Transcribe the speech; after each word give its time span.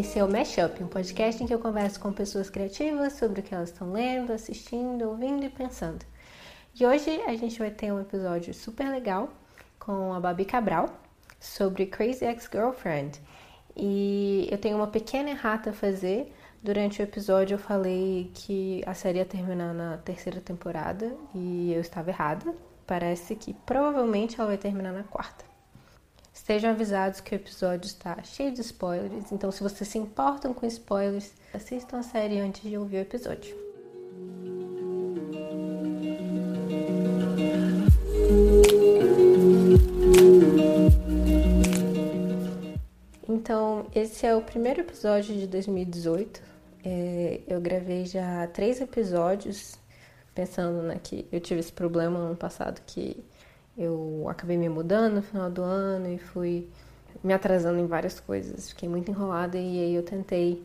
Esse 0.00 0.18
é 0.18 0.24
o 0.24 0.32
Mashup, 0.32 0.82
um 0.82 0.86
podcast 0.86 1.44
em 1.44 1.46
que 1.46 1.52
eu 1.52 1.58
converso 1.58 2.00
com 2.00 2.10
pessoas 2.10 2.48
criativas 2.48 3.12
sobre 3.12 3.40
o 3.40 3.42
que 3.42 3.54
elas 3.54 3.68
estão 3.68 3.92
lendo, 3.92 4.32
assistindo, 4.32 5.02
ouvindo 5.02 5.44
e 5.44 5.50
pensando. 5.50 6.06
E 6.74 6.86
hoje 6.86 7.20
a 7.26 7.36
gente 7.36 7.58
vai 7.58 7.70
ter 7.70 7.92
um 7.92 8.00
episódio 8.00 8.54
super 8.54 8.88
legal 8.88 9.28
com 9.78 10.14
a 10.14 10.18
Babi 10.18 10.46
Cabral 10.46 10.88
sobre 11.38 11.84
Crazy 11.84 12.24
Ex-Girlfriend. 12.24 13.20
E 13.76 14.48
eu 14.50 14.56
tenho 14.56 14.78
uma 14.78 14.86
pequena 14.86 15.28
errata 15.28 15.68
a 15.68 15.74
fazer. 15.74 16.34
Durante 16.62 17.02
o 17.02 17.04
episódio 17.04 17.56
eu 17.56 17.58
falei 17.58 18.30
que 18.32 18.82
a 18.86 18.94
série 18.94 19.18
ia 19.18 19.26
terminar 19.26 19.74
na 19.74 19.98
terceira 19.98 20.40
temporada 20.40 21.14
e 21.34 21.74
eu 21.74 21.80
estava 21.82 22.08
errada. 22.08 22.54
Parece 22.86 23.36
que 23.36 23.52
provavelmente 23.52 24.40
ela 24.40 24.48
vai 24.48 24.56
terminar 24.56 24.94
na 24.94 25.02
quarta. 25.02 25.49
Estejam 26.32 26.70
avisados 26.70 27.20
que 27.20 27.34
o 27.34 27.36
episódio 27.36 27.86
está 27.86 28.22
cheio 28.22 28.52
de 28.52 28.60
spoilers, 28.60 29.32
então 29.32 29.50
se 29.50 29.62
vocês 29.62 29.88
se 29.88 29.98
importam 29.98 30.54
com 30.54 30.64
spoilers, 30.66 31.32
assistam 31.52 31.98
a 31.98 32.02
série 32.02 32.38
antes 32.38 32.62
de 32.62 32.78
ouvir 32.78 32.98
o 32.98 33.00
episódio. 33.00 33.54
Então, 43.28 43.86
esse 43.94 44.26
é 44.26 44.34
o 44.34 44.42
primeiro 44.42 44.80
episódio 44.80 45.34
de 45.34 45.46
2018. 45.46 46.42
É, 46.84 47.40
eu 47.48 47.60
gravei 47.60 48.04
já 48.04 48.46
três 48.46 48.80
episódios, 48.80 49.76
pensando 50.34 50.82
né, 50.82 51.00
que 51.02 51.26
eu 51.32 51.40
tive 51.40 51.60
esse 51.60 51.72
problema 51.72 52.18
no 52.18 52.26
ano 52.26 52.36
passado 52.36 52.80
que 52.86 53.16
eu 53.80 54.26
acabei 54.28 54.58
me 54.58 54.68
mudando 54.68 55.14
no 55.14 55.22
final 55.22 55.50
do 55.50 55.62
ano 55.62 56.12
e 56.12 56.18
fui 56.18 56.68
me 57.24 57.32
atrasando 57.32 57.78
em 57.78 57.86
várias 57.86 58.20
coisas. 58.20 58.68
Fiquei 58.68 58.86
muito 58.86 59.10
enrolada 59.10 59.56
e 59.56 59.80
aí 59.80 59.94
eu 59.94 60.02
tentei 60.02 60.62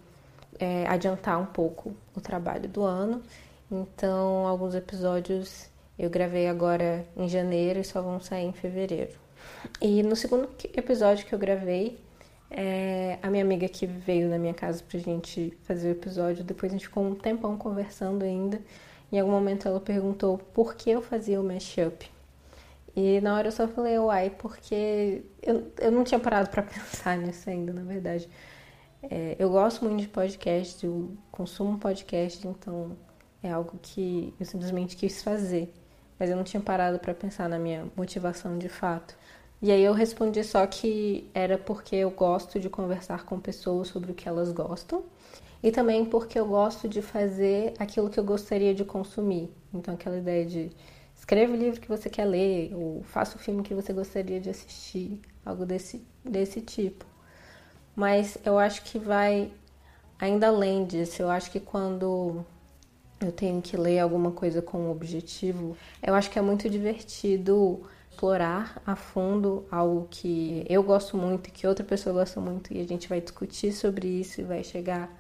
é, 0.59 0.85
adiantar 0.85 1.39
um 1.39 1.45
pouco 1.45 1.95
o 2.13 2.19
trabalho 2.19 2.67
do 2.67 2.83
ano. 2.83 3.21
Então, 3.71 4.45
alguns 4.45 4.75
episódios 4.75 5.69
eu 5.97 6.09
gravei 6.09 6.47
agora 6.47 7.05
em 7.15 7.29
janeiro 7.29 7.79
e 7.79 7.85
só 7.85 8.01
vão 8.01 8.19
sair 8.19 8.45
em 8.45 8.51
fevereiro. 8.51 9.13
E 9.81 10.03
no 10.03 10.15
segundo 10.15 10.49
episódio 10.73 11.25
que 11.25 11.33
eu 11.33 11.39
gravei, 11.39 11.97
é, 12.51 13.17
a 13.23 13.29
minha 13.29 13.43
amiga 13.43 13.67
que 13.69 13.85
veio 13.87 14.27
na 14.29 14.37
minha 14.37 14.53
casa 14.53 14.83
pra 14.83 14.99
gente 14.99 15.57
fazer 15.63 15.87
o 15.87 15.91
episódio, 15.91 16.43
depois 16.43 16.71
a 16.71 16.75
gente 16.75 16.87
ficou 16.87 17.03
um 17.03 17.15
tempão 17.15 17.57
conversando 17.57 18.23
ainda. 18.23 18.59
Em 19.09 19.19
algum 19.19 19.31
momento 19.31 19.67
ela 19.69 19.79
perguntou 19.79 20.37
por 20.53 20.75
que 20.75 20.89
eu 20.89 21.01
fazia 21.01 21.39
o 21.39 21.43
mashup. 21.43 22.13
E 22.95 23.19
na 23.21 23.35
hora 23.35 23.49
eu 23.49 23.51
só 23.51 23.67
falei, 23.67 23.97
uai, 23.99 24.29
porque 24.29 25.23
eu, 25.41 25.71
eu 25.79 25.91
não 25.91 26.03
tinha 26.03 26.19
parado 26.19 26.49
para 26.49 26.63
pensar 26.63 27.17
nisso 27.17 27.49
ainda, 27.49 27.73
na 27.73 27.83
verdade. 27.83 28.29
É, 29.03 29.35
eu 29.37 29.49
gosto 29.49 29.83
muito 29.83 30.01
de 30.01 30.07
podcast, 30.07 30.85
eu 30.85 31.15
consumo 31.31 31.77
podcast, 31.77 32.47
então 32.47 32.97
é 33.43 33.51
algo 33.51 33.77
que 33.81 34.33
eu 34.39 34.45
simplesmente 34.45 34.95
quis 34.95 35.21
fazer. 35.21 35.73
Mas 36.17 36.29
eu 36.29 36.37
não 36.37 36.43
tinha 36.43 36.61
parado 36.61 36.97
para 36.99 37.13
pensar 37.13 37.49
na 37.49 37.59
minha 37.59 37.85
motivação 37.95 38.57
de 38.57 38.69
fato. 38.69 39.15
E 39.61 39.71
aí 39.71 39.83
eu 39.83 39.93
respondi 39.93 40.43
só 40.43 40.65
que 40.65 41.29
era 41.33 41.57
porque 41.57 41.95
eu 41.95 42.11
gosto 42.11 42.59
de 42.59 42.69
conversar 42.69 43.25
com 43.25 43.39
pessoas 43.39 43.87
sobre 43.89 44.11
o 44.11 44.15
que 44.15 44.27
elas 44.27 44.51
gostam 44.51 45.03
e 45.63 45.71
também 45.71 46.05
porque 46.05 46.39
eu 46.39 46.45
gosto 46.45 46.87
de 46.87 47.01
fazer 47.01 47.73
aquilo 47.79 48.09
que 48.09 48.19
eu 48.19 48.23
gostaria 48.23 48.73
de 48.73 48.85
consumir. 48.85 49.49
Então 49.73 49.93
aquela 49.93 50.17
ideia 50.17 50.45
de 50.45 50.71
escreva 51.25 51.53
o 51.53 51.55
livro 51.55 51.81
que 51.81 51.87
você 51.87 52.07
quer 52.07 52.25
ler, 52.25 52.71
ou 52.75 53.01
faça 53.01 53.35
o 53.35 53.39
filme 53.39 53.63
que 53.63 53.73
você 53.73 53.91
gostaria 53.91 54.39
de 54.39 54.47
assistir, 54.47 55.19
algo 55.43 55.65
desse, 55.65 56.05
desse 56.23 56.61
tipo. 56.61 57.03
Mas 57.95 58.37
eu 58.45 58.59
acho 58.59 58.83
que 58.83 58.99
vai 58.99 59.51
ainda 60.19 60.47
além 60.47 60.85
disso. 60.85 61.23
Eu 61.23 61.31
acho 61.31 61.49
que 61.49 61.59
quando 61.59 62.45
eu 63.19 63.31
tenho 63.31 63.59
que 63.59 63.75
ler 63.75 63.99
alguma 63.99 64.31
coisa 64.31 64.61
com 64.61 64.77
um 64.77 64.91
objetivo, 64.91 65.75
eu 66.03 66.13
acho 66.13 66.29
que 66.29 66.37
é 66.37 66.41
muito 66.43 66.69
divertido 66.69 67.81
explorar 68.11 68.79
a 68.85 68.95
fundo 68.95 69.65
algo 69.71 70.07
que 70.11 70.63
eu 70.69 70.83
gosto 70.83 71.17
muito 71.17 71.47
e 71.47 71.51
que 71.51 71.65
outra 71.65 71.83
pessoa 71.83 72.13
gosta 72.13 72.39
muito 72.39 72.71
e 72.71 72.79
a 72.79 72.85
gente 72.85 73.09
vai 73.09 73.19
discutir 73.19 73.73
sobre 73.73 74.07
isso 74.07 74.41
e 74.41 74.43
vai 74.43 74.63
chegar 74.63 75.11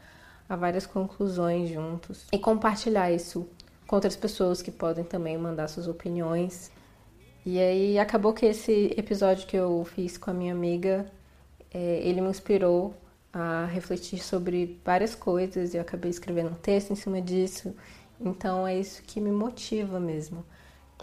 a 0.47 0.55
várias 0.55 0.85
conclusões 0.85 1.69
juntos 1.69 2.25
e 2.31 2.37
compartilhar 2.37 3.11
isso 3.11 3.49
com 3.87 3.95
outras 3.95 4.15
pessoas 4.15 4.61
que 4.61 4.71
podem 4.71 5.03
também 5.03 5.37
mandar 5.37 5.67
suas 5.67 5.87
opiniões. 5.87 6.71
E 7.45 7.59
aí 7.59 7.99
acabou 7.99 8.33
que 8.33 8.45
esse 8.45 8.93
episódio 8.97 9.47
que 9.47 9.55
eu 9.55 9.85
fiz 9.95 10.17
com 10.17 10.31
a 10.31 10.33
minha 10.33 10.53
amiga, 10.53 11.05
é, 11.73 11.99
ele 12.03 12.21
me 12.21 12.29
inspirou 12.29 12.95
a 13.31 13.65
refletir 13.65 14.23
sobre 14.23 14.79
várias 14.83 15.13
coisas 15.13 15.73
e 15.73 15.77
eu 15.77 15.81
acabei 15.81 16.09
escrevendo 16.09 16.51
um 16.51 16.55
texto 16.55 16.91
em 16.91 16.95
cima 16.95 17.21
disso. 17.21 17.75
Então 18.19 18.65
é 18.65 18.79
isso 18.79 19.03
que 19.03 19.19
me 19.19 19.31
motiva 19.31 19.99
mesmo. 19.99 20.43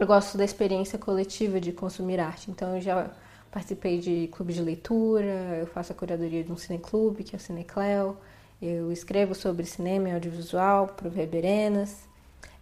Eu 0.00 0.06
gosto 0.06 0.38
da 0.38 0.44
experiência 0.44 0.98
coletiva 0.98 1.60
de 1.60 1.72
consumir 1.72 2.18
arte, 2.18 2.50
então 2.50 2.74
eu 2.74 2.80
já 2.80 3.10
participei 3.50 3.98
de 3.98 4.28
clube 4.28 4.54
de 4.54 4.62
leitura, 4.62 5.58
eu 5.60 5.66
faço 5.66 5.92
a 5.92 5.94
curadoria 5.94 6.42
de 6.42 6.50
um 6.50 6.56
cineclube, 6.56 7.22
que 7.22 7.36
é 7.36 7.38
o 7.38 7.40
Cinecleo, 7.40 8.16
eu 8.60 8.90
escrevo 8.90 9.34
sobre 9.34 9.66
cinema 9.66 10.08
e 10.08 10.12
audiovisual 10.12 10.86
para 10.86 11.08
o 11.08 11.10
Reberenas, 11.10 12.08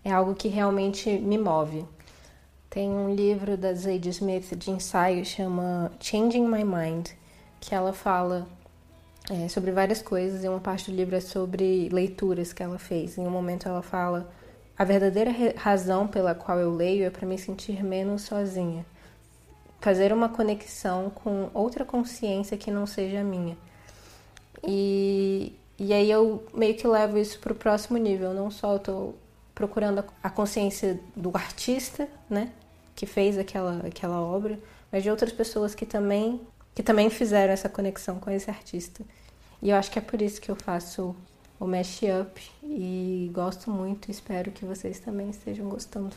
é 0.04 0.10
algo 0.10 0.34
que 0.34 0.48
realmente 0.48 1.10
me 1.18 1.38
move. 1.38 1.84
Tem 2.68 2.88
um 2.88 3.14
livro 3.14 3.56
da 3.56 3.74
Zadie 3.74 4.10
Smith 4.10 4.54
de 4.56 4.70
ensaio 4.70 5.24
chama 5.24 5.90
Changing 6.00 6.46
My 6.46 6.64
Mind, 6.64 7.08
que 7.60 7.74
ela 7.74 7.92
fala 7.92 8.46
é, 9.28 9.48
sobre 9.48 9.72
várias 9.72 10.00
coisas 10.00 10.44
e 10.44 10.48
uma 10.48 10.60
parte 10.60 10.90
do 10.90 10.96
livro 10.96 11.16
é 11.16 11.20
sobre 11.20 11.88
leituras 11.88 12.52
que 12.52 12.62
ela 12.62 12.78
fez. 12.78 13.18
Em 13.18 13.26
um 13.26 13.30
momento 13.30 13.68
ela 13.68 13.82
fala 13.82 14.30
a 14.78 14.84
verdadeira 14.84 15.30
razão 15.56 16.06
pela 16.06 16.34
qual 16.34 16.58
eu 16.58 16.74
leio 16.74 17.04
é 17.04 17.10
para 17.10 17.26
me 17.26 17.36
sentir 17.36 17.84
menos 17.84 18.22
sozinha. 18.22 18.86
Fazer 19.80 20.12
uma 20.12 20.28
conexão 20.28 21.10
com 21.10 21.50
outra 21.52 21.84
consciência 21.84 22.56
que 22.56 22.70
não 22.70 22.86
seja 22.86 23.20
a 23.20 23.24
minha. 23.24 23.56
E, 24.66 25.54
e 25.78 25.92
aí 25.92 26.10
eu 26.10 26.44
meio 26.54 26.74
que 26.74 26.86
levo 26.86 27.18
isso 27.18 27.38
para 27.40 27.52
o 27.52 27.56
próximo 27.56 27.98
nível. 27.98 28.32
Não 28.32 28.50
só 28.50 28.76
estou 28.76 29.14
procurando 29.60 30.02
a 30.22 30.30
consciência 30.30 30.98
do 31.14 31.30
artista, 31.34 32.08
né, 32.30 32.50
que 32.96 33.04
fez 33.04 33.36
aquela, 33.36 33.86
aquela 33.86 34.18
obra, 34.18 34.58
mas 34.90 35.02
de 35.02 35.10
outras 35.10 35.30
pessoas 35.30 35.74
que 35.74 35.84
também 35.84 36.40
que 36.74 36.82
também 36.82 37.10
fizeram 37.10 37.52
essa 37.52 37.68
conexão 37.68 38.18
com 38.18 38.30
esse 38.30 38.48
artista. 38.48 39.04
E 39.60 39.68
eu 39.68 39.76
acho 39.76 39.90
que 39.90 39.98
é 39.98 40.02
por 40.02 40.22
isso 40.22 40.40
que 40.40 40.50
eu 40.50 40.56
faço 40.56 41.14
o 41.58 41.66
Mashup 41.66 42.40
e 42.62 43.30
gosto 43.34 43.70
muito, 43.70 44.10
espero 44.10 44.50
que 44.50 44.64
vocês 44.64 44.98
também 44.98 45.28
estejam 45.28 45.68
gostando. 45.68 46.14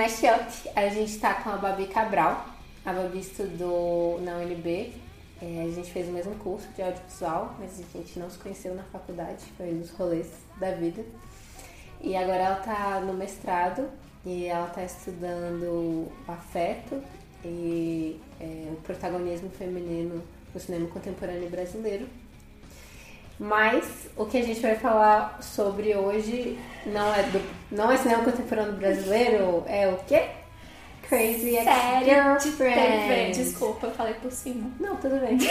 Mashup, 0.00 0.70
a 0.74 0.88
gente 0.88 1.12
está 1.12 1.34
com 1.34 1.50
a 1.50 1.56
Babi 1.56 1.86
Cabral. 1.86 2.46
A 2.86 2.90
Babi 2.90 3.18
estudou 3.18 4.18
na 4.22 4.36
UNB. 4.36 4.94
É, 5.42 5.66
a 5.68 5.70
gente 5.70 5.92
fez 5.92 6.08
o 6.08 6.10
mesmo 6.10 6.34
curso 6.36 6.66
de 6.68 6.80
audiovisual, 6.80 7.54
mas 7.58 7.78
a 7.78 7.98
gente 7.98 8.18
não 8.18 8.30
se 8.30 8.38
conheceu 8.38 8.74
na 8.74 8.82
faculdade, 8.84 9.44
foi 9.58 9.74
os 9.74 9.90
rolês 9.90 10.26
da 10.58 10.70
vida. 10.70 11.04
E 12.00 12.16
agora 12.16 12.38
ela 12.38 12.58
está 12.60 13.00
no 13.00 13.12
mestrado 13.12 13.90
e 14.24 14.46
ela 14.46 14.68
está 14.68 14.82
estudando 14.84 16.10
afeto 16.26 17.02
e 17.44 18.18
é, 18.40 18.72
o 18.72 18.76
protagonismo 18.76 19.50
feminino 19.50 20.22
no 20.54 20.60
cinema 20.60 20.88
contemporâneo 20.88 21.50
brasileiro. 21.50 22.08
Mas 23.40 24.10
o 24.18 24.26
que 24.26 24.36
a 24.36 24.42
gente 24.42 24.60
vai 24.60 24.74
falar 24.74 25.42
sobre 25.42 25.96
hoje 25.96 26.58
não 26.84 27.14
é 27.14 27.22
do, 27.22 27.40
não 27.74 27.90
é 27.90 27.96
cinema 27.96 28.22
contemporâneo 28.22 28.74
brasileiro, 28.74 29.64
é 29.66 29.88
o 29.88 29.96
quê? 30.06 30.28
Crazy 31.08 31.56
Ex-Girlfriend. 31.56 33.32
Desculpa, 33.32 33.86
eu 33.86 33.92
falei 33.92 34.12
por 34.14 34.30
cima. 34.30 34.70
Não, 34.78 34.94
tudo 34.96 35.18
bem. 35.20 35.38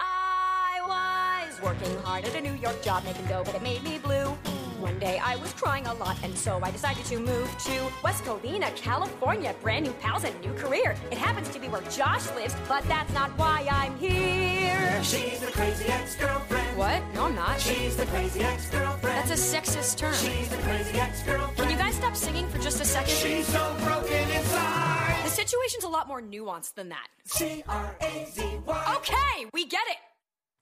I 0.00 0.80
was 0.86 1.60
working 1.60 1.96
hard 2.04 2.24
at 2.24 2.36
a 2.36 2.40
New 2.40 2.54
York 2.54 2.80
job 2.80 3.04
making 3.04 3.26
dough, 3.26 3.42
but 3.42 3.56
it 3.56 3.62
made 3.64 3.82
me 3.82 3.98
blue. 3.98 4.38
One 4.86 4.98
day 5.00 5.18
I 5.18 5.34
was 5.36 5.52
crying 5.54 5.84
a 5.86 5.94
lot, 5.94 6.16
and 6.22 6.32
so 6.38 6.60
I 6.62 6.70
decided 6.70 7.04
to 7.06 7.18
move 7.18 7.48
to 7.64 7.74
West 8.04 8.22
Covina, 8.22 8.74
California. 8.76 9.52
Brand 9.60 9.84
new 9.84 9.92
pals 9.94 10.22
and 10.22 10.40
new 10.40 10.52
career. 10.52 10.94
It 11.10 11.18
happens 11.18 11.48
to 11.48 11.58
be 11.58 11.66
where 11.66 11.82
Josh 11.90 12.32
lives, 12.36 12.54
but 12.68 12.84
that's 12.84 13.12
not 13.12 13.30
why 13.36 13.66
I'm 13.68 13.98
here. 13.98 15.02
She's 15.02 15.40
the 15.40 15.50
crazy 15.50 15.86
ex-girlfriend. 15.86 16.78
What? 16.78 17.02
No, 17.14 17.24
I'm 17.24 17.34
not. 17.34 17.60
She's 17.60 17.96
the 17.96 18.06
crazy 18.06 18.42
ex-girlfriend. 18.42 19.28
That's 19.28 19.32
a 19.32 19.56
sexist 19.56 19.96
term. 19.96 20.14
She's 20.14 20.48
the 20.50 20.58
crazy 20.58 20.96
ex-girlfriend. 21.00 21.56
Can 21.56 21.70
you 21.70 21.76
guys 21.76 21.96
stop 21.96 22.14
singing 22.14 22.46
for 22.48 22.58
just 22.58 22.80
a 22.80 22.84
second? 22.84 23.10
She's 23.10 23.48
so 23.48 23.76
broken 23.80 24.30
inside. 24.30 25.20
The 25.24 25.30
situation's 25.30 25.82
a 25.82 25.88
lot 25.88 26.06
more 26.06 26.22
nuanced 26.22 26.74
than 26.74 26.90
that. 26.90 27.08
C-R-A-Z-Y. 27.24 28.94
Okay, 28.98 29.46
we 29.52 29.66
get 29.66 29.86
it. 29.88 29.96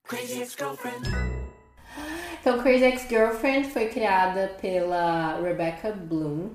Crazy 0.06 0.40
ex-girlfriend. 0.40 1.44
Então, 2.41 2.61
Crazy 2.61 2.85
Ex-Girlfriend 2.85 3.70
foi 3.70 3.88
criada 3.88 4.55
pela 4.61 5.41
Rebecca 5.41 5.93
Bloom, 5.93 6.50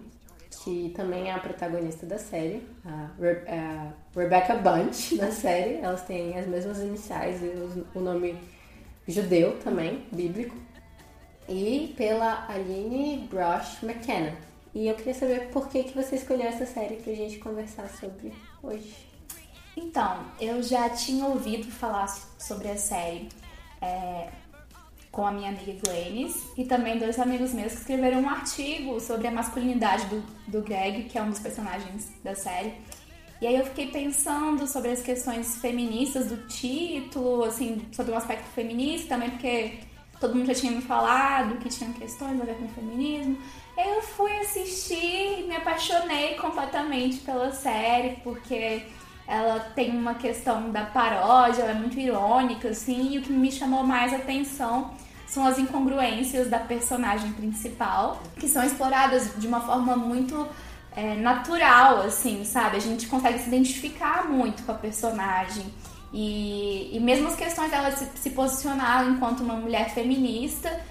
que 0.64 0.94
também 0.96 1.30
é 1.30 1.34
a 1.34 1.40
protagonista 1.40 2.06
da 2.06 2.20
série, 2.20 2.64
a, 2.86 3.10
Re 3.20 3.42
a 3.48 3.94
Rebecca 4.16 4.56
Bunch 4.56 5.18
da 5.18 5.32
série. 5.32 5.78
Elas 5.78 6.04
têm 6.04 6.38
as 6.38 6.46
mesmas 6.46 6.80
iniciais 6.80 7.42
e 7.42 7.86
o 7.96 8.00
nome 8.00 8.38
judeu 9.08 9.58
também, 9.64 10.06
bíblico. 10.12 10.56
E 11.48 11.94
pela 11.98 12.46
Aline 12.48 13.28
Brosh 13.28 13.82
McKenna. 13.82 14.38
E 14.74 14.88
eu 14.88 14.94
queria 14.94 15.16
saber 15.16 15.50
por 15.50 15.68
que, 15.70 15.84
que 15.84 15.96
você 15.96 16.18
escolheu 16.18 16.46
essa 16.46 16.66
série 16.66 16.98
pra 16.98 17.14
gente 17.14 17.40
conversar 17.40 17.90
sobre 17.90 18.32
hoje. 18.62 18.96
Então, 19.76 20.26
eu 20.40 20.62
já 20.62 20.90
tinha 20.90 21.26
ouvido 21.26 21.72
falar 21.72 22.08
sobre 22.38 22.70
a 22.70 22.78
série 22.78 23.30
é, 23.82 24.28
com 25.12 25.26
a 25.26 25.32
minha 25.32 25.50
amiga 25.50 25.74
Glennis 25.84 26.52
e 26.58 26.66
também 26.66 26.98
dois 26.98 27.20
amigos 27.20 27.54
meus 27.54 27.74
que 27.74 27.80
escreveram 27.80 28.22
um 28.22 28.30
artigo 28.30 29.00
sobre 29.00 29.28
a 29.28 29.32
masculinidade 29.32 30.06
do, 30.06 30.24
do 30.48 30.62
Greg, 30.62 31.04
que 31.06 31.18
é 31.18 31.22
um 31.22 31.30
dos 31.30 31.40
personagens 31.40 32.12
da 32.24 32.36
série. 32.36 32.74
E 33.42 33.48
aí 33.48 33.56
eu 33.56 33.66
fiquei 33.66 33.88
pensando 33.88 34.68
sobre 34.68 34.92
as 34.92 35.02
questões 35.02 35.58
feministas 35.58 36.28
do 36.28 36.38
título, 36.48 37.44
assim, 37.44 37.82
sobre 37.92 38.12
o 38.12 38.16
aspecto 38.16 38.48
feminista 38.50 39.10
também, 39.10 39.30
porque 39.30 39.80
todo 40.20 40.36
mundo 40.36 40.48
já 40.48 40.56
tinha 40.56 40.74
me 40.74 40.82
falado 40.82 41.58
que 41.60 41.70
tinham 41.70 41.94
questões 41.94 42.40
a 42.40 42.44
ver 42.44 42.56
com 42.56 42.66
o 42.66 42.70
feminismo. 42.70 43.38
Eu 43.78 44.02
fui 44.02 44.32
assistir 44.40 45.40
e 45.40 45.46
me 45.48 45.56
apaixonei 45.56 46.36
completamente 46.36 47.20
pela 47.20 47.52
série, 47.54 48.18
porque 48.24 48.84
ela 49.30 49.60
tem 49.60 49.96
uma 49.96 50.16
questão 50.16 50.72
da 50.72 50.86
paródia, 50.86 51.62
ela 51.62 51.72
é 51.72 51.76
muito 51.76 52.00
irônica, 52.00 52.70
assim, 52.70 53.14
e 53.14 53.20
o 53.20 53.22
que 53.22 53.32
me 53.32 53.52
chamou 53.52 53.84
mais 53.84 54.12
atenção 54.12 54.92
são 55.28 55.46
as 55.46 55.60
incongruências 55.60 56.50
da 56.50 56.58
personagem 56.58 57.32
principal, 57.34 58.20
que 58.38 58.48
são 58.48 58.64
exploradas 58.64 59.32
de 59.38 59.46
uma 59.46 59.62
forma 59.62 59.96
muito 59.96 60.48
é, 60.96 61.14
natural, 61.14 62.02
assim, 62.02 62.44
sabe? 62.44 62.78
A 62.78 62.82
gente 62.82 63.06
consegue 63.06 63.38
se 63.38 63.48
identificar 63.48 64.28
muito 64.28 64.64
com 64.64 64.72
a 64.72 64.76
personagem. 64.76 65.72
E, 66.12 66.90
e 66.92 67.00
mesmo 67.00 67.28
as 67.28 67.36
questões 67.36 67.70
dela 67.70 67.92
se, 67.92 68.08
se 68.16 68.32
posicionar 68.32 69.08
enquanto 69.08 69.42
uma 69.42 69.54
mulher 69.54 69.92
feminista 69.92 70.82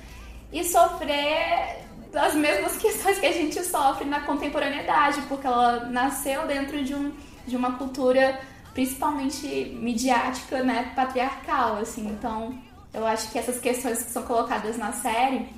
e 0.53 0.63
sofrer 0.63 1.85
as 2.15 2.35
mesmas 2.35 2.77
questões 2.79 3.19
que 3.19 3.27
a 3.27 3.33
gente 3.33 3.61
sofre 3.65 4.05
na 4.05 4.21
contemporaneidade, 4.21 5.23
porque 5.23 5.45
ela 5.45 5.87
nasceu 5.87 6.47
dentro 6.47 6.85
de, 6.85 6.95
um, 6.95 7.13
de 7.49 7.57
uma 7.57 7.73
cultura 7.77 8.41
principalmente 8.73 9.77
midiática, 9.81 10.63
né, 10.63 10.93
patriarcal, 10.95 11.79
assim. 11.79 12.07
Então, 12.07 12.57
eu 12.95 13.05
acho 13.05 13.31
que 13.33 13.39
essas 13.39 13.59
questões 13.59 14.03
que 14.03 14.11
são 14.11 14.23
colocadas 14.23 14.77
na 14.77 14.93
série 14.93 15.49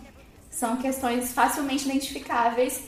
são 0.50 0.76
questões 0.78 1.32
facilmente 1.32 1.84
identificáveis 1.84 2.82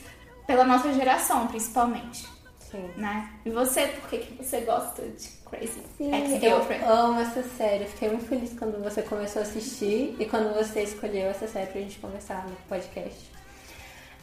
pela 0.47 0.65
nossa 0.65 0.93
geração, 0.93 1.47
principalmente, 1.47 2.27
Sim. 2.59 2.91
né? 2.97 3.31
E 3.45 3.51
você, 3.51 3.87
por 3.87 4.09
que, 4.09 4.19
que 4.19 4.43
você 4.43 4.61
gosta 4.63 5.03
de 5.03 5.29
Crazy 5.49 5.83
Ex-Girlfriend? 6.01 6.83
eu 6.83 6.91
amo 6.91 7.21
essa 7.21 7.43
série. 7.43 7.85
Fiquei 7.85 8.09
muito 8.09 8.27
feliz 8.27 8.59
quando 8.59 8.83
você 8.83 9.03
começou 9.03 9.41
a 9.41 9.45
assistir 9.45 10.17
e 10.19 10.25
quando 10.25 10.55
você 10.55 10.83
escolheu 10.83 11.29
essa 11.29 11.47
série 11.47 11.67
pra 11.71 11.81
gente 11.81 11.99
conversar 11.99 12.47
no 12.49 12.57
podcast. 12.69 13.32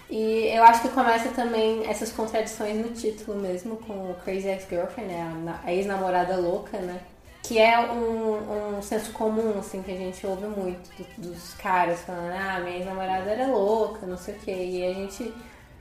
E 0.09 0.47
eu 0.55 0.63
acho 0.63 0.81
que 0.81 0.89
começa 0.89 1.29
também 1.29 1.85
essas 1.87 2.11
contradições 2.11 2.75
no 2.77 2.91
título 2.93 3.37
mesmo, 3.39 3.77
com 3.77 3.93
o 4.11 4.15
Crazy 4.23 4.47
Ex-Girlfriend, 4.47 5.11
né? 5.13 5.21
a 5.21 5.35
na- 5.35 5.59
a 5.63 5.71
ex-namorada 5.71 6.35
louca, 6.35 6.77
né? 6.79 6.99
Que 7.43 7.59
é 7.59 7.79
um, 7.79 8.77
um 8.77 8.81
senso 8.81 9.11
comum, 9.13 9.59
assim, 9.59 9.81
que 9.83 9.91
a 9.91 9.95
gente 9.95 10.25
ouve 10.25 10.45
muito 10.47 10.89
do- 10.97 11.29
dos 11.29 11.53
caras 11.53 11.99
falando, 12.01 12.33
ah, 12.33 12.59
minha 12.59 12.77
ex-namorada 12.77 13.29
era 13.29 13.47
louca, 13.47 14.05
não 14.07 14.17
sei 14.17 14.33
o 14.35 14.39
quê. 14.39 14.51
E 14.51 14.85
a 14.85 14.93
gente, 14.93 15.33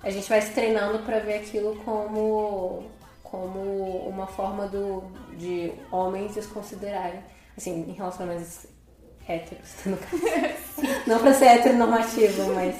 a 0.02 0.10
gente 0.10 0.28
vai 0.28 0.40
se 0.42 0.50
treinando 0.52 0.98
pra 1.00 1.18
ver 1.20 1.34
aquilo 1.38 1.76
como, 1.84 2.84
como 3.22 3.60
uma 4.08 4.26
forma 4.26 4.66
do, 4.68 5.02
de 5.38 5.72
homens 5.90 6.34
desconsiderarem, 6.34 7.20
assim, 7.56 7.84
em 7.88 7.92
relacionamentos 7.92 8.66
héteros, 9.26 9.68
no 9.86 9.96
caso. 9.96 10.22
Não 11.06 11.18
pra 11.18 11.32
ser 11.34 11.46
heteronormativo, 11.46 12.54
mas 12.54 12.76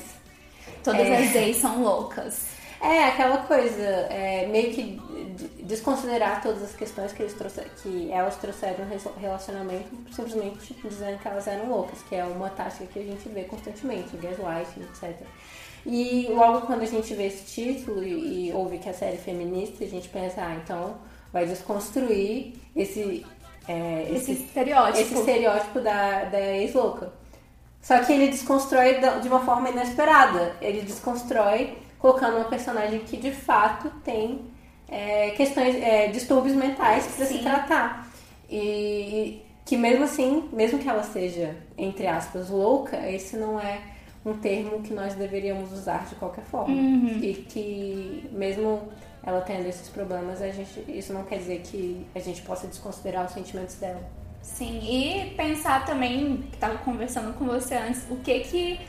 Todas 0.93 1.07
É. 1.09 1.17
as 1.19 1.33
gays 1.33 1.57
são 1.57 1.83
loucas. 1.83 2.47
é 2.81 3.07
aquela 3.07 3.39
coisa, 3.39 3.83
é, 3.83 4.47
meio 4.47 4.73
que 4.73 5.01
de- 5.37 5.49
desconsiderar 5.65 6.41
todas 6.41 6.63
as 6.63 6.75
questões 6.77 7.11
que, 7.13 7.23
eles 7.23 7.35
trouxeram, 7.35 7.69
que 7.83 8.09
elas 8.13 8.37
trouxeram 8.37 8.85
no 8.85 8.91
re- 8.91 9.11
relacionamento, 9.21 9.89
simplesmente 10.13 10.75
dizendo 10.85 11.19
que 11.19 11.27
elas 11.27 11.47
eram 11.49 11.69
loucas, 11.69 11.99
que 12.09 12.15
é 12.15 12.25
uma 12.25 12.49
tática 12.51 12.87
que 12.87 13.01
a 13.01 13.03
gente 13.03 13.29
vê 13.31 13.43
constantemente, 13.45 14.17
gaslighting, 14.17 14.83
etc. 14.83 15.27
E 15.85 16.29
logo 16.31 16.67
quando 16.69 16.83
a 16.83 16.87
gente 16.87 17.13
vê 17.15 17.27
esse 17.27 17.45
título 17.53 18.03
e, 18.05 18.49
e 18.49 18.53
ouve 18.53 18.79
que 18.79 18.89
a 18.89 18.95
série 18.95 19.17
é 19.17 19.19
feminista, 19.19 19.83
a 19.83 19.89
gente 19.89 20.09
pensa, 20.09 20.41
ah, 20.43 20.55
então 20.63 20.95
vai 21.33 21.47
desconstruir 21.47 22.55
esse, 22.77 23.27
é, 23.67 24.07
Esse 24.11 24.33
esse, 24.33 24.45
estereótipo. 24.45 24.99
esse 25.01 25.15
estereótipo 25.15 25.81
da, 25.81 26.25
da 26.25 26.41
ex-louca. 26.41 27.13
Só 27.81 27.99
que 28.01 28.13
ele 28.13 28.29
desconstrói 28.29 28.99
de 29.23 29.29
uma 29.29 29.41
forma 29.41 29.71
inesperada. 29.71 30.57
Ele 30.61 30.83
desconstrói 30.83 31.79
colocando 31.99 32.37
uma 32.37 32.45
personagem 32.45 33.01
que 33.01 33.17
de 33.17 33.33
fato 33.33 33.91
tem 34.05 34.43
é, 34.89 35.31
questões, 35.31 35.77
é, 35.77 36.09
distúrbios 36.09 36.55
mentais 36.57 37.07
para 37.07 37.27
se 37.27 37.39
tratar. 37.39 38.09
E 38.51 39.43
que 39.65 39.77
mesmo 39.77 40.05
assim, 40.05 40.49
mesmo 40.53 40.79
que 40.79 40.89
ela 40.89 41.03
seja, 41.03 41.55
entre 41.77 42.07
aspas, 42.07 42.49
louca, 42.49 42.97
esse 43.11 43.37
não 43.37 43.61
é 43.61 43.81
um 44.25 44.35
termo 44.35 44.83
que 44.83 44.93
nós 44.95 45.15
deveríamos 45.15 45.73
usar 45.73 46.07
de 46.07 46.15
qualquer 46.15 46.45
forma. 46.45 46.75
E 47.23 47.35
que 47.35 48.29
mesmo 48.33 48.89
ela 49.23 49.41
tendo 49.43 49.67
esses 49.67 49.89
problemas, 49.89 50.41
a 50.41 50.51
gente, 50.51 50.85
isso 50.89 51.13
não 51.13 51.25
quer 51.25 51.39
dizer 51.39 51.61
que 51.61 52.07
a 52.15 52.19
gente 52.19 52.41
possa 52.43 52.67
desconsiderar 52.67 53.27
os 53.27 53.33
sentimentos 53.33 53.75
dela. 53.75 54.03
Sim, 54.55 54.81
e 54.83 55.35
pensar 55.37 55.85
também, 55.85 56.49
que 56.51 56.57
tava 56.57 56.79
conversando 56.79 57.33
com 57.35 57.45
você 57.45 57.77
antes, 57.77 58.05
o 58.11 58.17
que 58.17 58.41
que 58.41 58.81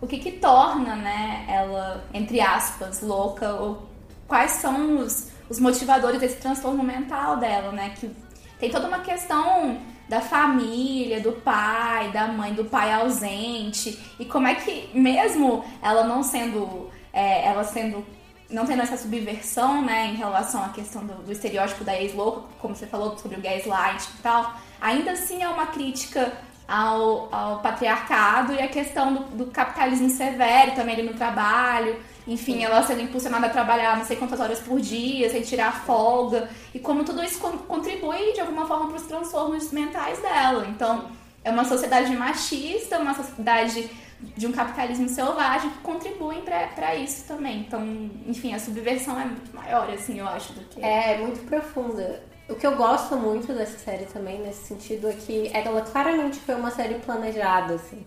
o 0.00 0.06
que 0.06 0.18
que 0.18 0.32
torna, 0.32 0.94
né, 0.94 1.46
ela, 1.48 2.04
entre 2.12 2.38
aspas, 2.40 3.00
louca, 3.00 3.54
ou 3.54 3.88
quais 4.28 4.52
são 4.52 4.98
os, 4.98 5.32
os 5.48 5.58
motivadores 5.58 6.20
desse 6.20 6.36
transtorno 6.36 6.82
mental 6.82 7.38
dela, 7.38 7.72
né, 7.72 7.94
que 7.98 8.14
tem 8.60 8.70
toda 8.70 8.86
uma 8.86 9.00
questão 9.00 9.78
da 10.06 10.20
família, 10.20 11.20
do 11.20 11.32
pai, 11.32 12.12
da 12.12 12.28
mãe, 12.28 12.52
do 12.52 12.66
pai 12.66 12.92
ausente, 12.92 13.98
e 14.20 14.24
como 14.26 14.46
é 14.46 14.54
que, 14.54 14.90
mesmo 14.94 15.64
ela 15.82 16.04
não 16.04 16.22
sendo, 16.22 16.90
é, 17.12 17.46
ela 17.46 17.64
sendo 17.64 18.04
não 18.48 18.64
tendo 18.64 18.82
essa 18.82 18.96
subversão, 18.96 19.82
né, 19.82 20.06
em 20.06 20.14
relação 20.14 20.64
à 20.64 20.68
questão 20.68 21.04
do, 21.04 21.14
do 21.14 21.32
estereótipo 21.32 21.82
da 21.84 22.00
ex-louca, 22.00 22.42
como 22.60 22.74
você 22.74 22.86
falou 22.86 23.16
sobre 23.18 23.36
o 23.38 23.40
gaslight 23.40 24.08
e 24.18 24.22
tal, 24.22 24.54
ainda 24.80 25.12
assim 25.12 25.42
é 25.42 25.48
uma 25.48 25.66
crítica 25.66 26.32
ao, 26.68 27.28
ao 27.34 27.60
patriarcado 27.60 28.52
e 28.52 28.60
a 28.60 28.68
questão 28.68 29.14
do, 29.14 29.20
do 29.36 29.46
capitalismo 29.46 30.08
severo 30.10 30.72
também 30.74 30.94
ali 30.94 31.02
no 31.04 31.14
trabalho, 31.14 32.00
enfim, 32.26 32.62
ela 32.64 32.82
sendo 32.82 33.02
impulsionada 33.02 33.46
a 33.46 33.50
trabalhar 33.50 33.96
não 33.96 34.04
sei 34.04 34.16
quantas 34.16 34.40
horas 34.40 34.58
por 34.58 34.80
dia, 34.80 35.30
sem 35.30 35.42
tirar 35.42 35.84
folga, 35.84 36.48
e 36.74 36.78
como 36.78 37.04
tudo 37.04 37.22
isso 37.22 37.38
con- 37.38 37.58
contribui 37.58 38.32
de 38.32 38.40
alguma 38.40 38.66
forma 38.66 38.88
para 38.88 38.96
os 38.96 39.02
transtornos 39.02 39.70
mentais 39.70 40.18
dela. 40.20 40.66
Então, 40.68 41.06
é 41.44 41.50
uma 41.52 41.64
sociedade 41.64 42.10
machista, 42.16 42.98
uma 42.98 43.14
sociedade 43.14 43.88
de 44.20 44.46
um 44.46 44.52
capitalismo 44.52 45.08
selvagem 45.08 45.70
que 45.70 45.78
contribuem 45.78 46.42
para 46.42 46.94
isso 46.94 47.26
também. 47.26 47.60
Então, 47.60 47.82
enfim, 48.26 48.54
a 48.54 48.58
subversão 48.58 49.18
é 49.20 49.24
muito 49.24 49.54
maior, 49.54 49.90
assim, 49.90 50.18
eu 50.18 50.26
acho, 50.26 50.52
do 50.52 50.60
que. 50.60 50.82
É 50.82 51.18
muito 51.18 51.44
profunda. 51.46 52.22
O 52.48 52.54
que 52.54 52.66
eu 52.66 52.76
gosto 52.76 53.16
muito 53.16 53.52
dessa 53.52 53.76
série 53.78 54.06
também, 54.06 54.40
nesse 54.40 54.66
sentido, 54.66 55.08
é 55.08 55.12
que 55.12 55.50
ela 55.52 55.82
claramente 55.82 56.38
foi 56.38 56.54
uma 56.54 56.70
série 56.70 56.94
planejada, 56.96 57.74
assim. 57.74 58.06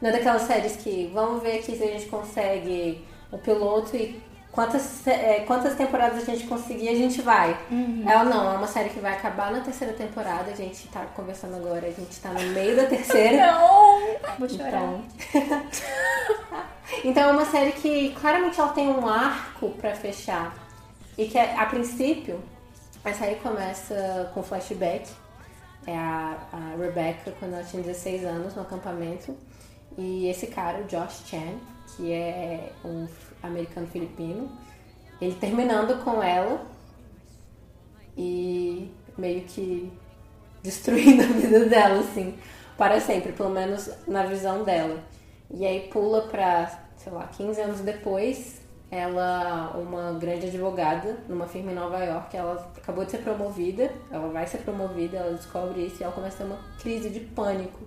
Não 0.00 0.10
é 0.10 0.12
daquelas 0.12 0.42
séries 0.42 0.76
que 0.76 1.10
vamos 1.12 1.42
ver 1.42 1.58
aqui 1.58 1.76
se 1.76 1.82
a 1.82 1.86
gente 1.86 2.06
consegue 2.06 3.04
o 3.32 3.38
piloto 3.38 3.96
e 3.96 4.20
quantas, 4.58 5.06
é, 5.06 5.44
quantas 5.46 5.76
temporadas 5.76 6.20
a 6.20 6.32
gente 6.32 6.48
conseguir, 6.48 6.88
a 6.88 6.94
gente 6.96 7.22
vai. 7.22 7.56
Ela 8.04 8.24
não, 8.24 8.54
é 8.54 8.56
uma 8.56 8.66
série 8.66 8.88
que 8.88 8.98
vai 8.98 9.12
acabar 9.12 9.52
na 9.52 9.60
terceira 9.60 9.92
temporada, 9.92 10.50
a 10.50 10.54
gente 10.56 10.88
tá 10.88 11.06
conversando 11.14 11.54
agora, 11.54 11.86
a 11.86 11.92
gente 11.92 12.18
tá 12.18 12.30
no 12.30 12.42
meio 12.50 12.74
da 12.74 12.86
terceira. 12.86 13.36
Não! 13.54 14.00
Vou 14.36 14.48
chorar. 14.48 14.82
Então, 14.82 15.04
Então 17.04 17.28
é 17.28 17.32
uma 17.32 17.44
série 17.44 17.70
que 17.70 18.12
claramente 18.20 18.58
ela 18.58 18.72
tem 18.72 18.88
um 18.88 19.06
arco 19.06 19.70
pra 19.80 19.94
fechar. 19.94 20.52
E 21.16 21.28
que 21.28 21.38
a 21.38 21.64
princípio 21.66 22.42
a 23.04 23.12
série 23.12 23.36
começa 23.36 24.28
com 24.34 24.42
flashback. 24.42 25.08
É 25.86 25.96
a, 25.96 26.36
a 26.52 26.76
Rebecca 26.76 27.32
quando 27.38 27.54
ela 27.54 27.62
tinha 27.62 27.80
16 27.80 28.24
anos 28.24 28.56
no 28.56 28.62
acampamento. 28.62 29.36
E 29.96 30.26
esse 30.26 30.48
cara, 30.48 30.80
o 30.80 30.84
Josh 30.84 31.22
Chan, 31.28 31.58
que 31.94 32.12
é 32.12 32.72
um 32.84 33.06
americano 33.42 33.86
filipino, 33.86 34.50
ele 35.20 35.34
terminando 35.34 36.02
com 36.04 36.22
ela 36.22 36.66
e 38.16 38.90
meio 39.16 39.42
que 39.42 39.92
destruindo 40.62 41.22
a 41.24 41.26
vida 41.26 41.66
dela, 41.66 42.00
assim, 42.00 42.36
para 42.76 43.00
sempre, 43.00 43.32
pelo 43.32 43.50
menos 43.50 43.90
na 44.06 44.24
visão 44.24 44.64
dela. 44.64 45.02
E 45.50 45.66
aí 45.66 45.88
pula 45.88 46.22
pra, 46.22 46.84
sei 46.96 47.12
lá, 47.12 47.26
15 47.26 47.60
anos 47.60 47.80
depois, 47.80 48.60
ela, 48.90 49.76
uma 49.76 50.12
grande 50.18 50.46
advogada 50.46 51.18
numa 51.28 51.46
firma 51.46 51.72
em 51.72 51.74
Nova 51.74 52.02
York, 52.02 52.36
ela 52.36 52.70
acabou 52.76 53.04
de 53.04 53.10
ser 53.10 53.18
promovida, 53.18 53.92
ela 54.10 54.28
vai 54.28 54.46
ser 54.46 54.58
promovida, 54.58 55.18
ela 55.18 55.34
descobre 55.34 55.86
isso 55.86 56.00
e 56.00 56.04
ela 56.04 56.12
começa 56.12 56.36
a 56.36 56.46
ter 56.46 56.52
uma 56.52 56.58
crise 56.78 57.10
de 57.10 57.20
pânico. 57.20 57.80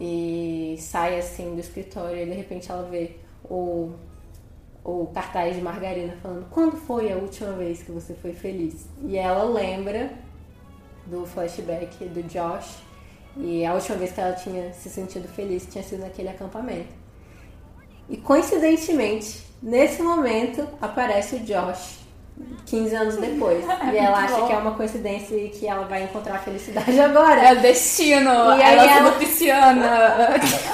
E 0.00 0.76
sai 0.78 1.18
assim 1.18 1.54
do 1.54 1.60
escritório 1.60 2.22
e 2.22 2.26
de 2.26 2.32
repente 2.32 2.70
ela 2.70 2.84
vê 2.84 3.16
o, 3.44 3.92
o 4.88 5.06
cartaz 5.08 5.54
de 5.54 5.60
margarina 5.60 6.16
falando 6.22 6.46
quando 6.50 6.76
foi 6.78 7.12
a 7.12 7.16
última 7.16 7.52
vez 7.52 7.82
que 7.82 7.92
você 7.92 8.14
foi 8.14 8.32
feliz? 8.32 8.86
E 9.04 9.18
ela 9.18 9.44
lembra 9.44 10.10
do 11.04 11.26
flashback 11.26 12.06
do 12.06 12.22
Josh 12.22 12.78
e 13.36 13.66
a 13.66 13.74
última 13.74 13.98
vez 13.98 14.12
que 14.12 14.20
ela 14.20 14.32
tinha 14.32 14.72
se 14.72 14.88
sentido 14.88 15.28
feliz 15.28 15.66
tinha 15.70 15.84
sido 15.84 16.00
naquele 16.00 16.30
acampamento. 16.30 16.88
E 18.08 18.16
coincidentemente, 18.16 19.44
nesse 19.62 20.02
momento, 20.02 20.66
aparece 20.80 21.36
o 21.36 21.40
Josh, 21.40 21.98
15 22.64 22.94
anos 22.94 23.16
depois. 23.18 23.62
e 23.92 23.96
ela 23.98 24.18
acha 24.24 24.38
bom. 24.38 24.46
que 24.46 24.52
é 24.54 24.56
uma 24.56 24.74
coincidência 24.74 25.34
e 25.36 25.50
que 25.50 25.66
ela 25.66 25.84
vai 25.84 26.04
encontrar 26.04 26.36
a 26.36 26.38
felicidade 26.38 26.96
agora. 26.98 27.42
É 27.42 27.52
o 27.52 27.60
destino. 27.60 28.30
E 28.30 28.62
aí 28.62 28.78
ela, 28.78 28.84
ela- 28.84 29.10
sendo 29.10 29.18
pisciana. 29.18 29.90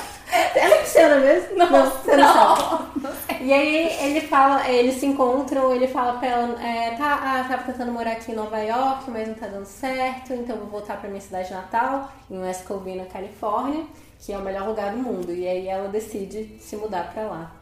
Ela 0.35 0.75
é 0.75 0.79
pisciana 0.79 1.17
mesmo? 1.17 1.57
Não, 1.57 1.91
você 1.91 2.17
não. 2.17 2.33
sabe. 2.33 2.95
E 3.41 3.53
aí 3.53 4.07
ele 4.07 4.23
fala, 4.23 4.69
eles 4.71 4.95
se 4.95 5.07
encontram, 5.07 5.75
ele 5.75 5.87
fala 5.87 6.19
pra 6.19 6.29
ela, 6.29 6.63
é, 6.63 6.97
tá, 6.97 7.15
ah, 7.23 7.47
tava 7.47 7.63
tentando 7.65 7.93
morar 7.93 8.13
aqui 8.13 8.33
em 8.33 8.35
Nova 8.35 8.59
York, 8.59 9.11
mas 9.11 9.29
não 9.29 9.35
tá 9.35 9.47
dando 9.47 9.67
certo, 9.67 10.33
então 10.33 10.57
vou 10.57 10.67
voltar 10.67 10.99
pra 10.99 11.11
minha 11.11 11.21
cidade 11.21 11.53
natal, 11.53 12.11
em 12.31 12.39
West 12.39 12.65
Covina, 12.65 13.05
Califórnia, 13.05 13.85
que 14.19 14.33
é 14.33 14.39
o 14.39 14.41
melhor 14.41 14.67
lugar 14.67 14.93
do 14.93 14.99
mundo. 14.99 15.33
E 15.33 15.47
aí 15.47 15.69
ela 15.69 15.89
decide 15.89 16.57
se 16.59 16.75
mudar 16.77 17.13
pra 17.13 17.25
lá. 17.25 17.53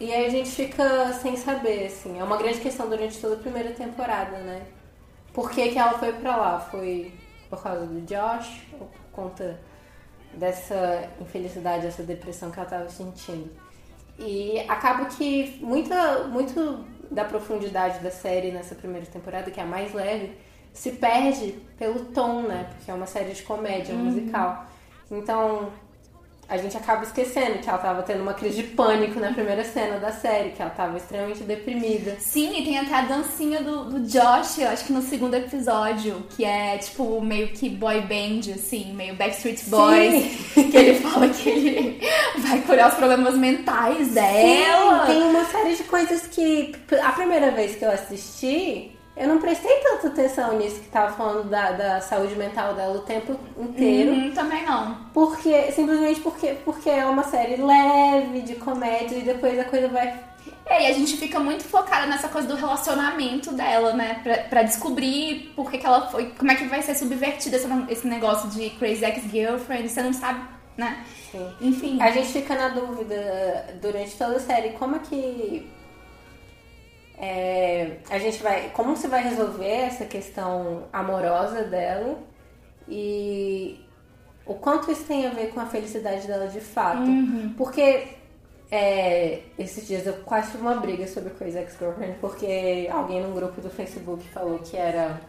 E 0.00 0.12
aí 0.12 0.26
a 0.26 0.30
gente 0.30 0.50
fica 0.50 1.12
sem 1.12 1.36
saber, 1.36 1.86
assim, 1.86 2.18
é 2.18 2.24
uma 2.24 2.36
grande 2.36 2.58
questão 2.58 2.88
durante 2.88 3.20
toda 3.20 3.36
a 3.36 3.38
primeira 3.38 3.70
temporada, 3.70 4.38
né? 4.38 4.62
Por 5.32 5.48
que, 5.50 5.68
que 5.70 5.78
ela 5.78 5.96
foi 5.98 6.12
pra 6.12 6.36
lá? 6.36 6.58
Foi 6.58 7.12
por 7.48 7.62
causa 7.62 7.86
do 7.86 8.00
Josh 8.00 8.62
ou 8.80 8.86
por 8.86 9.00
conta 9.12 9.60
dessa 10.34 11.08
infelicidade, 11.20 11.82
dessa 11.82 12.02
depressão 12.02 12.50
que 12.50 12.58
ela 12.58 12.66
estava 12.66 12.88
sentindo. 12.88 13.50
E 14.18 14.60
acaba 14.68 15.06
que 15.06 15.58
muita, 15.60 16.24
muito 16.28 16.84
da 17.10 17.24
profundidade 17.24 17.98
da 18.00 18.10
série 18.10 18.50
nessa 18.50 18.74
primeira 18.74 19.06
temporada, 19.06 19.50
que 19.50 19.60
é 19.60 19.62
a 19.62 19.66
mais 19.66 19.92
leve, 19.92 20.32
se 20.72 20.92
perde 20.92 21.52
pelo 21.78 22.06
tom, 22.06 22.42
né? 22.42 22.68
Porque 22.70 22.90
é 22.90 22.94
uma 22.94 23.06
série 23.06 23.32
de 23.32 23.42
comédia 23.42 23.94
musical. 23.94 24.66
Então, 25.10 25.70
a 26.48 26.56
gente 26.58 26.76
acaba 26.76 27.02
esquecendo 27.02 27.58
que 27.58 27.68
ela 27.68 27.78
estava 27.78 28.02
tendo 28.02 28.22
uma 28.22 28.34
crise 28.34 28.62
de 28.62 28.68
pânico 28.68 29.18
na 29.18 29.32
primeira 29.32 29.64
cena 29.64 29.98
da 29.98 30.12
série, 30.12 30.50
que 30.50 30.60
ela 30.60 30.70
estava 30.70 30.96
extremamente 30.96 31.42
deprimida. 31.44 32.16
Sim, 32.18 32.60
e 32.60 32.64
tem 32.64 32.78
até 32.78 32.94
a 32.94 33.02
dancinha 33.02 33.62
do, 33.62 33.84
do 33.84 34.00
Josh, 34.00 34.58
eu 34.58 34.68
acho 34.68 34.84
que 34.84 34.92
no 34.92 35.02
segundo 35.02 35.34
episódio, 35.34 36.26
que 36.36 36.44
é 36.44 36.76
tipo 36.78 37.20
meio 37.20 37.48
que 37.48 37.70
boy 37.70 38.02
band, 38.02 38.52
assim, 38.54 38.92
meio 38.92 39.14
Backstreet 39.14 39.64
Boys. 39.68 40.52
Que 40.54 40.76
ele 40.76 41.00
fala 41.00 41.28
que 41.28 41.48
ele 41.48 42.00
vai 42.38 42.60
curar 42.60 42.90
os 42.90 42.94
problemas 42.94 43.34
mentais 43.34 44.08
dela. 44.12 45.06
Sim, 45.06 45.12
tem 45.12 45.22
uma 45.22 45.44
série 45.46 45.74
de 45.74 45.84
coisas 45.84 46.26
que 46.26 46.74
a 47.02 47.12
primeira 47.12 47.50
vez 47.50 47.76
que 47.76 47.84
eu 47.84 47.90
assisti, 47.90 48.92
eu 49.14 49.28
não 49.28 49.38
prestei 49.38 49.76
tanta 49.80 50.08
atenção 50.08 50.58
nisso 50.58 50.80
que 50.80 50.88
tava 50.88 51.12
falando 51.12 51.48
da, 51.48 51.72
da 51.72 52.00
saúde 52.00 52.34
mental 52.34 52.74
dela 52.74 52.96
o 52.96 53.02
tempo 53.02 53.38
inteiro. 53.58 54.10
Uhum, 54.10 54.32
também 54.32 54.64
não. 54.64 54.96
Porque, 55.12 55.70
simplesmente 55.72 56.20
porque, 56.20 56.56
porque 56.64 56.88
é 56.88 57.04
uma 57.04 57.22
série 57.22 57.60
leve, 57.60 58.40
de 58.40 58.54
comédia, 58.56 59.16
e 59.16 59.22
depois 59.22 59.58
a 59.58 59.64
coisa 59.64 59.88
vai. 59.88 60.18
É, 60.64 60.84
e 60.84 60.86
a 60.86 60.92
gente 60.94 61.18
fica 61.18 61.38
muito 61.38 61.62
focada 61.64 62.06
nessa 62.06 62.28
coisa 62.28 62.48
do 62.48 62.54
relacionamento 62.54 63.52
dela, 63.52 63.92
né? 63.92 64.20
Pra, 64.22 64.38
pra 64.38 64.62
descobrir 64.62 65.52
por 65.54 65.70
que, 65.70 65.76
que 65.76 65.86
ela 65.86 66.08
foi. 66.08 66.30
Como 66.30 66.50
é 66.50 66.54
que 66.54 66.64
vai 66.64 66.80
ser 66.80 66.94
subvertido 66.94 67.54
esse, 67.56 67.68
esse 67.90 68.06
negócio 68.06 68.48
de 68.48 68.70
Crazy 68.70 69.04
Ex-Girlfriend. 69.04 69.88
Você 69.90 70.02
não 70.02 70.14
sabe, 70.14 70.40
né? 70.74 71.04
Sim. 71.30 71.52
Enfim. 71.60 72.00
A 72.00 72.10
gente 72.10 72.32
fica 72.32 72.54
na 72.54 72.68
dúvida 72.68 73.76
durante 73.80 74.16
toda 74.16 74.36
a 74.36 74.40
série 74.40 74.70
como 74.70 74.96
é 74.96 74.98
que. 75.00 75.70
É, 77.24 77.98
a 78.10 78.18
gente 78.18 78.42
vai. 78.42 78.70
Como 78.70 78.96
você 78.96 79.06
vai 79.06 79.22
resolver 79.22 79.70
essa 79.70 80.04
questão 80.04 80.88
amorosa 80.92 81.62
dela 81.62 82.18
e 82.88 83.80
o 84.44 84.54
quanto 84.54 84.90
isso 84.90 85.04
tem 85.04 85.24
a 85.28 85.30
ver 85.30 85.52
com 85.52 85.60
a 85.60 85.66
felicidade 85.66 86.26
dela 86.26 86.48
de 86.48 86.60
fato. 86.60 87.02
Porque 87.56 88.08
é, 88.72 89.42
esses 89.56 89.86
dias 89.86 90.04
eu 90.04 90.14
quase 90.24 90.50
tive 90.50 90.62
uma 90.64 90.74
briga 90.74 91.06
sobre 91.06 91.30
Crazy 91.30 91.58
Ex-Girlfriend 91.58 92.16
porque 92.20 92.88
alguém 92.90 93.22
num 93.22 93.32
grupo 93.32 93.60
do 93.60 93.70
Facebook 93.70 94.24
falou 94.30 94.58
que 94.58 94.76
era, 94.76 95.20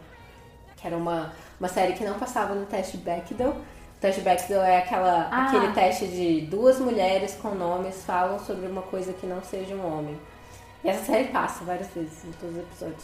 que 0.78 0.88
era 0.88 0.98
uma, 0.98 1.32
uma 1.60 1.70
série 1.70 1.94
que 1.94 2.04
não 2.04 2.18
passava 2.18 2.56
no 2.56 2.66
teste 2.66 2.98
Bechdel. 2.98 3.52
O 3.52 4.02
teste 4.02 4.22
Bechdel 4.22 4.64
é 4.64 4.80
aquela, 4.80 5.30
Ah. 5.32 5.46
aquele 5.46 5.72
teste 5.74 6.08
de 6.08 6.42
duas 6.42 6.80
mulheres 6.80 7.36
com 7.40 7.50
nomes 7.50 8.04
falam 8.04 8.40
sobre 8.40 8.66
uma 8.66 8.82
coisa 8.82 9.14
que 9.14 9.28
não 9.28 9.44
seja 9.44 9.76
um 9.76 9.86
homem. 9.86 10.18
E 10.84 10.90
essa 10.90 11.06
série 11.06 11.30
passa 11.30 11.64
várias 11.64 11.88
vezes 11.90 12.24
em 12.26 12.32
todos 12.34 12.56
os 12.56 12.62
episódios. 12.64 13.04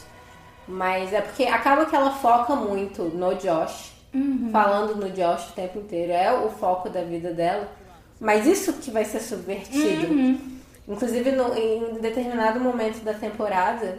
Mas 0.68 1.12
é 1.12 1.20
porque 1.20 1.44
acaba 1.44 1.86
que 1.86 1.96
ela 1.96 2.10
foca 2.12 2.54
muito 2.54 3.04
no 3.04 3.34
Josh, 3.36 3.92
falando 4.52 4.96
no 4.96 5.10
Josh 5.10 5.50
o 5.50 5.52
tempo 5.54 5.78
inteiro. 5.78 6.12
É 6.12 6.32
o 6.32 6.50
foco 6.50 6.88
da 6.90 7.02
vida 7.02 7.32
dela. 7.32 7.68
Mas 8.20 8.46
isso 8.46 8.74
que 8.74 8.90
vai 8.90 9.04
ser 9.04 9.20
subvertido. 9.20 10.06
Inclusive, 10.86 11.32
no- 11.32 11.54
em 11.56 11.94
determinado 12.00 12.60
momento 12.60 13.02
da 13.02 13.14
temporada, 13.14 13.98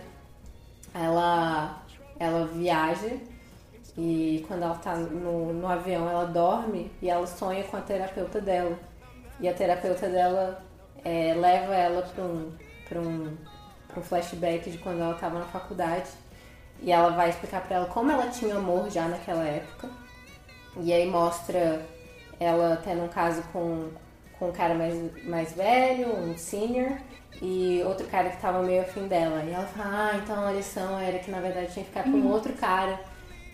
ela, 0.93 1.81
ela 2.19 2.45
viaja 2.47 3.09
e 3.97 4.43
quando 4.47 4.63
ela 4.63 4.75
tá 4.75 4.95
no, 4.95 5.53
no 5.53 5.67
avião, 5.67 6.09
ela 6.09 6.25
dorme 6.25 6.91
e 7.01 7.09
ela 7.09 7.25
sonha 7.27 7.63
com 7.63 7.77
a 7.77 7.81
terapeuta 7.81 8.39
dela. 8.39 8.77
E 9.39 9.47
a 9.49 9.53
terapeuta 9.53 10.07
dela 10.07 10.63
é, 11.03 11.33
leva 11.33 11.73
ela 11.75 12.01
para 12.03 12.23
um, 12.23 12.51
pra 12.87 12.99
um, 12.99 13.35
um 13.99 14.03
flashback 14.03 14.69
de 14.69 14.77
quando 14.77 15.01
ela 15.01 15.13
estava 15.13 15.39
na 15.39 15.45
faculdade. 15.45 16.09
E 16.81 16.91
ela 16.91 17.09
vai 17.11 17.29
explicar 17.29 17.61
para 17.61 17.77
ela 17.77 17.85
como 17.85 18.11
ela 18.11 18.27
tinha 18.27 18.55
amor 18.55 18.89
já 18.89 19.07
naquela 19.07 19.43
época. 19.43 19.89
E 20.77 20.91
aí 20.91 21.07
mostra 21.07 21.85
ela 22.39 22.81
tendo 22.83 23.03
um 23.03 23.07
caso 23.07 23.43
com, 23.53 23.89
com 24.39 24.49
um 24.49 24.51
cara 24.51 24.73
mais, 24.73 25.25
mais 25.25 25.53
velho, 25.53 26.07
um 26.15 26.35
senior, 26.37 26.97
e 27.41 27.83
outro 27.85 28.07
cara 28.07 28.29
que 28.29 28.41
tava 28.41 28.63
meio 28.63 28.81
afim 28.81 29.07
dela. 29.07 29.43
E 29.43 29.51
ela 29.51 29.65
fala, 29.67 30.11
ah, 30.13 30.17
então 30.17 30.47
a 30.47 30.51
lição 30.51 30.99
era 30.99 31.19
que 31.19 31.29
na 31.29 31.39
verdade 31.39 31.71
tinha 31.71 31.85
que 31.85 31.91
ficar 31.91 32.03
com 32.03 32.25
outro 32.27 32.53
cara 32.53 32.99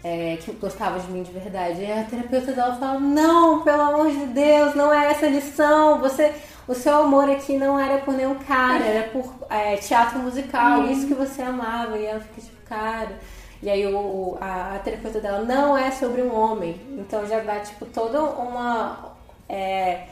é, 0.04 0.38
que 0.38 0.52
gostava 0.54 1.00
de 1.00 1.12
mim 1.12 1.24
de 1.24 1.32
verdade. 1.32 1.82
E 1.82 1.92
a 1.92 2.04
terapeuta 2.04 2.54
dela 2.54 2.76
fala, 2.76 3.00
não, 3.00 3.64
pelo 3.64 3.82
amor 3.82 4.10
de 4.10 4.26
Deus, 4.28 4.76
não 4.76 4.94
é 4.94 5.12
essa 5.12 5.26
a 5.26 5.30
lição. 5.30 6.00
Você, 6.00 6.34
o 6.68 6.74
seu 6.74 6.94
amor 6.96 7.30
aqui 7.30 7.58
não 7.58 7.80
era 7.80 8.00
por 8.00 8.14
nenhum 8.14 8.36
cara, 8.36 8.84
era 8.84 9.10
por 9.10 9.34
é, 9.50 9.78
teatro 9.78 10.20
musical, 10.20 10.86
isso 10.88 11.08
que 11.08 11.14
você 11.14 11.42
amava. 11.42 11.98
E 11.98 12.06
ela 12.06 12.20
fica 12.20 12.42
tipo, 12.42 12.62
cara. 12.66 13.18
E 13.62 13.70
aí 13.70 13.88
o, 13.88 14.38
a, 14.40 14.76
a 14.76 14.80
terapeuta 14.80 15.20
dela 15.20 15.44
não 15.44 15.78
é 15.78 15.90
sobre 15.92 16.22
um 16.22 16.36
homem. 16.36 16.80
Então 16.98 17.26
já 17.26 17.40
dá 17.40 17.60
tipo 17.62 17.86
toda 17.86 18.22
uma 18.22 19.16
é, 19.48 20.08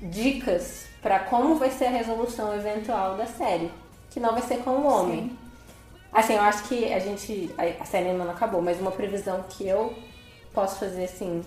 dicas 0.00 0.86
pra 1.02 1.18
como 1.18 1.56
vai 1.56 1.70
ser 1.70 1.86
a 1.86 1.90
resolução 1.90 2.54
eventual 2.54 3.16
da 3.16 3.26
série. 3.26 3.70
Que 4.10 4.20
não 4.20 4.32
vai 4.32 4.42
ser 4.42 4.58
com 4.58 4.70
o 4.70 4.86
homem. 4.86 5.36
Assim, 6.12 6.34
eu 6.34 6.42
acho 6.42 6.64
que 6.64 6.92
a 6.92 6.98
gente. 6.98 7.50
A 7.80 7.84
série 7.84 8.10
ainda 8.10 8.24
não 8.24 8.32
acabou, 8.32 8.62
mas 8.62 8.80
uma 8.80 8.90
previsão 8.90 9.44
que 9.48 9.66
eu 9.66 9.94
posso 10.52 10.78
fazer 10.78 11.04
assim, 11.04 11.44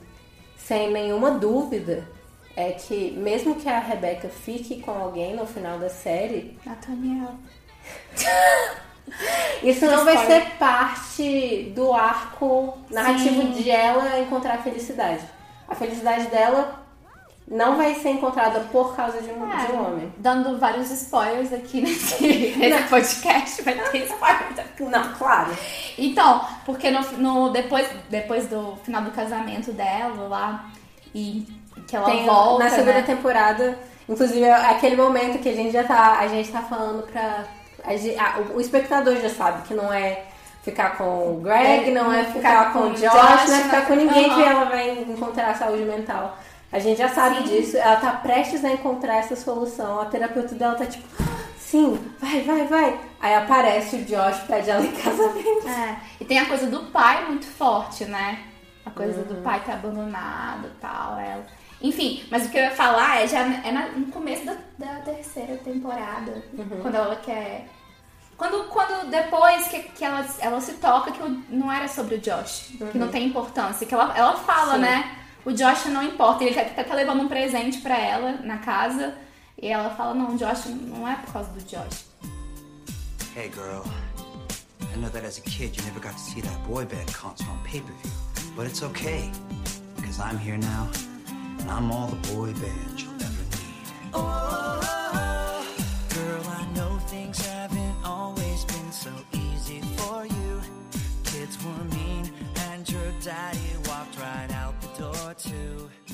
sem 0.57 0.91
nenhuma 0.91 1.31
dúvida, 1.31 2.07
é 2.55 2.71
que 2.71 3.11
mesmo 3.11 3.55
que 3.55 3.67
a 3.67 3.79
Rebecca 3.79 4.29
fique 4.29 4.81
com 4.81 4.91
alguém 4.91 5.35
no 5.35 5.45
final 5.45 5.79
da 5.79 5.89
série, 5.89 6.57
Nathaniel. 6.65 7.33
isso 9.63 9.85
não 9.85 10.05
vai 10.05 10.17
ser 10.25 10.45
parte 10.57 11.71
do 11.75 11.93
arco 11.93 12.77
narrativo 12.89 13.41
Sim. 13.41 13.51
de 13.51 13.69
ela 13.69 14.19
encontrar 14.19 14.55
a 14.55 14.61
felicidade. 14.61 15.23
A 15.67 15.75
felicidade 15.75 16.27
dela 16.27 16.83
não 17.47 17.75
vai 17.75 17.95
ser 17.95 18.09
encontrada 18.11 18.61
por 18.71 18.95
causa 18.95 19.21
de 19.21 19.29
um, 19.29 19.51
É, 19.51 19.65
de 19.65 19.71
um 19.73 19.85
homem. 19.85 20.13
Dando 20.17 20.57
vários 20.57 20.89
spoilers 20.91 21.51
aqui 21.51 21.81
nesse, 21.81 22.23
nesse 22.57 22.83
podcast, 22.87 23.61
vai 23.63 23.75
ter 23.89 24.05
spoiler. 24.05 24.65
Não, 24.79 25.13
claro. 25.15 25.51
Então, 25.97 26.45
porque 26.65 26.89
no, 26.89 27.01
no- 27.17 27.49
depois, 27.49 27.87
depois 28.09 28.47
do 28.47 28.77
final 28.83 29.01
do 29.01 29.11
casamento 29.11 29.71
dela 29.73 30.27
lá, 30.27 30.69
e 31.13 31.45
que 31.87 31.95
ela 31.95 32.05
Tem, 32.05 32.25
volta, 32.25 32.63
na 32.63 32.69
segunda 32.69 32.93
né? 32.93 33.01
temporada, 33.03 33.77
inclusive 34.07 34.41
é 34.43 34.53
aquele 34.53 34.95
momento 34.95 35.39
que 35.39 35.49
a 35.49 35.53
gente 35.55 35.71
já 35.71 35.83
tá, 35.83 36.19
a 36.19 36.27
gente 36.27 36.51
tá 36.51 36.61
falando 36.61 37.03
pra. 37.03 37.45
a 37.83 37.91
a- 37.91 38.39
o, 38.39 38.57
o 38.57 38.61
espectador 38.61 39.15
já 39.17 39.29
sabe 39.29 39.63
que 39.67 39.73
não 39.73 39.91
é 39.93 40.23
ficar 40.63 40.97
com 40.97 41.33
o 41.33 41.41
Greg, 41.41 41.89
É, 41.89 41.91
não 41.91 42.11
é 42.13 42.23
não 42.23 42.31
ficar 42.31 42.71
com 42.73 42.79
o 42.79 42.89
Josh, 42.91 43.01
Josh, 43.01 43.49
não 43.49 43.55
é 43.55 43.63
ficar 43.63 43.85
com 43.85 43.95
ninguém 43.95 44.33
que 44.33 44.41
ela 44.41 44.65
vai 44.65 44.89
encontrar 45.01 45.55
saúde 45.57 45.83
mental. 45.83 46.37
A 46.71 46.79
gente 46.79 46.97
já 46.97 47.09
sabe 47.09 47.35
Sim. 47.37 47.43
disso, 47.43 47.77
ela 47.77 47.97
tá 47.97 48.11
prestes 48.13 48.63
a 48.65 48.71
encontrar 48.71 49.17
essa 49.17 49.35
solução. 49.35 49.99
A 50.01 50.05
terapeuta 50.05 50.55
dela 50.55 50.73
tá 50.73 50.85
tipo, 50.87 51.07
sim, 51.59 51.99
vai, 52.19 52.41
vai, 52.41 52.65
vai. 52.65 52.99
Aí 53.21 53.35
aparece 53.35 53.97
o 53.97 54.05
Josh, 54.05 54.39
pede 54.47 54.69
ela 54.71 54.83
em 54.83 54.91
casamento. 54.91 55.67
É, 55.67 55.97
e 56.19 56.25
tem 56.25 56.39
a 56.39 56.45
coisa 56.47 56.65
do 56.67 56.79
pai 56.91 57.25
muito 57.27 57.45
forte, 57.45 58.05
né? 58.05 58.39
A 58.85 58.89
coisa 58.89 59.19
Uhum. 59.21 59.27
do 59.27 59.35
pai 59.43 59.61
ter 59.65 59.73
abandonado 59.73 60.65
e 60.67 60.79
tal, 60.81 61.19
ela. 61.19 61.45
Enfim, 61.83 62.23
mas 62.31 62.45
o 62.45 62.49
que 62.49 62.57
eu 62.57 62.63
ia 62.63 62.71
falar 62.71 63.21
é 63.21 63.27
já 63.27 63.39
é 63.41 63.71
na- 63.71 63.89
no 63.89 64.05
começo 64.07 64.45
da, 64.45 64.55
da 64.79 64.93
terceira 65.01 65.57
temporada, 65.57 66.41
Uhum. 66.53 66.79
quando 66.81 66.95
ela 66.95 67.15
quer. 67.17 67.67
Quando, 68.37 68.63
quando 68.69 69.09
depois 69.11 69.67
que, 69.67 69.79
que 69.83 70.03
ela, 70.03 70.25
ela 70.39 70.59
se 70.61 70.73
toca 70.75 71.11
que 71.11 71.19
não 71.49 71.71
era 71.71 71.87
sobre 71.89 72.15
o 72.15 72.19
Josh, 72.19 72.71
que 72.91 72.97
não 72.97 73.09
tem 73.09 73.27
importância, 73.27 73.85
que 73.85 73.93
ela, 73.93 74.17
ela 74.17 74.35
fala, 74.37 74.69
Uhum. 74.75 74.75
Sim. 74.75 74.81
né? 74.81 75.17
O 75.45 75.51
Josh 75.51 75.85
não 75.87 76.01
importa, 76.01 76.43
ele 76.45 76.55
tá, 76.55 76.63
tá, 76.63 76.83
tá 76.85 76.93
levando 76.95 77.21
um 77.21 77.27
presente 77.27 77.79
pra 77.81 77.97
ela 77.97 78.31
na 78.43 78.59
casa, 78.59 79.13
e 79.61 79.67
ela 79.67 79.89
fala, 79.91 80.13
não, 80.13 80.33
o 80.33 80.37
Josh 80.37 80.65
não 80.67 81.05
é 81.07 81.15
por 81.17 81.33
causa 81.33 81.49
do 81.51 81.59
Josh. 81.63 82.05
Hey, 83.35 83.51
girl. 83.53 83.83
I 84.93 84.97
know 84.97 85.09
that 85.09 85.25
as 85.25 85.37
a 85.37 85.41
kid 85.41 85.75
you 85.77 85.83
never 85.85 85.99
got 85.99 86.13
to 86.13 86.19
see 86.19 86.41
that 86.41 86.57
boy 86.67 86.85
band 86.85 87.11
concert 87.13 87.49
on 87.49 87.57
pay 87.63 87.81
per 87.81 87.91
view, 88.03 88.11
but 88.55 88.67
it's 88.67 88.81
okay 88.83 89.29
because 89.97 90.19
I'm 90.19 90.37
here 90.37 90.57
now, 90.57 90.87
I'm 91.69 91.91
all 91.91 92.07
the 92.07 92.33
boy 92.33 92.53
band 92.53 93.01
you'll 93.01 93.13
ever 93.15 93.43
need. 93.51 93.87
Oh, 94.13 94.19
oh, 94.21 94.81
oh, 94.83 95.15
oh. 95.15 96.15
Girl, 96.15 96.43
I 96.47 96.65
know 96.75 96.99
things 97.07 97.45
haven't 97.45 97.95
always 98.03 98.65
been 98.65 98.91
so 98.91 99.11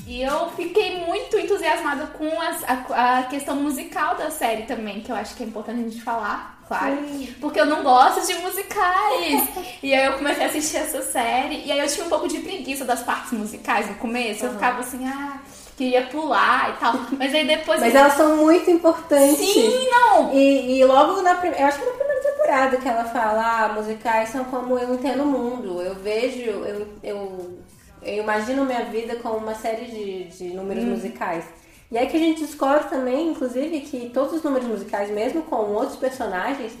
E 0.06 0.22
eu 0.22 0.50
fiquei 0.56 1.04
muito 1.06 1.38
entusiasmada 1.38 2.06
com 2.18 2.40
as- 2.40 2.64
a, 2.64 3.18
a 3.18 3.22
questão 3.24 3.56
musical 3.56 4.16
da 4.16 4.30
série 4.30 4.62
também, 4.62 5.00
que 5.00 5.10
eu 5.12 5.16
acho 5.16 5.34
que 5.36 5.42
é 5.42 5.46
importante 5.46 5.80
a 5.80 5.82
gente 5.88 6.02
falar, 6.02 6.58
claro. 6.66 6.96
Porque 7.40 7.60
eu 7.60 7.66
não 7.66 7.82
gosto 7.82 8.26
de 8.26 8.34
musicais. 8.40 9.48
e 9.82 9.94
aí 9.94 10.06
eu 10.06 10.14
comecei 10.14 10.44
a 10.44 10.46
assistir 10.48 10.78
essa 10.78 11.02
série. 11.02 11.62
E 11.64 11.70
aí 11.72 11.78
eu 11.78 11.86
tinha 11.88 12.06
um 12.06 12.08
pouco 12.08 12.28
de 12.28 12.38
preguiça 12.40 12.84
das 12.84 13.02
partes 13.02 13.32
musicais 13.32 13.88
no 13.88 13.94
começo. 13.96 14.44
Eu 14.44 14.52
ficava 14.52 14.80
assim, 14.80 15.06
ah, 15.06 15.38
queria 15.76 16.02
pular 16.06 16.70
e 16.70 16.80
tal. 16.80 16.94
Mas 17.18 17.34
aí 17.34 17.46
depois. 17.46 17.80
Mas 17.80 17.94
elas 17.94 18.14
são 18.14 18.36
muito 18.36 18.70
importantes. 18.70 19.36
Sim, 19.38 19.88
não! 19.90 20.32
E, 20.34 20.78
e 20.78 20.84
logo 20.84 21.22
na 21.22 21.34
primeira, 21.36 21.64
eu 21.64 21.68
acho 21.68 21.78
que 21.78 21.84
na 21.86 21.92
primeira 21.92 22.20
temporada 22.22 22.76
que 22.78 22.88
ela 22.88 23.04
fala, 23.04 23.64
ah, 23.64 23.68
musicais 23.74 24.28
são 24.30 24.44
como 24.44 24.78
eu 24.78 24.94
entendo 24.94 25.22
o 25.22 25.26
mundo. 25.26 25.80
Eu 25.82 25.94
vejo, 25.94 26.40
eu, 26.50 26.88
eu, 27.02 27.58
eu 28.02 28.22
imagino 28.22 28.64
minha 28.64 28.84
vida 28.84 29.16
como 29.16 29.36
uma 29.38 29.54
série 29.54 29.86
de, 29.86 30.24
de 30.24 30.44
números 30.54 30.84
Hum. 30.84 30.90
musicais. 30.90 31.44
E 31.90 31.98
aí 31.98 32.06
que 32.06 32.16
a 32.16 32.20
gente 32.20 32.42
descobre 32.44 32.84
também, 32.88 33.30
inclusive, 33.30 33.80
que 33.80 34.10
todos 34.10 34.34
os 34.34 34.42
números 34.42 34.68
musicais, 34.68 35.10
mesmo 35.10 35.42
com 35.42 35.56
outros 35.56 35.96
personagens, 35.96 36.72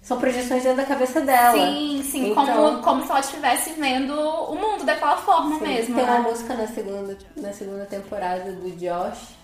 são 0.00 0.18
projeções 0.20 0.62
dentro 0.62 0.76
da 0.78 0.84
cabeça 0.84 1.20
dela. 1.20 1.52
Sim, 1.58 2.00
sim, 2.04 2.30
Então, 2.30 2.46
como, 2.46 2.80
como 2.82 3.02
se 3.04 3.10
ela 3.10 3.18
estivesse 3.20 3.72
vendo 3.72 4.12
o 4.14 4.54
mundo 4.54 4.84
daquela 4.84 5.16
forma 5.16 5.58
Sim, 5.58 5.64
mesmo. 5.64 5.96
Tem 5.96 6.04
né? 6.06 6.12
uma 6.12 6.28
música 6.30 6.54
na 6.54 6.68
segunda, 6.68 7.18
na 7.36 7.52
segunda 7.52 7.84
temporada 7.86 8.52
do 8.52 8.70
Josh, 8.76 9.34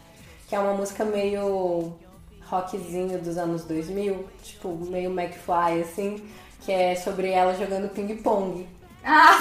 que 0.49 0.55
é 0.55 0.59
uma 0.61 0.75
música 0.75 1.05
meio 1.05 1.93
rockzinho 2.45 3.19
dos 3.19 3.37
anos 3.39 3.65
2000, 3.65 4.25
tipo 4.45 4.69
meio 4.89 5.11
McFly, 5.11 5.81
assim, 5.83 6.23
que 6.61 6.71
é 6.71 6.95
sobre 6.95 7.31
ela 7.31 7.55
jogando 7.55 7.89
ping-pong. 7.89 8.69
Ah, 9.05 9.39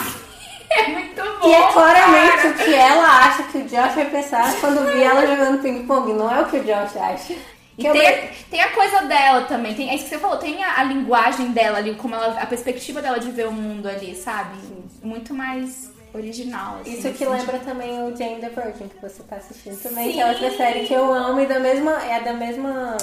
é 0.79 0.87
muito 0.89 1.21
bom! 1.39 1.47
E 1.47 1.53
é 1.53 1.71
claramente 1.71 2.37
cara. 2.37 2.49
o 2.49 2.53
que 2.53 2.73
ela 2.73 3.07
acha 3.25 3.43
que 3.43 3.57
o 3.57 3.61
Josh 3.63 3.93
vai 3.95 4.05
pensar 4.05 4.59
quando 4.59 4.85
vir 4.91 5.03
ela 5.03 5.25
jogando 5.27 5.61
ping-pong, 5.61 6.13
não 6.13 6.33
é 6.33 6.41
o 6.41 6.45
que 6.45 6.57
o 6.57 6.63
Josh 6.63 6.97
acha. 6.97 7.33
E 7.77 7.85
eu- 7.85 7.93
tem, 7.93 8.29
tem 8.49 8.61
a 8.61 8.69
coisa 8.69 9.01
dela 9.03 9.41
também, 9.45 9.73
tem, 9.73 9.89
é 9.89 9.95
isso 9.95 10.03
que 10.03 10.09
você 10.11 10.19
falou, 10.19 10.37
tem 10.37 10.63
a, 10.63 10.79
a 10.79 10.83
linguagem 10.83 11.51
dela 11.51 11.77
ali, 11.79 11.95
como 11.95 12.13
ela, 12.13 12.39
a 12.39 12.45
perspectiva 12.45 13.01
dela 13.01 13.19
de 13.19 13.31
ver 13.31 13.47
o 13.47 13.51
mundo 13.51 13.87
ali, 13.87 14.13
sabe? 14.15 14.57
Muito 15.01 15.33
mais 15.33 15.89
original. 16.13 16.79
Assim, 16.81 16.91
Isso 16.93 17.09
que 17.13 17.23
assim, 17.23 17.33
lembra 17.33 17.57
também 17.59 18.03
o 18.03 18.15
Jane 18.15 18.41
the 18.41 18.49
Virgin, 18.49 18.87
que 18.89 19.01
você 19.01 19.23
tá 19.23 19.37
assistindo 19.37 19.81
também, 19.81 20.07
Sim. 20.07 20.13
que 20.13 20.19
é 20.21 20.27
outra 20.27 20.51
série 20.57 20.85
que 20.85 20.93
eu 20.93 21.11
amo 21.13 21.39
e 21.39 21.45
da 21.45 21.59
mesma, 21.59 21.91
é 22.03 22.19
da 22.19 22.33
mesma, 22.33 22.97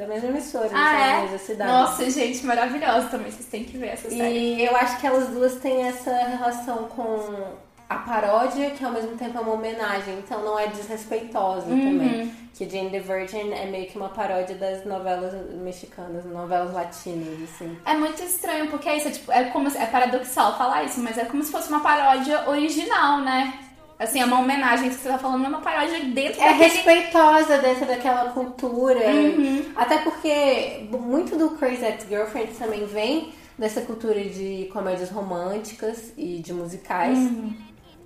da 0.00 0.06
mesma 0.06 0.28
emissora, 0.30 0.70
Ah, 0.72 0.92
da 0.92 0.98
é? 1.06 1.20
mesma 1.22 1.38
cidade. 1.38 1.70
Nossa, 1.70 2.10
gente, 2.10 2.46
maravilhosa 2.46 3.08
também, 3.08 3.30
vocês 3.30 3.46
têm 3.46 3.64
que 3.64 3.76
ver 3.76 3.88
essa 3.88 4.08
série. 4.08 4.54
E 4.56 4.64
eu 4.64 4.74
acho 4.76 4.98
que 4.98 5.06
elas 5.06 5.28
duas 5.28 5.56
têm 5.56 5.82
essa 5.86 6.10
relação 6.24 6.84
com 6.84 7.58
a 7.88 7.96
paródia, 7.96 8.70
que 8.70 8.84
ao 8.84 8.92
mesmo 8.92 9.16
tempo 9.16 9.36
é 9.36 9.40
uma 9.40 9.52
homenagem, 9.52 10.14
então 10.18 10.42
não 10.42 10.58
é 10.58 10.68
desrespeitosa 10.68 11.66
Uhum. 11.66 11.98
também. 11.98 12.34
Que 12.54 12.68
Jane 12.68 12.90
the 12.90 13.00
Virgin 13.00 13.52
é 13.52 13.66
meio 13.66 13.86
que 13.90 13.96
uma 13.96 14.08
paródia 14.10 14.54
das 14.54 14.84
novelas 14.84 15.32
mexicanas, 15.56 16.24
novelas 16.24 16.72
latinas, 16.72 17.42
assim. 17.42 17.76
É 17.86 17.94
muito 17.94 18.22
estranho, 18.22 18.68
porque 18.68 18.88
é 18.88 18.96
isso, 18.98 19.08
é, 19.08 19.10
tipo, 19.10 19.32
é 19.32 19.44
como 19.44 19.68
é 19.68 19.86
paradoxal 19.86 20.56
falar 20.56 20.84
isso, 20.84 21.00
mas 21.00 21.16
é 21.18 21.24
como 21.24 21.42
se 21.42 21.50
fosse 21.50 21.68
uma 21.68 21.80
paródia 21.80 22.48
original, 22.48 23.20
né? 23.20 23.52
Assim, 24.00 24.18
é 24.18 24.24
uma 24.24 24.40
homenagem 24.40 24.88
que 24.88 24.94
você 24.94 25.10
tá 25.10 25.18
falando, 25.18 25.44
é 25.44 25.48
uma 25.48 25.60
paródia 25.60 26.00
dentro 26.06 26.40
É 26.40 26.52
daquele... 26.52 26.70
respeitosa 26.70 27.58
dentro 27.58 27.84
daquela 27.84 28.30
cultura. 28.32 28.98
Uhum. 29.10 29.66
Até 29.76 29.98
porque 29.98 30.88
muito 30.90 31.36
do 31.36 31.50
Crazy 31.50 31.84
Ex-Girlfriend 31.84 32.54
também 32.54 32.86
vem 32.86 33.34
dessa 33.58 33.82
cultura 33.82 34.18
de 34.24 34.70
comédias 34.72 35.10
românticas 35.10 36.14
e 36.16 36.38
de 36.38 36.50
musicais. 36.50 37.18
Uhum. 37.18 37.54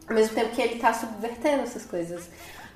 Ao 0.08 0.16
mesmo 0.16 0.34
tempo 0.34 0.50
que 0.50 0.60
ele 0.60 0.80
tá 0.80 0.92
subvertendo 0.92 1.62
essas 1.62 1.86
coisas. 1.86 2.28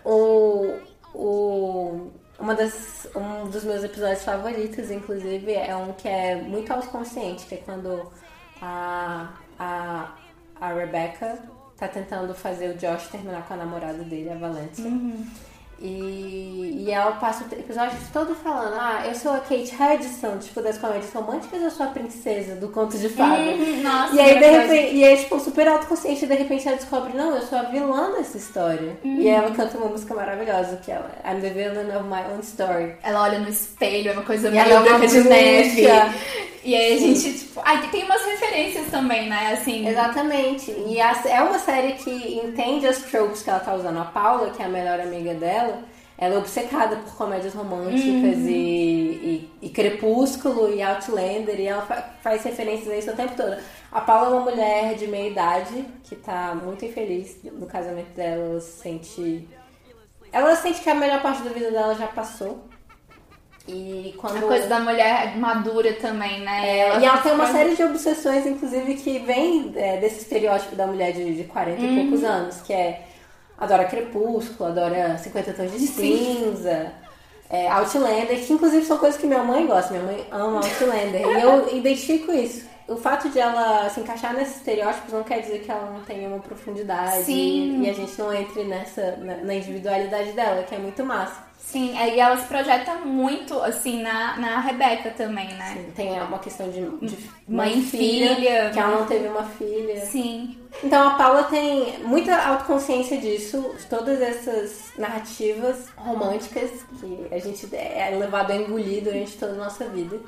O, 0.04 0.76
o, 1.12 2.12
uma 2.38 2.54
das, 2.54 3.08
um 3.16 3.50
dos 3.50 3.64
meus 3.64 3.82
episódios 3.82 4.22
favoritos, 4.22 4.92
inclusive, 4.92 5.54
é 5.54 5.74
um 5.74 5.92
que 5.92 6.06
é 6.06 6.36
muito 6.36 6.72
autoconsciente, 6.72 7.46
que 7.46 7.56
é 7.56 7.58
quando 7.58 8.12
a, 8.62 9.28
a, 9.58 10.12
a 10.60 10.72
Rebecca 10.72 11.57
tá 11.78 11.86
tentando 11.86 12.34
fazer 12.34 12.74
o 12.74 12.76
Josh 12.76 13.06
terminar 13.08 13.46
com 13.46 13.54
a 13.54 13.56
namorada 13.56 14.02
dele, 14.02 14.30
a 14.30 14.36
Valencia. 14.36 14.90
E, 15.80 16.84
e 16.86 16.90
ela 16.90 17.12
passa 17.12 17.44
o 17.44 17.54
episódio 17.54 17.96
todo 18.12 18.34
falando: 18.34 18.74
Ah, 18.74 19.04
eu 19.06 19.14
sou 19.14 19.32
a 19.32 19.38
Kate 19.38 19.72
Hudson, 19.74 20.38
tipo, 20.38 20.60
das 20.60 20.76
comédias 20.76 21.12
românticas, 21.12 21.62
eu 21.62 21.70
sou 21.70 21.86
a 21.86 21.90
princesa 21.90 22.56
do 22.56 22.68
conto 22.68 22.98
de 22.98 23.08
fadas. 23.08 23.38
Uhum, 23.38 23.82
nossa, 23.82 24.14
e 24.14 24.20
aí, 24.20 24.38
de 24.38 24.46
repente, 24.46 24.96
e 24.96 25.04
aí, 25.04 25.16
tipo, 25.16 25.38
super 25.38 25.68
autoconsciente, 25.68 26.26
de 26.26 26.34
repente 26.34 26.66
ela 26.66 26.76
descobre: 26.76 27.16
Não, 27.16 27.34
eu 27.34 27.42
sou 27.42 27.58
a 27.58 27.62
vilã 27.62 28.10
dessa 28.12 28.36
história. 28.36 28.98
Uhum. 29.04 29.20
E 29.20 29.28
aí 29.28 29.34
ela 29.36 29.52
canta 29.52 29.78
uma 29.78 29.86
música 29.86 30.14
maravilhosa, 30.14 30.80
que 30.84 30.90
ela 30.90 31.10
I'm 31.24 31.40
the 31.40 31.50
villain 31.50 31.96
of 31.96 32.08
my 32.08 32.22
own 32.34 32.40
story. 32.40 32.96
Ela 33.02 33.22
olha 33.22 33.38
no 33.38 33.48
espelho, 33.48 34.10
é 34.10 34.12
uma 34.14 34.22
coisa 34.22 34.50
meio 34.50 34.62
é 34.62 34.80
branca 34.80 35.06
de 35.06 35.20
neve. 35.20 35.86
E 36.64 36.74
aí 36.74 36.94
a 36.94 36.98
gente, 36.98 37.38
tipo... 37.38 37.62
Ai, 37.64 37.88
tem 37.88 38.04
umas 38.04 38.22
referências 38.26 38.88
também, 38.90 39.28
né? 39.28 39.54
Assim... 39.54 39.88
Exatamente. 39.88 40.70
E 40.70 40.98
é 41.00 41.42
uma 41.42 41.58
série 41.58 41.92
que 41.92 42.10
entende 42.44 42.86
as 42.86 42.98
tropes 42.98 43.42
que 43.42 43.48
ela 43.48 43.60
tá 43.60 43.74
usando. 43.74 43.98
A 43.98 44.04
Paula, 44.04 44.50
que 44.50 44.62
é 44.62 44.66
a 44.66 44.68
melhor 44.68 45.00
amiga 45.00 45.32
dela, 45.32 45.67
ela 46.18 46.34
é 46.34 46.38
obcecada 46.38 46.96
por 46.96 47.14
comédias 47.14 47.54
românticas 47.54 48.38
Uhum. 48.38 48.48
e, 48.48 49.50
e, 49.62 49.66
e 49.66 49.68
Crepúsculo 49.70 50.74
e 50.74 50.82
Outlander, 50.82 51.58
e 51.60 51.66
ela 51.66 51.82
fa- 51.82 52.10
faz 52.20 52.42
referências 52.42 52.88
a 52.90 52.96
isso 52.96 53.10
o 53.12 53.16
tempo 53.16 53.36
todo. 53.36 53.56
A 53.92 54.00
Paula 54.00 54.26
é 54.28 54.30
uma 54.40 54.50
mulher 54.50 54.94
de 54.96 55.06
meia 55.06 55.30
idade 55.30 55.84
que 56.04 56.16
tá 56.16 56.54
muito 56.60 56.84
infeliz 56.84 57.38
no 57.44 57.66
casamento 57.66 58.10
dela, 58.16 58.44
ela 58.50 58.60
se 58.60 58.82
sente. 58.82 59.48
Ela 60.32 60.56
sente 60.56 60.80
que 60.80 60.90
a 60.90 60.94
melhor 60.94 61.22
parte 61.22 61.42
da 61.42 61.50
vida 61.50 61.70
dela 61.70 61.94
já 61.94 62.08
passou. 62.08 62.64
E 63.66 64.14
quando. 64.18 64.38
A 64.38 64.40
coisa 64.42 64.66
da 64.66 64.80
mulher 64.80 65.36
madura 65.36 65.92
também, 65.94 66.40
né? 66.40 66.68
É, 66.68 67.00
e 67.00 67.04
ela 67.04 67.18
tem 67.18 67.32
uma 67.32 67.46
série 67.52 67.76
de 67.76 67.82
obsessões, 67.84 68.46
inclusive, 68.46 68.94
que 68.94 69.18
vem 69.20 69.72
é, 69.76 69.98
desse 69.98 70.20
estereótipo 70.22 70.74
da 70.74 70.86
mulher 70.86 71.12
de, 71.12 71.34
de 71.34 71.44
40 71.44 71.80
e 71.80 71.94
poucos 72.02 72.24
anos, 72.24 72.60
que 72.62 72.72
é 72.72 73.02
adora 73.58 73.84
Crepúsculo, 73.84 74.70
adora 74.70 75.18
50 75.18 75.52
Tons 75.52 75.72
de 75.72 75.86
Cinza, 75.86 76.92
é, 77.50 77.68
Outlander, 77.68 78.38
que 78.46 78.52
inclusive 78.52 78.84
são 78.84 78.98
coisas 78.98 79.18
que 79.20 79.26
minha 79.26 79.42
mãe 79.42 79.66
gosta. 79.66 79.92
Minha 79.92 80.04
mãe 80.04 80.26
ama 80.30 80.58
Outlander. 80.58 81.20
e 81.20 81.42
eu 81.42 81.68
identifico 81.76 82.32
isso. 82.32 82.66
o 82.86 82.96
fato 82.96 83.28
de 83.28 83.38
ela 83.38 83.88
se 83.90 84.00
encaixar 84.00 84.34
nesses 84.34 84.56
estereótipos 84.56 85.12
não 85.12 85.22
quer 85.22 85.40
dizer 85.40 85.60
que 85.60 85.70
ela 85.70 85.90
não 85.90 86.00
tenha 86.02 86.28
uma 86.28 86.40
profundidade 86.40 87.24
Sim. 87.24 87.82
e 87.82 87.90
a 87.90 87.92
gente 87.92 88.18
não 88.18 88.32
entre 88.32 88.64
nessa 88.64 89.16
na, 89.16 89.36
na 89.36 89.54
individualidade 89.54 90.32
dela, 90.32 90.62
que 90.62 90.74
é 90.74 90.78
muito 90.78 91.04
massa. 91.04 91.48
Sim, 91.58 91.98
é, 91.98 92.14
e 92.14 92.20
ela 92.20 92.34
se 92.38 92.46
projeta 92.46 92.94
muito, 92.94 93.60
assim, 93.60 94.00
na, 94.00 94.38
na 94.38 94.60
Rebeca 94.60 95.10
também, 95.10 95.48
né? 95.48 95.84
Tem 95.94 96.18
uma 96.18 96.38
questão 96.38 96.70
de, 96.70 96.80
de 97.06 97.18
Mãe 97.46 97.78
e 97.78 97.82
filha. 97.82 98.70
que 98.70 98.78
ela 98.78 99.00
não 99.00 99.06
teve 99.06 99.28
uma 99.28 99.42
filha. 99.42 100.00
Sim. 100.06 100.56
Então 100.82 101.08
a 101.08 101.14
Paula 101.14 101.44
tem 101.44 101.98
muita 102.04 102.36
autoconsciência 102.36 103.18
disso, 103.18 103.74
de 103.78 103.86
todas 103.86 104.20
essas 104.20 104.92
narrativas 104.96 105.86
românticas 105.96 106.70
que 107.00 107.26
a 107.32 107.38
gente 107.38 107.68
é 107.74 108.10
levado 108.16 108.52
a 108.52 108.56
engolir 108.56 109.02
durante 109.02 109.36
toda 109.36 109.52
a 109.52 109.56
nossa 109.56 109.86
vida. 109.86 110.20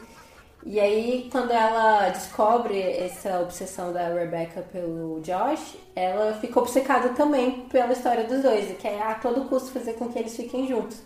E 0.66 0.78
aí, 0.78 1.28
quando 1.32 1.52
ela 1.52 2.10
descobre 2.10 2.78
essa 2.82 3.40
obsessão 3.40 3.92
da 3.94 4.08
Rebecca 4.08 4.60
pelo 4.70 5.20
Josh, 5.22 5.76
ela 5.96 6.34
fica 6.34 6.60
obcecada 6.60 7.10
também 7.10 7.62
pela 7.70 7.92
história 7.92 8.24
dos 8.24 8.42
dois, 8.42 8.76
que 8.76 8.86
é 8.86 9.00
a 9.02 9.14
todo 9.14 9.48
custo 9.48 9.70
fazer 9.70 9.94
com 9.94 10.08
que 10.08 10.18
eles 10.18 10.36
fiquem 10.36 10.66
juntos. 10.66 10.98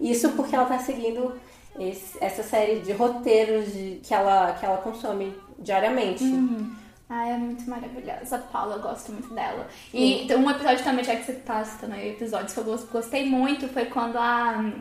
Isso 0.00 0.30
porque 0.30 0.54
ela 0.56 0.64
tá 0.64 0.78
seguindo 0.78 1.34
esse- 1.78 2.16
essa 2.22 2.42
série 2.42 2.78
de 2.80 2.92
roteiros 2.92 3.70
de- 3.72 4.00
que, 4.02 4.14
ela, 4.14 4.52
que 4.52 4.64
ela 4.64 4.78
consome 4.78 5.34
diariamente. 5.58 6.24
Ah, 7.14 7.28
é 7.28 7.36
muito 7.36 7.68
maravilhosa. 7.68 8.36
A 8.36 8.38
Paula, 8.38 8.76
eu 8.76 8.82
gosto 8.82 9.12
muito 9.12 9.34
dela. 9.34 9.68
E 9.92 10.24
tem 10.26 10.36
um 10.36 10.50
episódio 10.50 10.82
também, 10.82 11.04
já 11.04 11.14
que 11.16 11.24
você 11.24 11.34
tá 11.34 11.62
citando 11.62 11.92
aí 11.94 12.10
episódios 12.10 12.54
que 12.54 12.60
eu 12.60 12.64
gos- 12.64 12.84
gostei 12.84 13.28
muito, 13.28 13.68
foi 13.68 13.84
quando 13.86 14.16
a, 14.16 14.72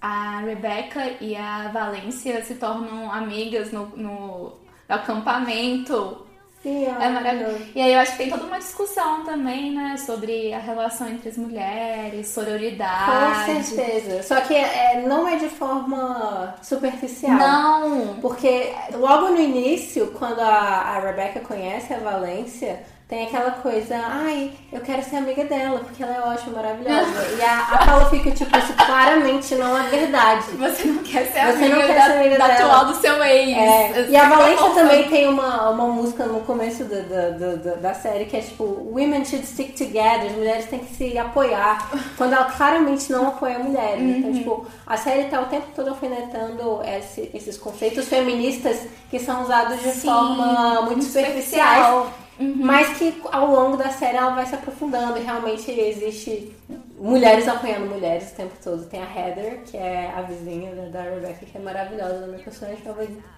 a 0.00 0.40
Rebecca 0.40 1.16
e 1.20 1.36
a 1.36 1.68
Valência 1.68 2.42
se 2.44 2.56
tornam 2.56 3.12
amigas 3.12 3.70
no, 3.72 3.86
no, 3.96 4.58
no 4.88 4.94
acampamento. 4.94 6.25
Sim, 6.66 6.86
É 6.86 7.08
maravilhoso. 7.08 7.58
E 7.76 7.80
aí 7.80 7.92
eu 7.94 8.00
acho 8.00 8.12
que 8.12 8.18
tem 8.18 8.28
toda 8.30 8.42
uma 8.44 8.58
discussão 8.58 9.24
também, 9.24 9.70
né, 9.72 9.96
sobre 9.98 10.52
a 10.52 10.58
relação 10.58 11.08
entre 11.08 11.28
as 11.28 11.36
mulheres, 11.36 12.26
Com 12.26 12.40
sororidade. 12.42 13.62
certeza. 13.64 14.22
Só 14.24 14.40
que 14.40 14.52
é, 14.54 15.04
não 15.06 15.28
é 15.28 15.36
de 15.36 15.48
forma 15.48 16.54
superficial. 16.62 17.36
Não! 17.38 18.16
Porque 18.20 18.72
logo 18.94 19.28
no 19.28 19.40
início, 19.40 20.08
quando 20.18 20.40
a, 20.40 20.46
a 20.48 20.98
Rebecca 20.98 21.38
conhece 21.40 21.94
a 21.94 21.98
Valência, 21.98 22.80
tem 23.08 23.24
aquela 23.24 23.52
coisa, 23.52 23.96
ai, 24.04 24.50
eu 24.72 24.80
quero 24.80 25.00
ser 25.04 25.18
amiga 25.18 25.44
dela, 25.44 25.78
porque 25.78 26.02
ela 26.02 26.12
é 26.16 26.20
ótima, 26.22 26.56
maravilhosa. 26.60 27.36
e 27.38 27.40
a, 27.40 27.60
a 27.60 27.86
Paula 27.86 28.10
fica 28.10 28.32
tipo, 28.32 28.58
isso 28.58 28.72
claramente 28.74 29.54
não 29.54 29.78
é 29.78 29.84
verdade. 29.84 30.42
Você 30.58 30.88
não 30.88 31.04
quer 31.04 31.26
ser 31.26 31.40
Você 31.46 31.64
amiga, 31.66 31.76
não 31.76 31.86
quer 31.86 31.94
da, 31.94 32.04
ser 32.06 32.12
amiga 32.18 32.36
da 32.38 32.48
dela. 32.48 32.64
atual 32.72 32.84
do 32.86 32.94
seu 33.00 33.22
ex. 33.22 33.56
É, 33.56 34.06
e 34.08 34.16
a 34.16 34.28
Valência 34.28 34.70
também 34.70 35.08
tem 35.08 35.28
uma, 35.28 35.70
uma 35.70 35.86
música 35.86 36.24
no 36.26 36.40
começo 36.40 36.82
da, 36.82 36.96
da, 37.02 37.28
da, 37.30 37.74
da- 37.76 37.94
série 37.94 38.24
que 38.24 38.36
é 38.36 38.40
tipo 38.40 38.64
Women 38.64 39.24
should 39.24 39.46
stick 39.46 39.76
together, 39.76 40.26
as 40.26 40.32
mulheres 40.32 40.64
têm 40.66 40.80
que 40.80 40.92
se 40.96 41.16
apoiar, 41.16 41.88
quando 42.18 42.32
ela 42.32 42.46
claramente 42.46 43.12
não 43.12 43.28
apoia 43.28 43.60
mulheres. 43.60 44.02
Então, 44.02 44.30
Uhum. 44.30 44.36
tipo, 44.36 44.66
a 44.84 44.96
série 44.96 45.24
tá 45.28 45.40
o 45.42 45.46
tempo 45.46 45.66
todo 45.76 45.90
alfinetando 45.90 46.80
esse- 46.82 47.30
esses 47.32 47.56
conceitos 47.56 48.08
feministas 48.08 48.80
que 49.08 49.20
são 49.20 49.42
usados 49.44 49.80
de 49.80 49.92
Sim, 49.92 50.08
forma 50.08 50.80
muito 50.82 50.86
muito 50.86 51.04
superficiais. 51.04 51.86
superficial. 51.86 52.25
Uhum. 52.38 52.54
Mas 52.58 52.98
que 52.98 53.14
ao 53.32 53.46
longo 53.46 53.76
da 53.76 53.90
série 53.90 54.16
ela 54.18 54.34
vai 54.34 54.44
se 54.46 54.54
aprofundando 54.54 55.18
e 55.18 55.22
realmente 55.22 55.70
existe 55.70 56.54
mulheres 56.98 57.48
apoiando 57.48 57.86
mulheres 57.86 58.32
o 58.32 58.34
tempo 58.36 58.52
todo. 58.62 58.84
Tem 58.86 59.00
a 59.02 59.06
Heather, 59.06 59.60
que 59.64 59.76
é 59.76 60.12
a 60.14 60.22
vizinha 60.22 60.74
da 60.74 60.98
da 60.98 61.02
Rebecca, 61.02 61.46
que 61.46 61.56
é 61.56 61.60
maravilhosa, 61.60 62.24
a 62.24 62.26
minha 62.26 62.38
personagem 62.38 62.82
favorita. 62.82 63.36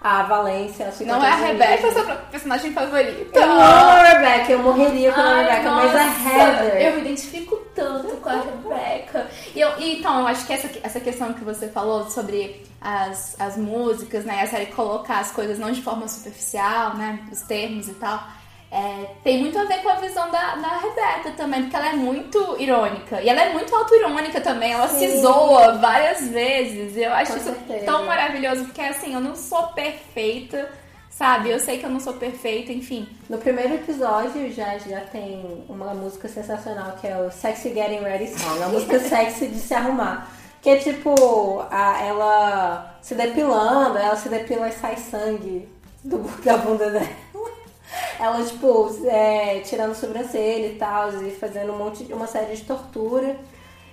A 0.00 0.22
Valência, 0.22 0.84
ela 0.84 0.92
fica 0.92 1.10
Não 1.10 1.24
é 1.24 1.28
a 1.28 1.32
todas 1.32 1.46
Rebeca 1.48 1.86
unidas. 1.86 2.04
sua 2.04 2.14
personagem 2.30 2.72
favorita. 2.72 3.38
Eu 3.38 3.50
amo 3.50 3.60
a 3.60 4.02
Rebecca, 4.04 4.52
eu 4.52 4.58
morreria 4.60 5.12
pela 5.12 5.28
Ai, 5.32 5.44
Rebecca, 5.44 5.70
mas 5.72 5.96
a 5.96 6.04
Heather. 6.04 6.82
Eu 6.82 6.94
me 6.94 7.00
identifico 7.00 7.56
tanto 7.74 8.16
com 8.18 8.28
a 8.28 8.34
Rebeca. 8.34 9.26
E 9.56 9.60
eu, 9.60 9.70
então, 9.80 10.20
eu 10.20 10.26
acho 10.28 10.46
que 10.46 10.52
essa, 10.52 10.70
essa 10.84 11.00
questão 11.00 11.32
que 11.32 11.42
você 11.42 11.66
falou 11.68 12.08
sobre 12.08 12.62
as, 12.80 13.34
as 13.40 13.56
músicas, 13.56 14.24
né? 14.24 14.42
A 14.42 14.46
série 14.46 14.66
colocar 14.66 15.18
as 15.18 15.30
coisas 15.32 15.58
não 15.58 15.70
de 15.72 15.82
forma 15.82 16.06
superficial, 16.08 16.96
né? 16.96 17.20
Os 17.32 17.40
termos 17.42 17.88
e 17.88 17.94
tal. 17.94 18.22
é, 18.70 19.06
tem 19.24 19.40
muito 19.40 19.58
a 19.58 19.64
ver 19.64 19.78
com 19.82 19.88
a 19.88 19.94
visão 19.94 20.30
da, 20.30 20.56
da 20.56 20.76
Rebeca 20.78 21.30
também, 21.36 21.62
porque 21.62 21.76
ela 21.76 21.88
é 21.88 21.92
muito 21.94 22.56
irônica. 22.60 23.20
E 23.22 23.28
ela 23.28 23.40
é 23.42 23.52
muito 23.52 23.74
auto-irônica 23.74 24.40
também. 24.42 24.72
Ela 24.72 24.88
se 24.88 25.08
Sim. 25.08 25.20
zoa 25.22 25.78
várias 25.78 26.28
vezes. 26.28 26.94
E 26.96 27.00
eu 27.02 27.12
acho 27.14 27.32
Com 27.32 27.38
isso 27.38 27.46
certeza. 27.46 27.84
tão 27.86 28.04
maravilhoso, 28.06 28.64
porque 28.66 28.80
assim, 28.82 29.14
eu 29.14 29.20
não 29.20 29.34
sou 29.34 29.68
perfeita. 29.68 30.68
Sabe, 31.10 31.50
eu 31.50 31.58
sei 31.58 31.78
que 31.78 31.84
eu 31.84 31.90
não 31.90 31.98
sou 31.98 32.12
perfeita, 32.14 32.72
enfim. 32.72 33.08
No 33.28 33.38
primeiro 33.38 33.74
episódio 33.74 34.52
já, 34.52 34.78
já 34.78 35.00
tem 35.00 35.64
uma 35.68 35.92
música 35.92 36.28
sensacional 36.28 36.92
que 37.00 37.08
é 37.08 37.16
o 37.18 37.28
Sexy 37.28 37.74
Getting 37.74 38.04
Ready 38.04 38.28
Song, 38.38 38.62
a 38.62 38.68
música 38.68 39.00
sexy 39.02 39.48
de 39.48 39.58
se 39.58 39.74
arrumar. 39.74 40.30
Que 40.68 40.72
é 40.72 40.76
tipo, 40.76 41.64
a, 41.70 42.02
ela 42.04 42.98
se 43.00 43.14
depilando, 43.14 43.96
ela 43.96 44.14
se 44.14 44.28
depila 44.28 44.68
e 44.68 44.72
sai 44.72 44.98
sangue 44.98 45.66
do, 46.04 46.18
da 46.44 46.58
bunda 46.58 46.90
dela. 46.90 47.08
Ela, 48.20 48.44
tipo, 48.44 48.94
é, 49.06 49.60
tirando 49.60 49.94
sobrancelha 49.94 50.66
e 50.66 50.74
tal, 50.74 51.08
e 51.22 51.30
fazendo 51.30 51.72
um 51.72 51.78
monte 51.78 52.04
de 52.04 52.12
uma 52.12 52.26
série 52.26 52.54
de 52.54 52.64
tortura. 52.64 53.34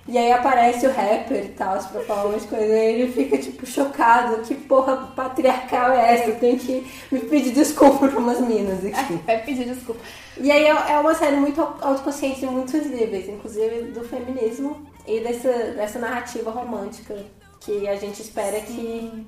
E 0.08 0.16
aí 0.16 0.30
aparece 0.30 0.86
o 0.86 0.92
rapper 0.92 1.44
e 1.44 1.48
tal, 1.48 1.76
pra 1.82 2.00
falar 2.02 2.26
umas 2.26 2.44
coisas, 2.44 2.68
e 2.68 2.72
ele 2.72 3.12
fica, 3.12 3.38
tipo, 3.38 3.66
chocado. 3.66 4.40
Que 4.42 4.54
porra 4.54 4.96
patriarcal 5.16 5.92
é 5.92 6.14
essa? 6.14 6.30
Eu 6.30 6.38
tenho 6.38 6.58
que 6.58 6.86
me 7.10 7.20
pedir 7.20 7.50
desculpa 7.52 8.06
pra 8.06 8.18
umas 8.18 8.40
minas 8.40 8.84
aqui. 8.84 9.14
Vai 9.26 9.42
pedir 9.42 9.64
desculpa. 9.64 10.00
E 10.38 10.50
aí 10.50 10.64
é 10.64 10.92
é 10.92 10.98
uma 11.00 11.14
série 11.14 11.36
muito 11.36 11.60
autoconsciente 11.60 12.44
em 12.44 12.48
muitos 12.48 12.86
níveis, 12.86 13.28
inclusive 13.28 13.90
do 13.90 14.04
feminismo 14.04 14.86
e 15.06 15.20
dessa, 15.20 15.50
dessa 15.50 15.98
narrativa 15.98 16.50
romântica 16.50 17.16
que 17.60 17.88
a 17.88 17.96
gente 17.96 18.22
espera 18.22 18.60
que. 18.60 19.26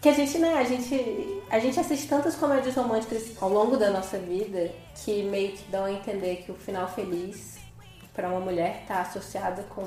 Que 0.00 0.10
a 0.10 0.12
gente, 0.12 0.38
né, 0.38 0.54
a 0.54 0.62
gente, 0.62 1.42
a 1.50 1.58
gente 1.58 1.80
assiste 1.80 2.06
tantas 2.06 2.36
comédias 2.36 2.76
românticas 2.76 3.32
ao 3.40 3.48
longo 3.48 3.76
da 3.76 3.90
nossa 3.90 4.18
vida 4.18 4.70
que 4.94 5.24
meio 5.24 5.52
que 5.52 5.64
dão 5.70 5.84
a 5.84 5.90
entender 5.90 6.44
que 6.44 6.52
o 6.52 6.54
final 6.54 6.86
feliz 6.86 7.55
pra 8.16 8.28
uma 8.28 8.40
mulher 8.40 8.82
tá 8.88 9.02
associada 9.02 9.62
com 9.64 9.82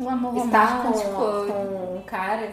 Um 0.00 0.08
amor 0.08 0.34
estar 0.46 0.82
com, 0.82 0.88
romântico. 0.88 1.52
com 1.52 1.96
um 1.98 2.02
cara. 2.06 2.50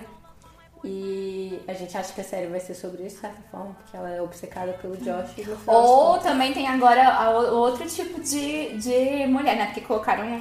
E 0.83 1.59
a 1.67 1.73
gente 1.73 1.97
acha 1.97 2.13
que 2.13 2.21
a 2.21 2.23
série 2.23 2.47
vai 2.47 2.59
ser 2.59 2.75
sobre 2.75 3.03
isso, 3.03 3.15
de 3.15 3.21
certa 3.21 3.41
forma, 3.49 3.73
porque 3.81 3.97
ela 3.97 4.09
é 4.11 4.21
obcecada 4.21 4.73
pelo 4.73 4.95
Josh. 4.97 5.31
E 5.37 5.43
das 5.43 5.57
Ou 5.65 6.19
também 6.19 6.53
tem 6.53 6.67
agora 6.67 7.29
outro 7.51 7.85
tipo 7.87 8.21
de, 8.21 8.77
de 8.77 9.25
mulher, 9.25 9.57
né? 9.57 9.65
Porque 9.65 9.81
colocaram, 9.81 10.39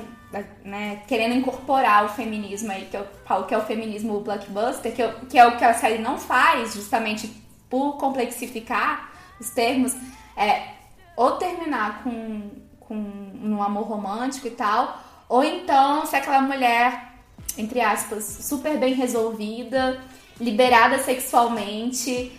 né, 0.63 1.03
querendo 1.09 1.35
incorporar 1.35 2.05
o 2.05 2.09
feminismo 2.11 2.71
aí, 2.71 2.85
que 2.85 2.97
eu 2.97 3.07
falo 3.25 3.47
que 3.47 3.55
é 3.55 3.59
o 3.59 3.63
feminismo 3.63 4.21
blockbuster, 4.21 4.93
que, 4.95 5.03
eu- 5.03 5.15
que 5.21 5.39
é 5.39 5.47
o 5.47 5.57
que 5.57 5.65
a 5.65 5.73
série 5.73 5.99
não 5.99 6.19
faz, 6.19 6.75
justamente 6.75 7.29
por 7.71 7.97
complexificar 7.97 9.11
os 9.41 9.49
termos, 9.51 9.95
é 10.37 10.75
ou 11.17 11.33
terminar 11.39 12.03
com, 12.05 12.51
com 12.87 12.95
um 12.95 13.63
amor 13.63 13.85
romântico 13.85 14.47
e 14.47 14.51
tal, 14.51 14.99
ou 15.29 15.43
então 15.45 16.07
ser 16.07 16.17
aquela 16.17 16.41
mulher, 16.41 17.13
entre 17.59 17.81
aspas, 17.81 18.25
super 18.43 18.77
bem 18.79 18.95
resolvida, 18.95 20.01
liberada 20.41 20.99
sexualmente, 21.03 22.33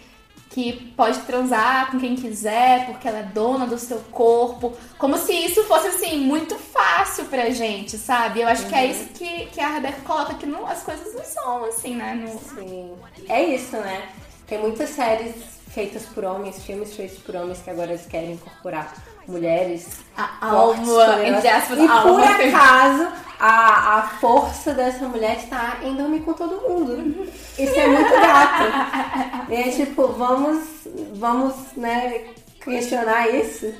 que 0.50 0.92
pode 0.96 1.20
transar 1.22 1.92
com 1.92 2.00
quem 2.00 2.16
quiser, 2.16 2.86
porque 2.88 3.08
ela 3.08 3.20
é 3.20 3.24
dona 3.24 3.68
do 3.68 3.78
seu 3.78 4.00
corpo. 4.12 4.74
Como 4.98 5.18
se 5.18 5.34
isso 5.34 5.64
fosse, 5.66 5.88
assim, 5.88 6.18
muito 6.20 6.56
fácil 6.56 7.26
pra 7.26 7.50
gente, 7.50 7.98
sabe? 7.98 8.42
Eu 8.42 8.48
acho 8.48 8.66
que 8.68 8.74
é 8.74 8.86
isso 8.86 9.10
que, 9.10 9.48
que 9.48 9.60
a 9.60 9.68
Rebeca 9.70 10.02
coloca, 10.02 10.34
que 10.36 10.46
não, 10.46 10.66
as 10.66 10.82
coisas 10.84 11.14
não 11.14 11.24
são 11.24 11.66
assim, 11.66 11.96
né? 11.96 12.16
No- 12.16 12.40
Sim. 12.40 12.96
É 13.28 13.44
isso, 13.44 13.76
né? 13.78 14.10
Tem 14.48 14.58
muitas 14.60 14.90
séries 14.92 15.36
feitas 15.68 16.06
por 16.06 16.24
homens, 16.24 16.64
filmes 16.64 16.96
feitos 16.96 17.18
por 17.20 17.36
homens 17.36 17.60
que 17.62 17.70
agora 17.70 17.92
eles 17.92 18.06
querem 18.08 18.32
incorporar 18.34 18.96
mulheres. 19.28 19.88
A 20.16 20.48
alma, 20.48 21.26
entre 21.26 21.48
aspas, 21.48 21.78
E 21.78 21.88
por 21.88 22.22
acaso, 22.22 23.08
a, 23.40 23.98
a 23.98 24.02
força 24.20 24.74
dessa 24.74 25.08
mulher 25.08 25.38
está 25.38 25.78
em 25.84 25.96
dormir 25.96 26.22
com 26.22 26.34
todo 26.34 26.62
mundo. 26.68 27.28
Isso 27.58 27.80
é 27.80 27.88
muito 27.88 28.12
gato. 28.12 29.52
E 29.52 29.56
é 29.56 29.70
tipo, 29.70 30.08
vamos, 30.08 30.88
vamos, 31.14 31.54
né, 31.76 32.26
questionar 32.64 33.30
isso. 33.30 33.74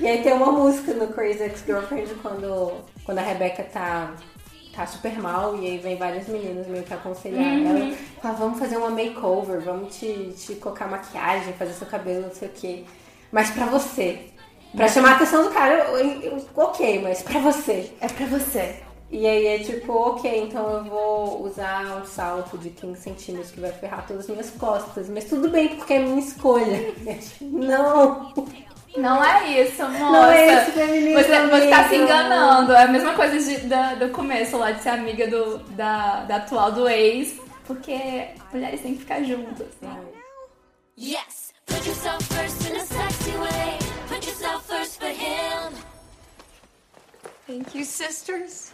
E 0.00 0.06
aí 0.06 0.22
tem 0.22 0.32
uma 0.32 0.52
música 0.52 0.92
no 0.92 1.08
Crazy 1.08 1.42
Ex-Girlfriend 1.42 2.14
quando, 2.16 2.72
quando 3.04 3.18
a 3.18 3.22
Rebecca 3.22 3.62
tá 3.64 4.12
tá 4.76 4.86
super 4.86 5.18
mal 5.18 5.56
e 5.56 5.66
aí 5.66 5.78
vem 5.78 5.96
várias 5.96 6.28
meninas 6.28 6.66
meio 6.66 6.84
que 6.84 6.92
aconselhar 6.92 7.42
ela. 7.42 7.96
Fala, 8.20 8.34
vamos 8.34 8.58
fazer 8.58 8.76
uma 8.76 8.90
makeover, 8.90 9.62
vamos 9.62 9.96
te, 9.96 10.34
te 10.36 10.54
colocar 10.56 10.86
maquiagem, 10.86 11.54
fazer 11.54 11.72
seu 11.72 11.86
cabelo, 11.86 12.26
não 12.26 12.34
sei 12.34 12.48
o 12.48 12.52
quê. 12.52 12.84
Mas 13.32 13.50
pra 13.50 13.64
você. 13.64 14.35
Pra 14.74 14.88
chamar 14.88 15.12
a 15.12 15.16
atenção 15.16 15.42
do 15.44 15.50
cara, 15.50 15.74
eu- 15.90 16.20
eu- 16.22 16.46
ok, 16.56 17.00
mas 17.02 17.22
pra 17.22 17.40
você. 17.40 17.92
É 18.00 18.08
pra 18.08 18.26
você. 18.26 18.76
E 19.10 19.26
aí 19.26 19.46
é 19.46 19.58
tipo, 19.60 19.92
ok, 19.92 20.42
então 20.42 20.68
eu 20.68 20.84
vou 20.84 21.44
usar 21.44 22.02
um 22.02 22.04
salto 22.04 22.58
de 22.58 22.70
15 22.70 23.00
centímetros 23.00 23.52
que 23.52 23.60
vai 23.60 23.70
ferrar 23.72 24.04
todas 24.06 24.24
as 24.24 24.28
minhas 24.30 24.50
costas. 24.50 25.08
Mas 25.08 25.24
tudo 25.24 25.48
bem, 25.48 25.68
porque 25.76 25.94
é 25.94 25.98
minha 26.00 26.18
escolha. 26.18 26.92
Não! 27.40 28.34
Não 28.96 29.22
é 29.22 29.60
isso, 29.62 29.82
moça. 29.82 29.98
Não 29.98 30.30
é 30.32 30.62
isso, 30.62 30.72
feminismo, 30.72 31.20
Você, 31.22 31.46
você 31.48 31.68
tá 31.68 31.88
se 31.88 31.96
enganando. 31.96 32.72
É 32.72 32.82
a 32.84 32.88
mesma 32.88 33.12
coisa 33.12 33.38
de- 33.38 33.66
da- 33.66 33.94
do 33.94 34.08
começo 34.08 34.56
lá 34.56 34.72
de 34.72 34.82
ser 34.82 34.88
amiga 34.88 35.26
do, 35.28 35.58
da, 35.74 36.24
da 36.24 36.36
atual 36.36 36.72
do 36.72 36.88
ex. 36.88 37.38
Porque 37.66 38.28
mulheres 38.52 38.80
têm 38.80 38.94
que 38.94 39.00
ficar 39.00 39.22
juntas. 39.22 39.66
né? 39.82 40.00
Yes, 40.98 41.52
put 41.66 41.86
yourself 41.86 42.24
first 42.32 42.70
in 42.70 42.76
a 42.76 42.80
you, 47.74 47.84
sisters. 47.84 48.72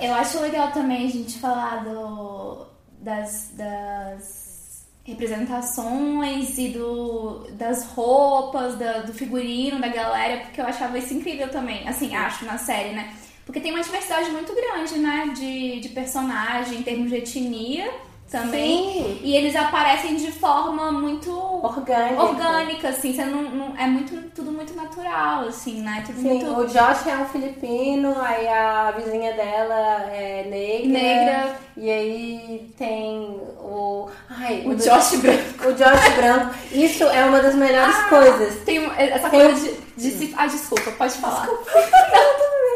Eu 0.00 0.14
acho 0.14 0.38
legal 0.40 0.72
também 0.72 1.06
a 1.06 1.10
gente 1.10 1.38
falar 1.38 1.84
do, 1.84 2.66
das, 3.00 3.50
das 3.54 4.86
representações 5.04 6.56
e 6.58 6.68
do, 6.68 7.46
das 7.52 7.84
roupas, 7.86 8.76
da- 8.76 9.00
do 9.00 9.12
figurino 9.12 9.80
da 9.80 9.88
galera, 9.88 10.40
porque 10.44 10.60
eu 10.60 10.66
achava 10.66 10.98
isso 10.98 11.12
incrível 11.14 11.48
também, 11.50 11.88
assim, 11.88 12.14
acho 12.14 12.44
na 12.44 12.58
série, 12.58 12.94
né? 12.94 13.14
Porque 13.44 13.60
tem 13.60 13.72
uma 13.72 13.82
diversidade 13.82 14.30
muito 14.30 14.54
grande, 14.54 14.98
né, 14.98 15.32
de, 15.34 15.80
de 15.80 15.88
personagem, 15.88 16.78
em 16.78 16.82
termos 16.82 17.10
de 17.10 17.16
etnia 17.16 17.90
também. 18.32 18.92
Sim. 18.94 19.20
E 19.22 19.36
eles 19.36 19.54
aparecem 19.54 20.16
de 20.16 20.32
forma 20.32 20.90
muito 20.90 21.30
Orgânica. 21.30 22.20
orgânica, 22.22 22.88
assim, 22.88 23.14
você 23.14 23.24
não, 23.24 23.42
não- 23.42 23.76
é 23.78 23.86
muito, 23.86 24.16
tudo 24.34 24.50
muito 24.50 24.74
natural, 24.74 25.46
assim, 25.46 25.82
né? 25.82 26.02
Tudo 26.04 26.20
Sim, 26.20 26.28
muito 26.28 26.46
o 26.58 26.66
Josh 26.66 27.06
é 27.06 27.16
um 27.18 27.26
filipino, 27.26 28.14
aí 28.20 28.48
a 28.48 28.90
vizinha 28.92 29.32
dela 29.34 30.10
é 30.10 30.44
negra. 30.48 30.98
Negra. 30.98 31.56
E 31.76 31.90
aí 31.90 32.74
tem 32.76 33.40
o. 33.60 34.08
Ai, 34.28 34.62
O 34.66 34.74
do- 34.74 34.82
Josh 34.82 35.16
Branco. 35.16 35.68
O 35.68 35.72
Josh 35.74 36.14
Branco. 36.16 36.54
Isso 36.72 37.04
é 37.04 37.24
uma 37.24 37.40
das 37.40 37.54
melhores 37.54 37.96
coisas. 38.04 38.62
Tem 38.64 38.84
essa 38.96 39.28
Tem 39.30 39.40
coisa 39.40 39.60
de, 39.68 39.76
de 39.96 40.10
se. 40.10 40.34
Ah, 40.36 40.46
desculpa, 40.46 40.90
pode 40.92 41.14
falar. 41.14 41.46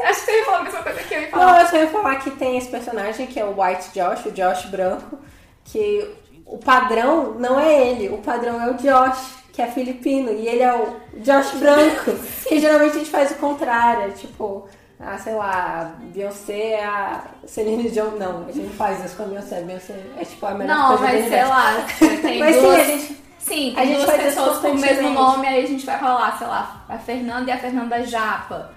Não, 0.06 0.10
acho 0.10 0.20
que 0.20 0.26
você 0.26 0.38
ia 0.38 0.44
falar 0.44 0.58
a 0.58 0.62
mesma 0.62 0.82
coisa 0.82 1.02
que 1.02 1.14
eu 1.14 1.20
ia 1.20 1.30
Não, 1.30 1.38
falar. 1.38 1.62
eu 1.62 1.66
só 1.68 1.76
ia 1.76 1.86
falar 1.88 2.16
que 2.16 2.30
tem 2.32 2.56
esse 2.58 2.68
personagem 2.68 3.26
que 3.26 3.40
é 3.40 3.44
o 3.44 3.60
White 3.60 3.88
Josh, 3.92 4.24
o 4.26 4.30
Josh 4.30 4.66
branco, 4.66 5.18
que 5.66 6.08
o 6.46 6.58
padrão 6.58 7.34
não 7.38 7.58
é 7.58 7.88
ele, 7.88 8.08
o 8.08 8.18
padrão 8.18 8.60
é 8.62 8.70
o 8.70 8.74
Josh, 8.74 9.36
que 9.52 9.60
é 9.62 9.66
filipino, 9.66 10.30
e 10.30 10.46
ele 10.48 10.62
é 10.62 10.72
o 10.74 10.96
Josh 11.20 11.52
branco. 11.52 12.12
que 12.46 12.58
geralmente 12.60 12.96
a 12.96 12.98
gente 12.98 13.10
faz 13.10 13.30
o 13.32 13.34
contrário, 13.36 14.04
é 14.04 14.08
tipo, 14.10 14.66
ah, 15.00 15.18
sei 15.18 15.34
lá, 15.34 15.80
a 15.80 16.04
Beyoncé 16.14 16.72
é 16.72 16.84
a 16.84 17.22
Celine 17.46 17.90
Dion. 17.90 18.12
Não, 18.18 18.46
a 18.48 18.52
gente 18.52 18.66
não 18.66 18.72
faz 18.74 19.04
isso 19.04 19.16
com 19.16 19.24
a 19.24 19.26
Beyoncé, 19.26 19.58
a 19.58 19.62
Beyoncé 19.62 19.94
é 20.18 20.24
tipo 20.24 20.46
a 20.46 20.54
melhor 20.54 20.76
Não, 20.76 20.88
coisa 20.98 21.12
do 21.12 21.18
mas 21.20 21.28
sei 21.28 21.44
lá, 21.44 21.86
tem 22.22 22.38
Mas 22.38 22.54
sim, 22.56 22.62
duas. 22.62 22.78
a 22.78 22.84
gente- 22.84 23.16
sim, 23.38 23.72
a 23.76 23.80
tem 23.80 23.86
gente 23.88 24.04
duas 24.06 24.16
pessoas 24.22 24.58
com 24.58 24.68
o 24.68 24.78
mesmo 24.78 25.10
nome, 25.10 25.46
aí 25.48 25.64
a 25.64 25.66
gente 25.66 25.84
vai 25.86 25.98
falar, 25.98 26.38
sei 26.38 26.46
lá, 26.46 26.84
a 26.88 26.98
Fernanda 26.98 27.50
e 27.50 27.52
a 27.52 27.58
Fernanda 27.58 28.02
Japa. 28.06 28.70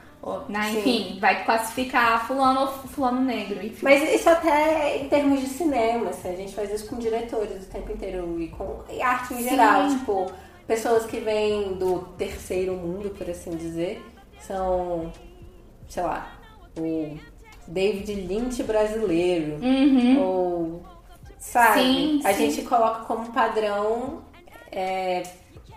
Né, 0.49 0.71
enfim, 0.71 1.17
vai 1.19 1.43
classificar 1.45 2.25
fulano 2.27 2.61
ou 2.61 2.67
fulano 2.67 3.21
negro. 3.21 3.65
Enfim. 3.65 3.79
Mas 3.83 4.01
isso 4.13 4.29
até 4.29 4.97
em 4.97 5.09
termos 5.09 5.41
de 5.41 5.47
cinema, 5.47 6.09
assim, 6.09 6.29
a 6.29 6.35
gente 6.35 6.53
faz 6.53 6.71
isso 6.73 6.87
com 6.87 6.97
diretores 6.97 7.63
o 7.63 7.69
tempo 7.69 7.91
inteiro 7.91 8.39
e 8.41 8.47
com 8.49 8.83
e 8.89 9.01
arte 9.01 9.33
em 9.33 9.37
Sim. 9.37 9.49
geral. 9.49 9.87
Tipo, 9.89 10.31
pessoas 10.67 11.05
que 11.05 11.19
vêm 11.19 11.73
do 11.73 11.99
terceiro 12.17 12.73
mundo, 12.73 13.09
por 13.09 13.29
assim 13.29 13.51
dizer, 13.51 14.03
são, 14.41 15.11
sei 15.87 16.03
lá, 16.03 16.31
o 16.77 17.17
David 17.67 18.13
Lynch 18.13 18.63
brasileiro. 18.63 19.57
Ou, 20.19 20.83
sabe? 21.37 21.81
Sim, 21.81 22.21
a 22.23 22.33
sim. 22.33 22.51
gente 22.51 22.67
coloca 22.67 23.05
como 23.05 23.31
padrão. 23.31 24.21
é, 24.71 25.23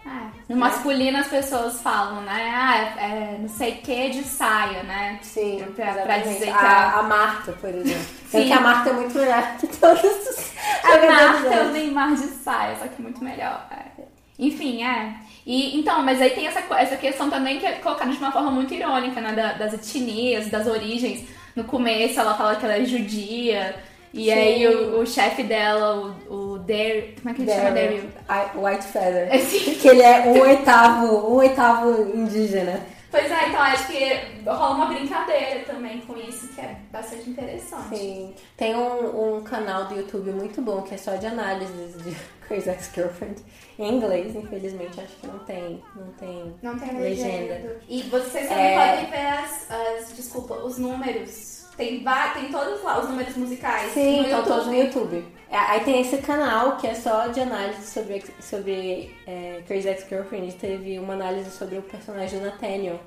É, 0.05 0.53
No 0.53 0.57
masculino 0.57 1.19
as 1.19 1.29
pessoas 1.29 1.81
falam, 1.81 2.23
né? 2.23 2.53
Ah, 2.55 2.77
é, 3.01 3.05
é 3.35 3.39
não 3.39 3.49
sei 3.49 3.73
o 3.75 3.77
que 3.77 4.11
de 4.11 4.25
saia, 4.25 4.83
né? 4.83 5.19
sim, 5.23 5.65
Pra- 5.77 5.95
pra 5.95 6.19
dizer 6.19 6.47
que 6.47 6.51
a, 6.51 6.57
a- 6.59 6.99
a 6.99 7.03
Marta, 7.05 7.53
por 7.53 7.71
exemplo. 7.71 8.03
Sim. 8.33 8.39
Porque 8.39 8.53
a 8.53 8.61
Marta 8.61 8.91
é 8.91 8.93
muito 8.95 9.15
melhor 9.19 9.57
que 9.59 9.67
todos 9.67 10.03
os 10.03 10.53
A 10.85 11.07
Marta 11.07 11.49
é 11.55 11.63
o 11.63 11.71
Neymar 11.71 12.15
de 12.15 12.27
saia, 12.29 12.77
só 12.81 12.89
que 12.89 13.01
muito 13.03 13.23
melhor. 13.23 13.67
é. 13.71 14.03
Enfim, 14.39 14.83
é. 14.83 15.15
E, 15.47 15.79
então, 15.79 16.03
mas 16.03 16.21
aí 16.21 16.31
tem 16.31 16.47
essa, 16.47 16.61
essa 16.77 16.97
questão 16.97 17.29
também 17.31 17.59
que 17.61 17.67
é 17.67 17.73
colocada 17.73 18.11
de 18.11 18.17
uma 18.19 18.33
forma 18.33 18.51
muito 18.51 18.73
irônica, 18.75 19.21
né? 19.21 19.33
da- 19.33 19.53
das 19.53 19.75
etnias, 19.75 20.49
das 20.49 20.67
origens. 20.67 21.25
No 21.55 21.65
começo 21.65 22.19
ela 22.19 22.35
fala 22.35 22.57
que 22.57 22.65
ela 22.65 22.77
é 22.77 22.85
judia. 22.85 23.77
E 24.15 24.25
Sim. 24.25 24.31
aí 24.33 24.67
o, 24.67 25.01
o 25.01 25.07
chefe 25.07 25.43
dela, 25.43 26.15
o, 26.29 26.35
o 26.35 26.42
Como 26.67 27.31
é 27.31 27.35
que 27.35 27.43
ele 27.43 27.53
chama 27.53 27.71
Daryl? 27.73 28.11
White 28.55 28.85
Feather. 28.87 29.29
É. 29.33 29.39
Que 29.81 29.89
ele 29.89 30.03
é 30.03 30.21
um 30.27 30.41
oitavo, 30.41 31.07
um 31.31 31.35
oitavo 31.37 32.17
indígena. 32.17 32.81
Pois 33.11 33.31
é, 33.31 33.49
então 33.49 33.61
acho 33.61 33.87
que 33.89 34.09
rola 34.47 34.75
uma 34.75 34.87
brincadeira 34.87 35.61
também 35.67 36.01
com 36.01 36.17
isso, 36.17 36.49
que 36.49 36.61
é 36.63 36.77
bastante 36.91 37.29
interessante. 37.29 37.95
Sim. 37.95 38.35
Tem 38.57 38.75
um, 38.75 39.37
um 39.37 39.43
canal 39.43 39.85
do 39.85 39.97
YouTube 39.97 40.31
muito 40.31 40.63
bom 40.63 40.81
que 40.81 40.95
é 40.95 40.97
só 40.97 41.17
de 41.17 41.27
análises 41.27 42.03
de 42.03 42.17
Crazy 42.49 42.71
Ex-Girlfriend. 42.71 43.43
Em 43.79 43.97
inglês, 43.97 44.35
infelizmente, 44.35 44.99
acho 44.99 45.15
que 45.17 45.27
não 45.27 45.39
tem. 45.41 45.83
Não 45.95 46.07
tem, 46.13 46.55
Não 46.63 46.79
tem 46.79 46.99
legenda. 47.01 47.55
legenda. 47.55 47.81
E 47.87 48.03
vocês 48.05 48.49
também 48.49 48.65
É. 48.65 48.79
podem 48.97 49.11
ver 49.11 49.27
as, 49.27 49.71
as- 49.71 50.17
desculpa, 50.17 50.55
os 50.55 50.79
números. 50.79 51.52
Tem, 51.77 52.05
tem 52.35 52.51
todos 52.51 52.83
lá 52.83 53.01
os 53.01 53.09
números 53.09 53.37
musicais. 53.37 53.93
Sim, 53.93 54.19
no 54.19 54.23
estão 54.23 54.39
YouTube. 54.39 54.47
todos 54.47 54.67
no 54.67 54.75
YouTube. 54.75 55.25
É, 55.51 55.57
Aí 55.57 55.81
tem 55.81 56.01
esse 56.01 56.19
canal 56.19 56.77
que 56.77 56.87
é 56.87 56.95
só 56.95 57.29
de 57.29 57.41
análise 57.41 57.87
sobre, 57.87 58.23
sobre 58.41 59.15
é, 59.27 59.63
Crazy 59.67 59.89
Ex-Girlfriend. 59.89 60.55
Teve 60.55 60.99
uma 60.99 61.15
análise 61.15 61.51
sobre 61.51 61.79
o 61.79 61.83
personagem 61.83 62.39
do 62.39 62.47
Nathaniel. 62.47 63.01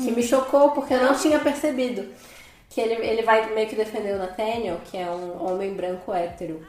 Que 0.00 0.10
me 0.10 0.22
chocou 0.22 0.70
porque 0.70 0.94
eu 0.94 1.02
não 1.02 1.14
tinha 1.14 1.38
percebido. 1.38 2.08
Que 2.70 2.80
ele, 2.80 2.94
ele 3.06 3.22
vai 3.22 3.52
meio 3.54 3.68
que 3.68 3.76
defender 3.76 4.14
o 4.14 4.18
Nathaniel, 4.18 4.80
que 4.84 4.96
é 4.96 5.08
um 5.10 5.44
homem 5.46 5.74
branco 5.74 6.12
hétero. 6.12 6.66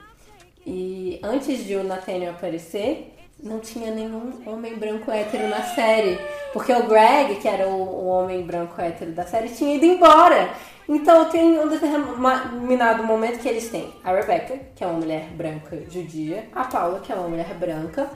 E 0.66 1.20
antes 1.24 1.64
de 1.64 1.76
o 1.76 1.84
Nathaniel 1.84 2.32
aparecer, 2.32 3.15
não 3.46 3.60
tinha 3.60 3.92
nenhum 3.92 4.42
homem 4.46 4.76
branco 4.76 5.12
hétero 5.12 5.48
na 5.48 5.62
série. 5.62 6.20
Porque 6.52 6.74
o 6.74 6.88
Greg, 6.88 7.36
que 7.36 7.48
era 7.48 7.68
o, 7.68 7.82
o 7.82 8.06
homem 8.08 8.42
branco 8.44 8.82
hétero 8.82 9.12
da 9.12 9.26
série, 9.26 9.50
tinha 9.50 9.76
ido 9.76 9.86
embora. 9.86 10.50
Então 10.90 11.30
tem 11.30 11.60
um 11.60 11.68
determinado 11.68 13.04
momento 13.04 13.40
que 13.40 13.48
eles 13.48 13.70
têm 13.70 13.94
a 14.04 14.12
Rebecca, 14.12 14.60
que 14.76 14.84
é 14.84 14.88
uma 14.88 15.00
mulher 15.00 15.28
branca 15.32 15.78
judia, 15.90 16.48
a 16.54 16.64
Paula, 16.64 17.00
que 17.00 17.12
é 17.12 17.16
uma 17.16 17.28
mulher 17.28 17.54
branca, 17.56 18.10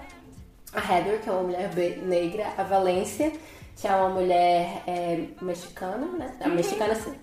a 0.73 0.79
Heather, 0.79 1.19
que 1.19 1.29
é 1.29 1.31
uma 1.31 1.43
mulher 1.43 1.69
negra, 2.03 2.45
a 2.57 2.63
Valência, 2.63 3.31
que 3.75 3.87
é 3.87 3.95
uma 3.95 4.09
mulher 4.09 4.83
é, 4.85 5.19
mexicana, 5.41 6.05
né? 6.17 6.31
A 6.41 6.47
mexicana 6.49 6.93
sim. 6.95 7.13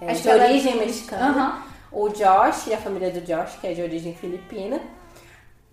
É, 0.00 0.10
Acho 0.10 0.22
de 0.22 0.28
ela 0.28 0.44
é- 0.44 0.50
origem 0.50 0.76
mexicana. 0.76 1.26
Aham. 1.26 1.62
O 1.92 2.08
Josh 2.10 2.66
e 2.66 2.74
a 2.74 2.78
família 2.78 3.10
do 3.10 3.20
Josh, 3.20 3.56
que 3.60 3.66
é 3.66 3.72
de 3.72 3.80
origem 3.82 4.14
filipina. 4.14 4.80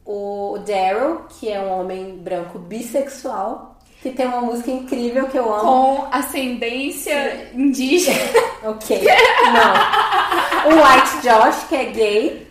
O 0.05 0.57
Daryl, 0.65 1.21
que 1.29 1.49
é 1.49 1.59
um 1.59 1.79
homem 1.79 2.17
branco 2.17 2.59
bissexual, 2.59 3.77
que 4.01 4.11
tem 4.11 4.25
uma 4.25 4.41
música 4.41 4.69
incrível 4.69 5.29
que 5.29 5.37
eu 5.37 5.53
amo. 5.53 5.61
Com 5.61 6.07
ascendência 6.11 7.51
indígena. 7.53 8.19
Ok. 8.65 8.97
Não. 9.53 10.71
O 10.71 10.75
White 10.81 11.21
Josh, 11.21 11.65
que 11.67 11.75
é 11.75 11.83
gay. 11.91 12.47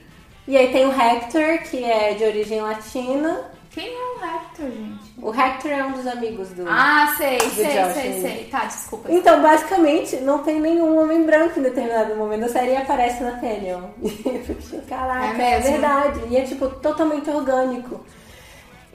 E 0.47 0.59
aí 0.59 0.71
tem 0.71 0.85
o 0.85 0.93
Hector, 0.93 1.63
que 1.71 1.83
é 1.83 2.13
de 2.13 2.25
origem 2.25 2.61
latina. 2.61 3.51
Quem 3.71 3.89
é 3.89 3.91
o 3.91 4.23
Hector, 4.23 4.71
gente? 4.71 5.02
O 5.23 5.33
Hector 5.33 5.71
é 5.71 5.85
um 5.85 5.93
dos 5.93 6.05
amigos 6.05 6.49
do. 6.49 6.65
Ah, 6.69 7.15
sei, 7.17 7.39
sei, 7.39 7.65
Josh, 7.67 7.93
sei, 7.95 8.09
né? 8.09 8.21
sei. 8.21 8.45
Tá, 8.51 8.65
desculpa. 8.65 9.11
Então, 9.11 9.41
basicamente, 9.41 10.17
não 10.17 10.41
tem 10.41 10.61
nenhum 10.61 11.01
homem 11.01 11.25
branco 11.25 11.61
em 11.61 11.63
determinado 11.63 12.17
momento 12.17 12.41
da 12.41 12.49
série 12.49 12.73
e 12.73 12.77
aparece 12.77 13.23
Nathaniel. 13.23 13.95
Fico 14.05 14.55
tipo, 14.61 14.83
caraca, 14.89 15.41
É 15.41 15.53
é, 15.53 15.61
verdade. 15.61 16.21
E 16.29 16.37
é, 16.37 16.43
tipo, 16.43 16.69
totalmente 16.69 17.31
orgânico. 17.31 18.05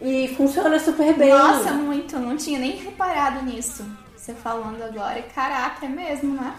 E 0.01 0.27
funciona 0.35 0.77
super 0.79 1.13
bem. 1.13 1.29
Nossa, 1.29 1.71
muito. 1.71 2.19
Não 2.19 2.35
tinha 2.35 2.59
nem 2.59 2.75
reparado 2.75 3.45
nisso. 3.45 3.85
Você 4.15 4.33
falando 4.33 4.83
agora. 4.83 5.21
Caraca, 5.33 5.85
é 5.85 5.89
mesmo, 5.89 6.35
né? 6.35 6.53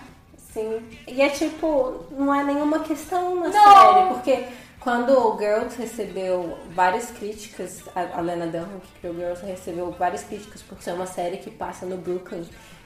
Sim. 0.51 0.81
E 1.07 1.21
é 1.21 1.29
tipo, 1.29 2.07
não 2.11 2.35
é 2.35 2.43
nenhuma 2.43 2.79
questão 2.79 3.35
na 3.35 3.49
Não. 3.49 3.53
série, 3.53 4.09
porque 4.15 4.45
quando 4.81 5.11
o 5.13 5.37
Girls 5.39 5.77
recebeu 5.77 6.57
várias 6.75 7.11
críticas, 7.11 7.83
a 7.95 8.21
Lena 8.21 8.47
Dunham, 8.47 8.81
que 8.81 9.01
criou 9.01 9.15
Girls, 9.15 9.45
recebeu 9.45 9.91
várias 9.93 10.23
críticas 10.25 10.63
por 10.63 10.81
ser 10.83 10.93
uma 10.93 11.07
série 11.07 11.39
que 11.39 11.51
passa 11.51 11.85
no 11.85 11.97
Brooklyn 11.97 12.45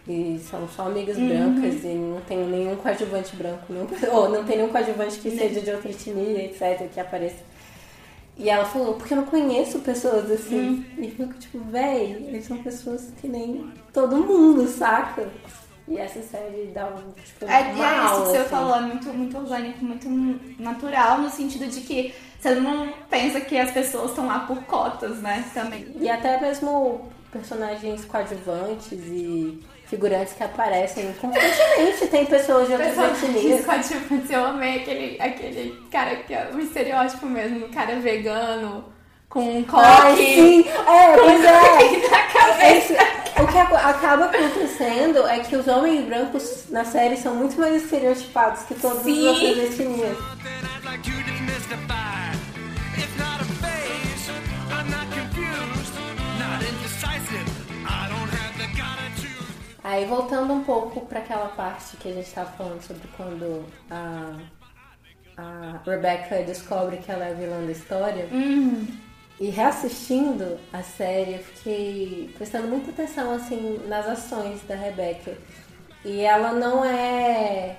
e 0.08 0.40
são 0.50 0.66
só 0.68 0.86
amigas 0.86 1.16
Uhum. 1.16 1.28
brancas 1.28 1.84
e 1.84 1.88
não 1.88 2.20
tem 2.22 2.38
nenhum 2.46 2.76
coadjuvante 2.76 3.36
branco, 3.36 3.64
nenhum, 3.68 3.86
ou 4.12 4.28
não 4.28 4.44
tem 4.44 4.56
nenhum 4.56 4.70
coadjuvante 4.70 5.18
que 5.18 5.30
seja 5.30 5.60
de 5.60 5.70
outra 5.70 5.90
etnia, 5.90 6.44
etc, 6.46 6.88
que 6.92 6.98
apareça. 6.98 7.44
E 8.36 8.48
ela 8.48 8.64
falou, 8.64 8.94
porque 8.94 9.12
eu 9.12 9.18
não 9.18 9.26
conheço 9.26 9.80
pessoas 9.80 10.30
assim. 10.30 10.56
Uhum. 10.58 10.84
E 10.98 11.04
eu 11.04 11.10
fico 11.10 11.34
tipo, 11.34 11.58
véi, 11.70 12.12
eles 12.28 12.46
são 12.46 12.56
pessoas 12.62 13.12
que 13.20 13.28
nem 13.28 13.70
todo 13.92 14.16
mundo, 14.16 14.66
saca? 14.66 15.28
E 15.88 15.98
essa 15.98 16.22
série 16.22 16.70
dá 16.74 16.86
um, 16.86 17.10
tipo, 17.12 17.44
É, 17.44 17.60
uma 17.72 17.84
é 17.86 17.96
isso 18.04 18.08
aula, 18.14 18.24
que 18.24 18.30
você 18.30 18.36
assim. 18.38 18.48
falou, 18.50 18.76
é 18.76 18.80
muito, 18.80 19.08
muito 19.08 19.36
orgânico, 19.36 19.84
muito 19.84 20.08
natural, 20.62 21.18
no 21.18 21.28
sentido 21.30 21.66
de 21.66 21.80
que 21.80 22.14
você 22.40 22.54
não 22.54 22.88
pensa 23.10 23.40
que 23.40 23.58
as 23.58 23.70
pessoas 23.72 24.10
estão 24.10 24.26
lá 24.26 24.40
por 24.40 24.62
cotas, 24.64 25.18
né? 25.18 25.44
Também. 25.52 25.86
E 26.00 26.08
até 26.08 26.40
mesmo 26.40 27.10
personagens 27.32 28.04
coadjuvantes 28.04 28.92
e 28.92 29.60
figurantes 29.86 30.32
que 30.34 30.42
aparecem 30.44 31.12
constantemente. 31.14 32.06
Tem 32.10 32.26
pessoas 32.26 32.66
de 32.68 32.74
outras 32.74 33.22
etnias. 33.22 33.64
coadjuvantes, 33.66 34.30
eu 34.30 34.44
amei 34.44 34.76
aquele, 34.78 35.20
aquele 35.20 35.82
cara 35.90 36.16
que 36.16 36.32
é 36.32 36.48
o 36.54 36.58
estereótipo 36.60 37.26
mesmo, 37.26 37.66
o 37.66 37.68
cara 37.70 37.96
vegano, 37.96 38.84
com 39.28 39.58
um 39.58 39.62
coque. 39.64 39.82
Ai, 39.84 40.16
sim! 40.16 40.64
É, 40.68 41.16
pois 41.16 41.44
é! 41.44 42.08
na 42.10 42.22
cabeça. 42.26 42.92
Esse- 42.94 43.41
acaba 43.82 44.26
acontecendo 44.26 45.26
é 45.26 45.40
que 45.40 45.56
os 45.56 45.66
homens 45.66 46.06
brancos 46.06 46.64
na 46.70 46.84
série 46.84 47.16
são 47.16 47.34
muito 47.34 47.58
mais 47.60 47.82
estereotipados 47.82 48.62
que 48.62 48.74
todas 48.74 49.02
Sim. 49.02 49.28
as 49.28 49.42
outras 49.42 49.58
etnias. 49.58 50.18
Aí 59.84 60.06
voltando 60.06 60.52
um 60.52 60.62
pouco 60.62 61.00
para 61.06 61.18
aquela 61.18 61.48
parte 61.48 61.96
que 61.96 62.08
a 62.08 62.12
gente 62.12 62.30
tava 62.30 62.50
falando 62.52 62.80
sobre 62.82 63.08
quando 63.16 63.64
a, 63.90 64.38
a 65.36 65.80
Rebecca 65.84 66.42
descobre 66.44 66.98
que 66.98 67.10
ela 67.10 67.26
é 67.26 67.32
a 67.32 67.34
vilã 67.34 67.64
da 67.64 67.72
história. 67.72 68.28
E 69.40 69.50
reassistindo 69.50 70.58
a 70.72 70.82
série, 70.82 71.34
eu 71.34 71.38
fiquei 71.40 72.30
prestando 72.36 72.68
muita 72.68 72.90
atenção 72.90 73.34
assim 73.34 73.80
nas 73.88 74.06
ações 74.06 74.60
da 74.68 74.74
Rebecca. 74.74 75.36
E 76.04 76.20
ela 76.20 76.52
não 76.52 76.84
é. 76.84 77.76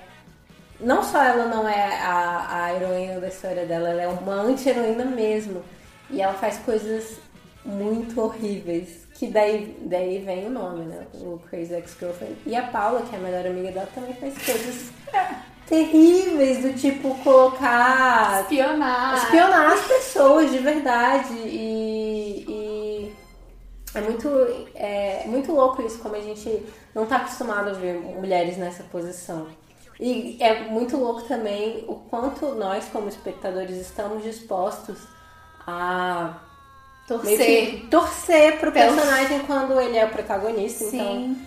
Não 0.80 1.02
só 1.02 1.22
ela 1.22 1.46
não 1.46 1.68
é 1.68 2.00
a, 2.02 2.64
a 2.64 2.74
heroína 2.74 3.20
da 3.20 3.28
história 3.28 3.64
dela, 3.64 3.90
ela 3.90 4.02
é 4.02 4.08
uma 4.08 4.34
anti-heroína 4.34 5.04
mesmo. 5.04 5.62
E 6.10 6.20
ela 6.20 6.34
faz 6.34 6.58
coisas 6.58 7.18
muito 7.64 8.20
horríveis. 8.20 9.06
Que 9.14 9.28
daí, 9.28 9.78
daí 9.82 10.18
vem 10.18 10.46
o 10.46 10.50
nome, 10.50 10.84
né? 10.86 11.06
O 11.14 11.38
Crazy 11.48 11.74
Ex-Girlfriend. 11.74 12.36
E 12.44 12.56
a 12.56 12.64
Paula, 12.64 13.02
que 13.02 13.14
é 13.14 13.18
a 13.18 13.22
melhor 13.22 13.46
amiga 13.46 13.70
dela, 13.70 13.88
também 13.94 14.12
faz 14.14 14.34
coisas 14.44 14.90
terríveis, 15.66 16.62
do 16.62 16.72
tipo 16.74 17.14
colocar 17.22 18.42
Espionar. 18.42 19.16
espionar 19.16 19.72
as 19.72 19.80
pessoas 19.86 20.50
de 20.50 20.58
verdade 20.58 21.32
e, 21.34 22.44
e 22.48 23.12
é 23.94 24.00
muito 24.00 24.28
é 24.74 25.24
muito 25.26 25.52
louco 25.52 25.82
isso 25.82 25.98
como 26.00 26.16
a 26.16 26.20
gente 26.20 26.64
não 26.94 27.06
tá 27.06 27.16
acostumado 27.16 27.70
a 27.70 27.72
ver 27.72 27.94
mulheres 28.00 28.56
nessa 28.56 28.82
posição 28.84 29.46
e 29.98 30.36
é 30.40 30.64
muito 30.64 30.96
louco 30.96 31.22
também 31.22 31.84
o 31.88 31.94
quanto 31.94 32.46
nós 32.56 32.84
como 32.92 33.08
espectadores 33.08 33.76
estamos 33.76 34.22
dispostos 34.22 34.98
a 35.66 36.34
Torcer. 37.06 37.84
torcer 37.90 38.58
pro 38.58 38.72
Pelo- 38.72 38.94
personagem 38.94 39.40
quando 39.40 39.78
ele 39.80 39.96
é 39.96 40.04
o 40.06 40.10
protagonista 40.10 40.84
então 40.84 40.98
Sim. 41.06 41.46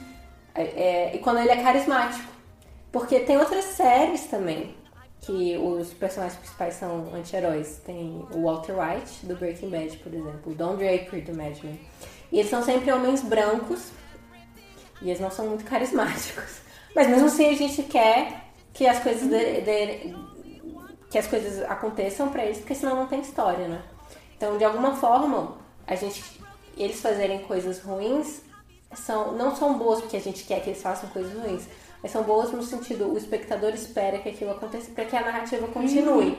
é, 0.56 0.62
é, 0.64 1.16
e 1.16 1.20
quando 1.20 1.40
ele 1.40 1.50
é 1.50 1.62
carismático. 1.64 2.37
Porque 2.92 3.20
tem 3.22 3.38
outras 3.38 3.66
séries 3.66 4.26
também 4.28 4.76
que 5.22 5.58
os 5.58 5.94
personagens 5.94 6.38
principais 6.40 6.76
são 6.76 7.14
anti-heróis. 7.14 7.82
Tem 7.86 8.26
o 8.34 8.44
Walter 8.44 8.74
White, 8.80 9.26
do 9.26 9.36
Breaking 9.36 9.70
Bad, 9.70 9.98
por 9.98 10.14
exemplo. 10.14 10.52
O 10.52 10.56
Don 10.56 10.76
Draper, 10.76 11.24
do 11.24 11.34
Mad 11.36 11.58
Men. 11.64 11.80
E 12.32 12.40
eles 12.40 12.50
são 12.50 12.64
sempre 12.64 12.92
homens 12.92 13.22
brancos 13.22 13.90
e 15.02 15.10
eles 15.10 15.20
não 15.20 15.30
são 15.32 15.48
muito 15.48 15.64
carismáticos. 15.66 16.60
Mas 16.96 17.08
mesmo 17.08 17.28
assim 17.28 17.50
a 17.50 17.54
gente 17.56 17.84
quer 17.84 18.46
que 18.74 18.88
as 18.88 19.00
coisas 19.00 19.28
de- 19.30 19.62
de- 19.62 20.16
que 21.10 21.18
as 21.18 21.28
coisas 21.28 21.62
aconteçam 21.70 22.30
pra 22.30 22.44
eles, 22.46 22.58
porque 22.58 22.76
senão 22.76 22.96
não 22.96 23.08
tem 23.08 23.22
história, 23.22 23.68
né? 23.68 23.82
Então, 24.36 24.58
de 24.58 24.64
alguma 24.64 24.96
forma, 24.96 25.58
a 25.86 25.96
gente 25.96 26.24
eles 26.78 27.00
fazerem 27.02 27.40
coisas 27.40 27.80
ruins 27.82 28.42
são 28.94 29.32
não 29.34 29.56
são 29.56 29.78
boas 29.78 30.00
porque 30.02 30.16
a 30.18 30.22
gente 30.22 30.44
quer 30.44 30.62
que 30.62 30.70
eles 30.70 30.82
façam 30.82 31.10
coisas 31.10 31.34
ruins, 31.34 31.64
mas 32.02 32.12
são 32.12 32.24
boas 32.24 32.52
no 32.52 32.64
sentido 32.64 33.12
o 33.12 33.18
espectador 33.18 33.72
espera 33.74 34.20
que 34.20 34.30
aquilo 34.30 34.52
aconteça 34.52 34.92
para 34.92 35.06
que 35.06 35.16
a 35.16 35.22
narrativa 35.22 35.68
continue. 35.68 36.38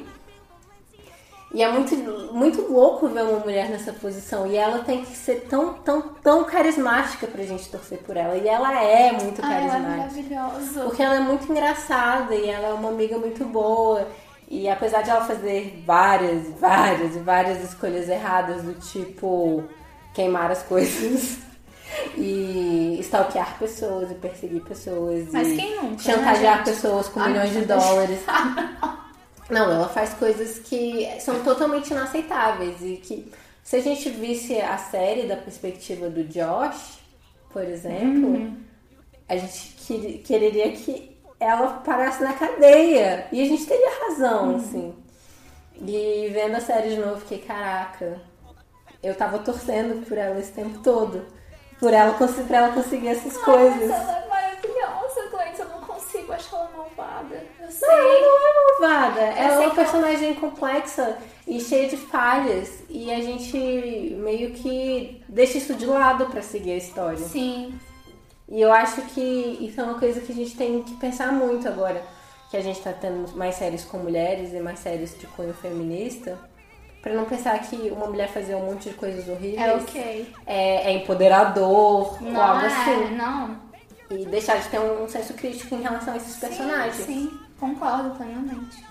E 1.52 1.62
é 1.62 1.72
muito, 1.72 1.96
muito 2.34 2.70
louco 2.70 3.08
ver 3.08 3.22
uma 3.22 3.38
mulher 3.38 3.70
nessa 3.70 3.92
posição. 3.92 4.46
E 4.46 4.54
ela 4.54 4.80
tem 4.80 5.02
que 5.02 5.16
ser 5.16 5.46
tão, 5.48 5.74
tão, 5.74 6.02
tão 6.22 6.44
carismática 6.44 7.26
pra 7.26 7.42
gente 7.42 7.70
torcer 7.70 7.98
por 8.00 8.16
ela. 8.16 8.36
E 8.36 8.46
ela 8.46 8.82
é 8.82 9.12
muito 9.12 9.40
Ai, 9.42 9.64
ela 9.64 9.64
é 9.64 9.68
carismática. 9.70 9.96
maravilhosa. 9.96 10.80
Porque 10.82 11.02
ela 11.02 11.16
é 11.16 11.20
muito 11.20 11.50
engraçada 11.50 12.34
e 12.34 12.50
ela 12.50 12.68
é 12.68 12.72
uma 12.74 12.90
amiga 12.90 13.16
muito 13.18 13.44
boa. 13.46 14.06
E 14.50 14.68
apesar 14.68 15.00
de 15.02 15.10
ela 15.10 15.24
fazer 15.24 15.82
várias, 15.86 16.48
várias 16.58 17.16
e 17.16 17.18
várias 17.18 17.64
escolhas 17.64 18.08
erradas, 18.08 18.62
do 18.62 18.74
tipo 18.74 19.64
queimar 20.12 20.50
as 20.50 20.62
coisas 20.62 21.38
e 22.16 22.98
stalkear 23.00 23.58
pessoas 23.58 24.10
e 24.10 24.14
perseguir 24.14 24.62
pessoas 24.62 25.28
Mas 25.32 25.48
e 25.48 25.56
quem 25.56 25.76
nunca, 25.82 26.02
chantagear 26.02 26.58
né, 26.58 26.64
pessoas 26.64 27.08
com 27.08 27.20
Ah, 27.20 27.28
milhões 27.28 27.52
de 27.52 27.64
dólares. 27.64 28.20
Não, 29.50 29.70
ela 29.72 29.88
faz 29.88 30.12
coisas 30.14 30.58
que 30.58 31.08
são 31.20 31.42
totalmente 31.42 31.90
inaceitáveis 31.90 32.76
e 32.82 32.96
que 32.96 33.32
se 33.64 33.76
a 33.76 33.80
gente 33.80 34.10
visse 34.10 34.60
a 34.60 34.76
série 34.76 35.22
da 35.26 35.36
perspectiva 35.36 36.08
do 36.10 36.22
Josh, 36.24 36.98
por 37.50 37.62
exemplo, 37.64 38.28
Uhum. 38.28 38.56
a 39.28 39.36
gente 39.36 39.74
que- 39.78 40.18
quereria 40.18 40.70
que 40.72 41.16
ela 41.40 41.74
parasse 41.84 42.22
na 42.22 42.32
cadeia. 42.34 43.26
E 43.32 43.40
a 43.40 43.44
gente 43.46 43.64
teria 43.64 43.90
razão, 44.08 44.50
Uhum. 44.50 44.56
assim. 44.56 44.94
E 45.80 46.28
vendo 46.32 46.56
a 46.56 46.60
série 46.60 46.90
de 46.90 47.00
novo, 47.00 47.20
fiquei, 47.20 47.38
caraca, 47.38 48.20
eu 49.02 49.14
tava 49.14 49.38
torcendo 49.38 50.04
por 50.06 50.18
ela 50.18 50.38
esse 50.40 50.52
tempo 50.52 50.80
todo. 50.80 51.24
Por 51.78 51.92
ela, 51.92 52.12
pra 52.14 52.56
ela 52.58 52.72
conseguir 52.72 53.08
essas 53.08 53.36
coisas. 53.36 53.88
mas 53.88 54.00
ela 54.08 54.18
é 54.24 54.28
maravilhosa, 54.28 55.28
Glenn. 55.30 55.52
Eu 55.58 55.68
não 55.68 55.80
consigo 55.86 56.32
achar 56.32 56.56
ela 56.56 56.70
malvada. 56.76 57.44
Eu 57.60 57.70
sei. 57.70 57.88
Não, 57.88 57.96
ela 57.98 58.54
não 58.54 58.68
é 58.68 58.80
malvada. 58.80 59.20
Ela 59.20 59.38
é 59.38 59.58
uma 59.58 59.58
que 59.58 59.64
ela- 59.64 59.74
personagem 59.74 60.34
complexa 60.34 61.18
e 61.46 61.60
cheia 61.60 61.88
de 61.88 61.96
falhas. 61.96 62.82
E 62.88 63.12
a 63.12 63.20
gente 63.20 63.56
meio 63.56 64.50
que 64.52 65.22
deixa 65.28 65.58
isso 65.58 65.74
de 65.74 65.86
lado 65.86 66.26
pra 66.26 66.42
seguir 66.42 66.72
a 66.72 66.76
história. 66.76 67.18
Sim. 67.18 67.78
E 68.48 68.60
eu 68.60 68.72
acho 68.72 69.02
que 69.02 69.20
isso 69.60 69.80
é 69.80 69.84
uma 69.84 69.98
coisa 69.98 70.20
que 70.20 70.32
a 70.32 70.34
gente 70.34 70.56
tem 70.56 70.82
que 70.82 70.94
pensar 70.96 71.30
muito 71.32 71.68
agora. 71.68 72.02
Que 72.50 72.56
a 72.56 72.62
gente 72.62 72.80
tá 72.80 72.92
tendo 72.92 73.36
mais 73.36 73.56
séries 73.56 73.84
com 73.84 73.98
mulheres 73.98 74.52
e 74.54 74.58
mais 74.60 74.78
séries 74.78 75.16
de 75.18 75.26
cunho 75.28 75.52
feminista. 75.54 76.38
Pra 77.02 77.14
não 77.14 77.24
pensar 77.24 77.58
que 77.60 77.76
uma 77.90 78.06
mulher 78.06 78.28
fazer 78.28 78.54
um 78.56 78.66
monte 78.66 78.88
de 78.90 78.94
coisas 78.96 79.28
horríveis 79.28 79.60
É 79.60 79.74
ok. 79.74 80.34
é, 80.46 80.90
é 80.90 80.92
empoderador 80.94 81.68
ou 81.68 82.18
Não 82.20 82.42
algo 82.42 82.64
é, 82.64 82.66
assim. 82.66 83.14
não. 83.16 83.56
E 84.10 84.24
deixar 84.26 84.56
de 84.58 84.68
ter 84.68 84.80
um 84.80 85.06
senso 85.08 85.34
crítico 85.34 85.74
em 85.74 85.82
relação 85.82 86.14
a 86.14 86.16
esses 86.16 86.36
personagens. 86.36 86.94
Sim, 86.96 87.04
sim, 87.30 87.40
concordo 87.60 88.10
plenamente. 88.16 88.82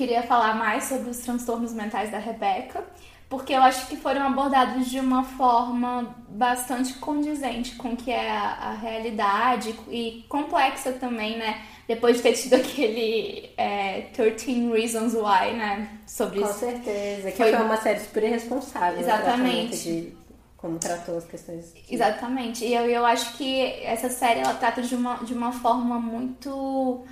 Queria 0.00 0.22
falar 0.22 0.54
mais 0.54 0.84
sobre 0.84 1.10
os 1.10 1.18
transtornos 1.18 1.74
mentais 1.74 2.10
da 2.10 2.16
Rebeca, 2.18 2.82
porque 3.28 3.52
eu 3.52 3.60
acho 3.60 3.86
que 3.86 3.96
foram 3.96 4.22
abordados 4.28 4.88
de 4.88 4.98
uma 4.98 5.22
forma 5.24 6.16
bastante 6.26 6.94
condizente 6.94 7.74
com 7.76 7.90
o 7.90 7.96
que 7.96 8.10
é 8.10 8.30
a, 8.30 8.70
a 8.70 8.72
realidade 8.72 9.74
e 9.90 10.24
complexa 10.26 10.92
também, 10.92 11.36
né? 11.36 11.60
Depois 11.86 12.16
de 12.16 12.22
ter 12.22 12.32
tido 12.32 12.54
aquele 12.62 13.50
é, 13.58 14.06
13 14.14 14.70
Reasons 14.72 15.12
Why, 15.12 15.52
né? 15.54 15.98
Sobre 16.06 16.40
Com 16.40 16.46
isso. 16.48 16.60
certeza. 16.60 17.30
Que 17.30 17.36
Foi- 17.36 17.52
foi, 17.52 17.62
uma 17.62 17.76
série 17.76 18.00
super 18.00 18.22
irresponsável. 18.22 18.94
no 18.94 19.04
Exatamente. 19.04 20.16
como 20.56 20.78
tratou 20.78 21.18
as 21.18 21.26
questões. 21.26 21.74
de- 21.74 21.94
Exatamente. 21.94 22.64
E 22.64 22.72
eu, 22.74 22.86
eu 22.88 23.04
acho 23.04 23.34
que 23.36 23.60
essa 23.84 24.08
série 24.08 24.40
ela 24.40 24.54
trata 24.54 24.80
de 24.80 24.94
uma, 24.94 25.16
de 25.16 25.34
uma 25.34 25.52
forma 25.52 25.98
muito 26.00 27.04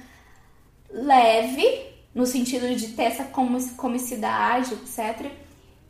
leve, 0.90 1.97
no 2.14 2.27
sentido 2.27 2.75
de 2.75 2.88
ter 2.88 3.05
essa 3.05 3.25
comi- 3.25 3.71
comicidade, 3.77 4.75
etc. 4.75 5.31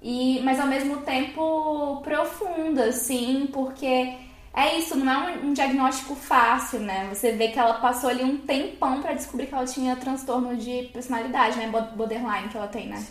E, 0.02 0.40
mas 0.44 0.60
ao 0.60 0.66
mesmo 0.66 0.98
tempo 0.98 2.00
profunda, 2.04 2.84
assim, 2.84 3.48
porque 3.52 4.14
é 4.54 4.78
isso, 4.78 4.96
não 4.96 5.12
é 5.12 5.38
um, 5.38 5.48
um 5.48 5.52
diagnóstico 5.52 6.14
fácil, 6.14 6.80
né? 6.80 7.08
Você 7.12 7.32
vê 7.32 7.48
que 7.48 7.58
ela 7.58 7.74
passou 7.74 8.08
ali 8.10 8.22
um 8.24 8.38
tempão 8.38 9.00
pra 9.02 9.12
descobrir 9.14 9.46
que 9.46 9.54
ela 9.54 9.66
tinha 9.66 9.96
transtorno 9.96 10.56
de 10.56 10.84
personalidade, 10.92 11.56
né? 11.58 11.68
Bo- 11.68 11.96
Borderline 11.96 12.48
que 12.48 12.56
ela 12.56 12.68
tem, 12.68 12.86
né? 12.88 13.04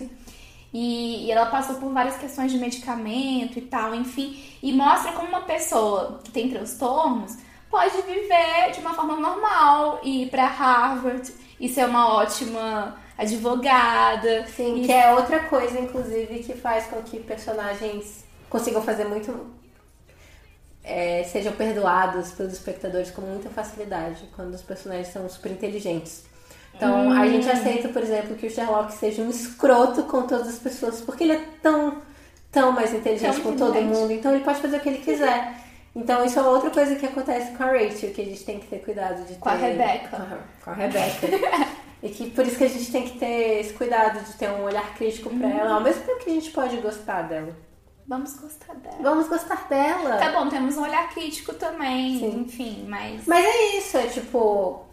E, 0.73 1.25
e 1.25 1.31
ela 1.31 1.45
passou 1.47 1.75
por 1.77 1.91
várias 1.93 2.17
questões 2.17 2.51
de 2.51 2.57
medicamento 2.57 3.57
e 3.57 3.61
tal, 3.61 3.95
enfim. 3.95 4.37
E 4.61 4.73
mostra 4.73 5.13
como 5.13 5.27
uma 5.29 5.41
pessoa 5.41 6.19
que 6.23 6.31
tem 6.31 6.49
transtornos 6.49 7.37
pode 7.69 7.95
viver 8.03 8.71
de 8.73 8.79
uma 8.79 8.93
forma 8.93 9.15
normal, 9.17 9.99
ir 10.03 10.29
pra 10.29 10.45
Harvard 10.47 11.31
e 11.59 11.67
ser 11.69 11.85
uma 11.85 12.15
ótima 12.15 12.97
advogada. 13.17 14.45
Sim, 14.47 14.81
e 14.81 14.85
que 14.85 14.91
é 14.91 15.13
outra 15.13 15.39
coisa, 15.41 15.79
inclusive, 15.79 16.39
que 16.39 16.53
faz 16.53 16.85
com 16.85 17.01
que 17.01 17.19
personagens 17.19 18.23
consigam 18.49 18.81
fazer 18.81 19.05
muito. 19.05 19.55
é, 20.83 21.23
sejam 21.25 21.51
perdoados 21.53 22.31
pelos 22.31 22.53
espectadores 22.53 23.11
com 23.11 23.21
muita 23.21 23.49
facilidade, 23.49 24.23
quando 24.35 24.53
os 24.53 24.61
personagens 24.61 25.09
são 25.09 25.27
super 25.27 25.51
inteligentes. 25.51 26.23
Então, 26.73 27.11
a 27.11 27.27
gente 27.27 27.49
aceita, 27.49 27.89
por 27.89 28.01
exemplo, 28.03 28.35
que 28.35 28.45
o 28.45 28.49
Sherlock 28.51 28.93
seja 28.93 29.21
um 29.21 29.29
escroto 29.29 30.03
com 30.03 30.27
todas 30.27 30.47
as 30.47 30.59
pessoas, 30.59 31.01
porque 31.01 31.23
ele 31.23 31.33
é 31.33 31.43
tão, 31.61 32.01
tão 32.51 32.71
mais 32.71 32.93
inteligente 32.93 33.41
Tão 33.41 33.43
com 33.51 33.57
todo 33.57 33.81
mundo, 33.81 34.11
então 34.13 34.31
ele 34.33 34.43
pode 34.43 34.61
fazer 34.61 34.77
o 34.77 34.79
que 34.79 34.89
ele 34.89 34.99
quiser. 34.99 35.55
Então, 35.97 36.23
isso 36.23 36.37
é 36.37 36.43
outra 36.43 36.69
coisa 36.69 36.95
que 36.95 37.05
acontece 37.07 37.51
com 37.57 37.63
a 37.63 37.67
Rachel, 37.71 38.13
que 38.13 38.21
a 38.21 38.25
gente 38.25 38.43
tem 38.45 38.59
que 38.59 38.67
ter 38.67 38.79
cuidado 38.79 39.21
de 39.25 39.33
ter. 39.33 39.39
Com 39.39 39.49
a 39.49 39.53
Rebecca. 39.53 40.09
Com 40.15 40.21
a, 40.23 40.37
com 40.63 40.69
a 40.69 40.73
Rebecca. 40.73 41.27
E 42.03 42.09
que 42.09 42.29
por 42.29 42.45
isso 42.45 42.57
que 42.59 42.63
a 42.65 42.69
gente 42.69 42.91
tem 42.91 43.03
que 43.09 43.17
ter 43.17 43.59
esse 43.61 43.73
cuidado 43.73 44.23
de 44.23 44.33
ter 44.33 44.47
um 44.51 44.63
olhar 44.63 44.93
crítico 44.93 45.31
pra 45.31 45.49
ela, 45.49 45.73
ao 45.73 45.81
mesmo 45.81 46.03
tempo 46.03 46.23
que 46.23 46.29
a 46.29 46.33
gente 46.33 46.51
pode 46.51 46.77
gostar 46.77 47.23
dela. 47.23 47.55
Vamos 48.07 48.35
gostar 48.39 48.75
dela. 48.75 48.97
Vamos 49.01 49.27
gostar 49.27 49.67
dela. 49.67 50.17
Tá 50.17 50.31
bom, 50.31 50.47
temos 50.47 50.77
um 50.77 50.83
olhar 50.83 51.09
crítico 51.09 51.55
também, 51.55 52.19
Sim. 52.19 52.41
enfim, 52.41 52.85
mas. 52.87 53.25
Mas 53.25 53.43
é 53.43 53.77
isso, 53.79 53.97
é 53.97 54.05
tipo. 54.05 54.85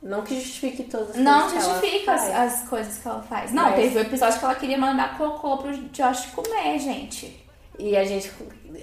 Não 0.00 0.22
que 0.22 0.36
justifique 0.36 0.84
todas 0.84 1.10
as 1.10 1.16
Não 1.16 1.40
coisas 1.48 1.58
que 1.64 1.64
ela 1.68 1.80
justifica 1.80 2.12
as, 2.14 2.20
faz. 2.20 2.34
as 2.62 2.68
coisas 2.68 2.98
que 2.98 3.08
ela 3.08 3.22
faz. 3.22 3.52
Não, 3.52 3.64
Mas- 3.64 3.74
teve 3.74 3.98
um 3.98 4.02
episódio 4.02 4.38
que 4.38 4.44
ela 4.44 4.54
queria 4.54 4.78
mandar 4.78 5.18
cocô 5.18 5.56
pro 5.58 5.72
Josh 5.88 6.26
comer, 6.26 6.78
gente. 6.78 7.44
E 7.78 7.96
a 7.96 8.04
gente, 8.04 8.30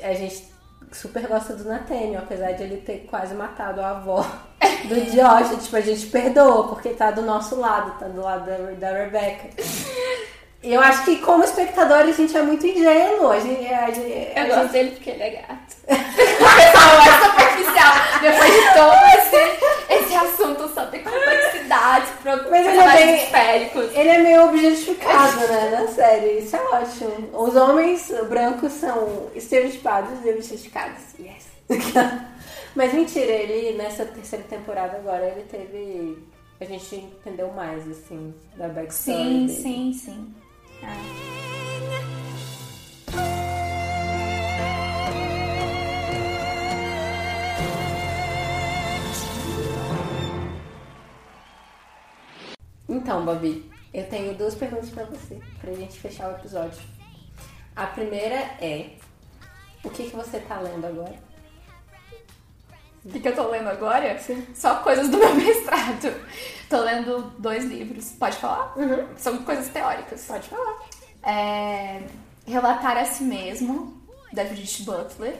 a 0.03 0.13
gente 0.13 0.52
super 0.93 1.27
gosta 1.27 1.53
do 1.53 1.67
Nathaniel, 1.67 2.21
apesar 2.23 2.51
de 2.53 2.63
ele 2.63 2.77
ter 2.77 3.05
quase 3.09 3.33
matado 3.33 3.81
a 3.81 3.89
avó 3.91 4.25
do 4.85 4.95
Josh. 4.95 5.63
tipo, 5.63 5.75
a 5.75 5.81
gente 5.81 6.05
perdoa, 6.07 6.67
porque 6.69 6.89
tá 6.89 7.11
do 7.11 7.21
nosso 7.21 7.59
lado, 7.59 7.97
tá 7.99 8.07
do 8.07 8.21
lado 8.21 8.45
da, 8.45 8.57
da 8.91 8.97
Rebecca. 8.97 9.49
E 10.61 10.73
eu 10.73 10.79
acho 10.79 11.03
que 11.03 11.17
como 11.17 11.43
espectador 11.43 11.97
a 11.97 12.11
gente 12.11 12.37
é 12.37 12.41
muito 12.41 12.65
ingênuo. 12.65 13.29
A 13.31 13.39
gente, 13.39 13.65
a 13.73 13.91
gente, 13.91 13.99
a 13.99 14.39
Eu 14.39 14.45
gente- 14.45 14.55
gosto 14.55 14.71
dele 14.71 14.91
porque 14.91 15.09
ele 15.09 15.23
é 15.23 15.29
gato. 15.31 15.75
Pessoal, 15.85 17.01
é 17.01 17.25
superficial. 17.25 17.93
Depois 18.21 18.53
de 18.53 18.73
todo 18.73 19.05
esse, 19.17 19.93
esse 20.05 20.15
assunto 20.15 20.67
sobre 20.73 20.99
complexidade, 20.99 21.42
Mas 22.49 22.67
ele 22.67 23.11
é 23.11 23.17
féricos. 23.27 23.95
Ele 23.95 24.09
é 24.09 24.19
meio 24.19 24.45
objetificado, 24.49 25.39
né, 25.47 25.69
na 25.71 25.87
série. 25.87 26.39
Isso 26.39 26.55
é 26.55 26.61
ótimo. 26.61 27.29
Os 27.33 27.55
homens 27.55 28.11
brancos 28.29 28.73
são 28.73 29.29
estereotipados 29.35 30.25
e 30.25 30.29
objetificados. 30.29 31.01
Yes. 31.19 31.47
Mas 32.75 32.93
mentira, 32.93 33.31
ele 33.31 33.77
nessa 33.77 34.05
terceira 34.05 34.43
temporada 34.45 34.97
agora, 34.97 35.25
ele 35.25 35.43
teve... 35.49 36.17
A 36.59 36.65
gente 36.65 36.95
entendeu 36.95 37.51
mais, 37.51 37.89
assim, 37.89 38.33
da 38.55 38.69
backstory 38.69 39.17
Sim, 39.17 39.45
dele. 39.47 39.61
sim, 39.61 39.93
sim. 39.93 40.33
Ah. 40.81 42.22
Então, 53.03 53.25
Babi, 53.25 53.69
eu 53.93 54.07
tenho 54.07 54.33
duas 54.33 54.55
perguntas 54.55 54.89
pra 54.89 55.03
você, 55.03 55.37
pra 55.59 55.73
gente 55.73 55.99
fechar 55.99 56.29
o 56.29 56.37
episódio. 56.37 56.81
A 57.75 57.85
primeira 57.85 58.35
é... 58.61 58.91
O 59.83 59.89
que, 59.89 60.09
que 60.09 60.15
você 60.15 60.39
tá 60.39 60.61
lendo 60.61 60.87
agora? 60.87 61.13
O 63.03 63.09
que, 63.09 63.19
que 63.19 63.27
eu 63.27 63.35
tô 63.35 63.49
lendo 63.49 63.67
agora? 63.67 64.17
Só 64.55 64.75
coisas 64.75 65.09
do 65.09 65.17
meu 65.19 65.35
mestrado. 65.35 66.15
Tô 66.69 66.79
lendo 66.79 67.33
dois 67.39 67.65
livros. 67.65 68.11
Pode 68.11 68.37
falar? 68.37 68.73
São 69.17 69.39
coisas 69.39 69.67
teóricas. 69.67 70.23
Pode 70.25 70.47
falar. 70.47 70.79
É, 71.23 72.03
Relatar 72.47 72.97
a 72.97 73.03
si 73.03 73.25
mesmo, 73.25 74.01
da 74.31 74.45
Judith 74.45 74.85
Butler. 74.85 75.35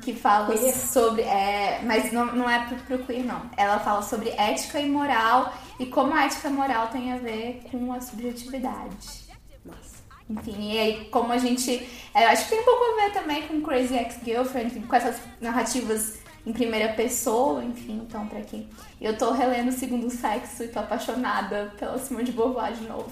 Que 0.00 0.14
fala 0.14 0.56
Queer. 0.56 0.74
sobre. 0.74 1.22
É, 1.22 1.80
mas 1.82 2.10
não, 2.10 2.24
não 2.26 2.48
é 2.48 2.64
pro, 2.66 2.76
pro 2.78 2.98
queer, 3.06 3.24
não. 3.24 3.42
Ela 3.56 3.78
fala 3.80 4.00
sobre 4.00 4.30
ética 4.30 4.80
e 4.80 4.88
moral 4.88 5.52
e 5.80 5.86
como 5.86 6.12
a 6.12 6.26
ética 6.26 6.50
moral 6.50 6.88
tem 6.88 7.10
a 7.10 7.16
ver 7.16 7.62
com 7.70 7.90
a 7.90 8.00
subjetividade. 8.02 9.24
Nossa. 9.64 10.02
Enfim, 10.28 10.72
e 10.72 10.78
aí 10.78 11.04
como 11.06 11.32
a 11.32 11.38
gente. 11.38 11.88
é, 12.14 12.26
acho 12.26 12.44
que 12.44 12.50
tem 12.50 12.60
um 12.60 12.64
pouco 12.64 12.84
a 12.84 13.02
ver 13.02 13.12
também 13.14 13.48
com 13.48 13.62
Crazy 13.62 13.96
Ex-Girlfriend, 13.96 14.78
com 14.80 14.94
essas 14.94 15.18
narrativas 15.40 16.20
em 16.46 16.52
primeira 16.52 16.92
pessoa, 16.92 17.64
enfim, 17.64 18.02
então 18.06 18.26
pra 18.26 18.42
quem. 18.42 18.68
Eu 19.00 19.16
tô 19.16 19.32
relendo 19.32 19.68
o 19.68 19.72
segundo 19.72 20.10
sexo 20.10 20.64
e 20.64 20.68
tô 20.68 20.80
apaixonada 20.80 21.72
pela 21.78 21.98
Simone 21.98 22.24
de 22.24 22.32
Beauvoir 22.32 22.74
de 22.74 22.86
novo. 22.86 23.10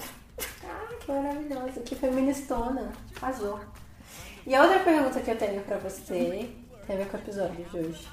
Ah, 0.63 0.93
que 0.99 1.11
maravilhosa. 1.11 1.81
Que 1.81 1.95
feministona. 1.95 2.91
Arrasou. 3.19 3.59
E 4.45 4.53
a 4.53 4.61
outra 4.61 4.79
pergunta 4.79 5.19
que 5.19 5.31
eu 5.31 5.37
tenho 5.37 5.61
pra 5.63 5.77
você 5.77 6.55
tem 6.85 6.95
a 6.95 6.99
ver 6.99 7.07
com 7.09 7.17
o 7.17 7.19
episódio 7.19 7.65
de 7.65 7.77
hoje. 7.77 8.07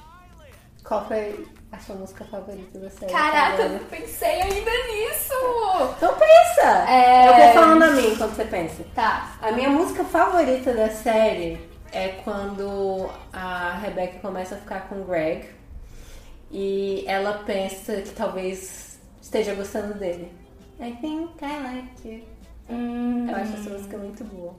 Qual 0.82 1.06
foi 1.06 1.46
a 1.72 1.78
sua 1.78 1.96
música 1.96 2.24
favorita 2.24 2.78
da 2.78 2.90
série? 2.90 3.12
Caraca, 3.12 3.62
eu 3.62 3.64
Agora? 3.66 3.68
não 3.80 3.88
pensei 3.88 4.42
ainda 4.42 4.70
nisso! 4.70 5.34
Então 5.96 6.14
pensa! 6.14 6.90
É. 6.90 7.28
Eu 7.28 7.34
vou 7.34 7.62
falando 7.62 7.82
a 7.82 7.90
mim 7.90 8.12
enquanto 8.12 8.34
você 8.34 8.44
pensa. 8.44 8.84
Tá. 8.94 9.36
A 9.42 9.52
minha 9.52 9.68
música 9.70 10.04
favorita 10.04 10.72
da 10.72 10.88
série 10.90 11.60
é 11.92 12.08
quando 12.24 13.08
a 13.32 13.72
Rebecca 13.74 14.18
começa 14.20 14.54
a 14.54 14.58
ficar 14.58 14.88
com 14.88 15.00
o 15.00 15.04
Greg 15.04 15.48
e 16.50 17.04
ela 17.06 17.42
pensa 17.44 18.00
que 18.02 18.10
talvez 18.10 18.98
esteja 19.20 19.54
gostando 19.54 19.94
dele. 19.94 20.32
I 20.80 20.92
think 21.00 21.32
I 21.42 21.62
like 21.62 22.08
you. 22.08 22.22
Hum, 22.68 23.28
Eu 23.28 23.36
acho 23.36 23.54
essa 23.54 23.70
música 23.70 23.96
muito 23.98 24.24
boa. 24.24 24.54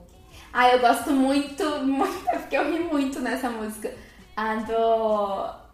Ah, 0.53 0.69
eu 0.69 0.79
gosto 0.79 1.11
muito, 1.11 1.63
muito, 1.83 2.29
é 2.29 2.37
porque 2.37 2.57
eu 2.57 2.71
ri 2.71 2.79
muito 2.79 3.19
nessa 3.19 3.49
música. 3.49 3.93
A 4.35 4.55
do. 4.55 5.66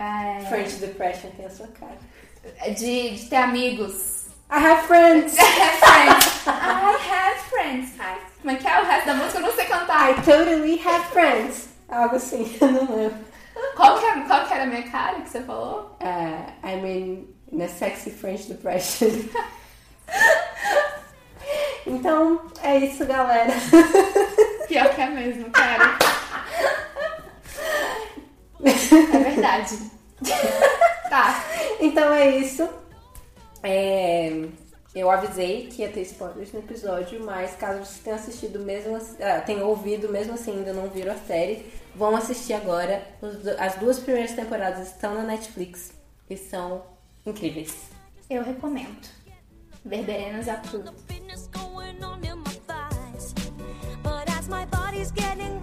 É, 0.00 0.40
French 0.46 0.76
Depression 0.76 1.28
tem 1.36 1.44
a 1.44 1.50
sua 1.50 1.68
cara. 1.68 1.98
de, 2.74 3.10
de 3.10 3.28
ter 3.28 3.36
amigos. 3.36 4.28
I 4.50 4.58
have 4.58 4.86
friends! 4.86 5.36
have 5.38 5.78
friends. 5.78 6.46
I 6.46 6.96
have 7.10 7.38
friends. 7.50 7.90
Como 8.40 8.50
é 8.50 8.56
que 8.56 8.66
é 8.66 8.80
o 8.80 8.84
resto 8.84 9.06
da 9.06 9.14
música? 9.14 9.38
Eu 9.38 9.42
não 9.42 9.54
sei 9.54 9.66
cantar. 9.66 10.10
I 10.10 10.14
totally 10.22 10.80
have 10.84 11.06
friends. 11.12 11.68
Algo 11.88 12.16
assim, 12.16 12.56
eu 12.60 12.72
não 12.72 12.96
lembro. 12.96 13.30
Qual 13.76 13.98
que, 13.98 14.06
é, 14.06 14.20
qual 14.22 14.46
que 14.46 14.54
era 14.54 14.62
a 14.62 14.66
minha 14.66 14.90
cara 14.90 15.20
que 15.20 15.28
você 15.28 15.42
falou? 15.42 15.98
Uh, 16.00 16.46
I 16.66 16.76
mean, 16.80 17.26
na 17.52 17.68
sexy 17.68 18.10
French 18.10 18.48
Depression. 18.48 19.08
então, 21.86 22.40
é 22.62 22.78
isso, 22.78 23.04
galera. 23.04 23.52
Pior 24.66 24.88
que 24.94 25.02
é 25.02 25.10
mesmo, 25.10 25.50
cara. 25.50 25.98
É 28.64 29.18
verdade. 29.18 29.78
tá. 31.08 31.44
Então 31.80 32.12
é 32.12 32.36
isso. 32.36 32.68
É, 33.62 34.48
eu 34.94 35.10
avisei 35.10 35.68
que 35.68 35.82
ia 35.82 35.88
ter 35.88 36.02
spoilers 36.02 36.52
no 36.52 36.60
episódio, 36.60 37.24
mas 37.24 37.54
caso 37.54 37.78
vocês 37.78 38.00
tenham 38.00 38.18
assistido 38.18 38.58
mesmo, 38.58 38.98
ah, 39.20 39.40
tenham 39.40 39.68
ouvido 39.68 40.08
mesmo 40.08 40.34
assim, 40.34 40.50
ainda 40.52 40.72
não 40.72 40.88
viram 40.88 41.12
a 41.12 41.16
série, 41.16 41.64
vão 41.94 42.16
assistir 42.16 42.54
agora. 42.54 43.06
As 43.58 43.76
duas 43.76 43.98
primeiras 43.98 44.32
temporadas 44.32 44.88
estão 44.88 45.14
na 45.14 45.22
Netflix 45.22 45.92
e 46.28 46.36
são 46.36 46.82
incríveis. 47.24 47.90
Eu 48.28 48.42
recomendo. 48.42 49.08
Verberenas 49.84 50.48
approve. 50.48 50.90
fitness 51.06 51.48
going 51.52 52.02
on 52.04 52.20
in 52.22 52.36
my 52.36 52.60
thighs. 52.66 53.32
But 54.02 54.28
as 54.38 54.48
my 54.48 54.66
body's 54.66 55.10
getting 55.12 55.59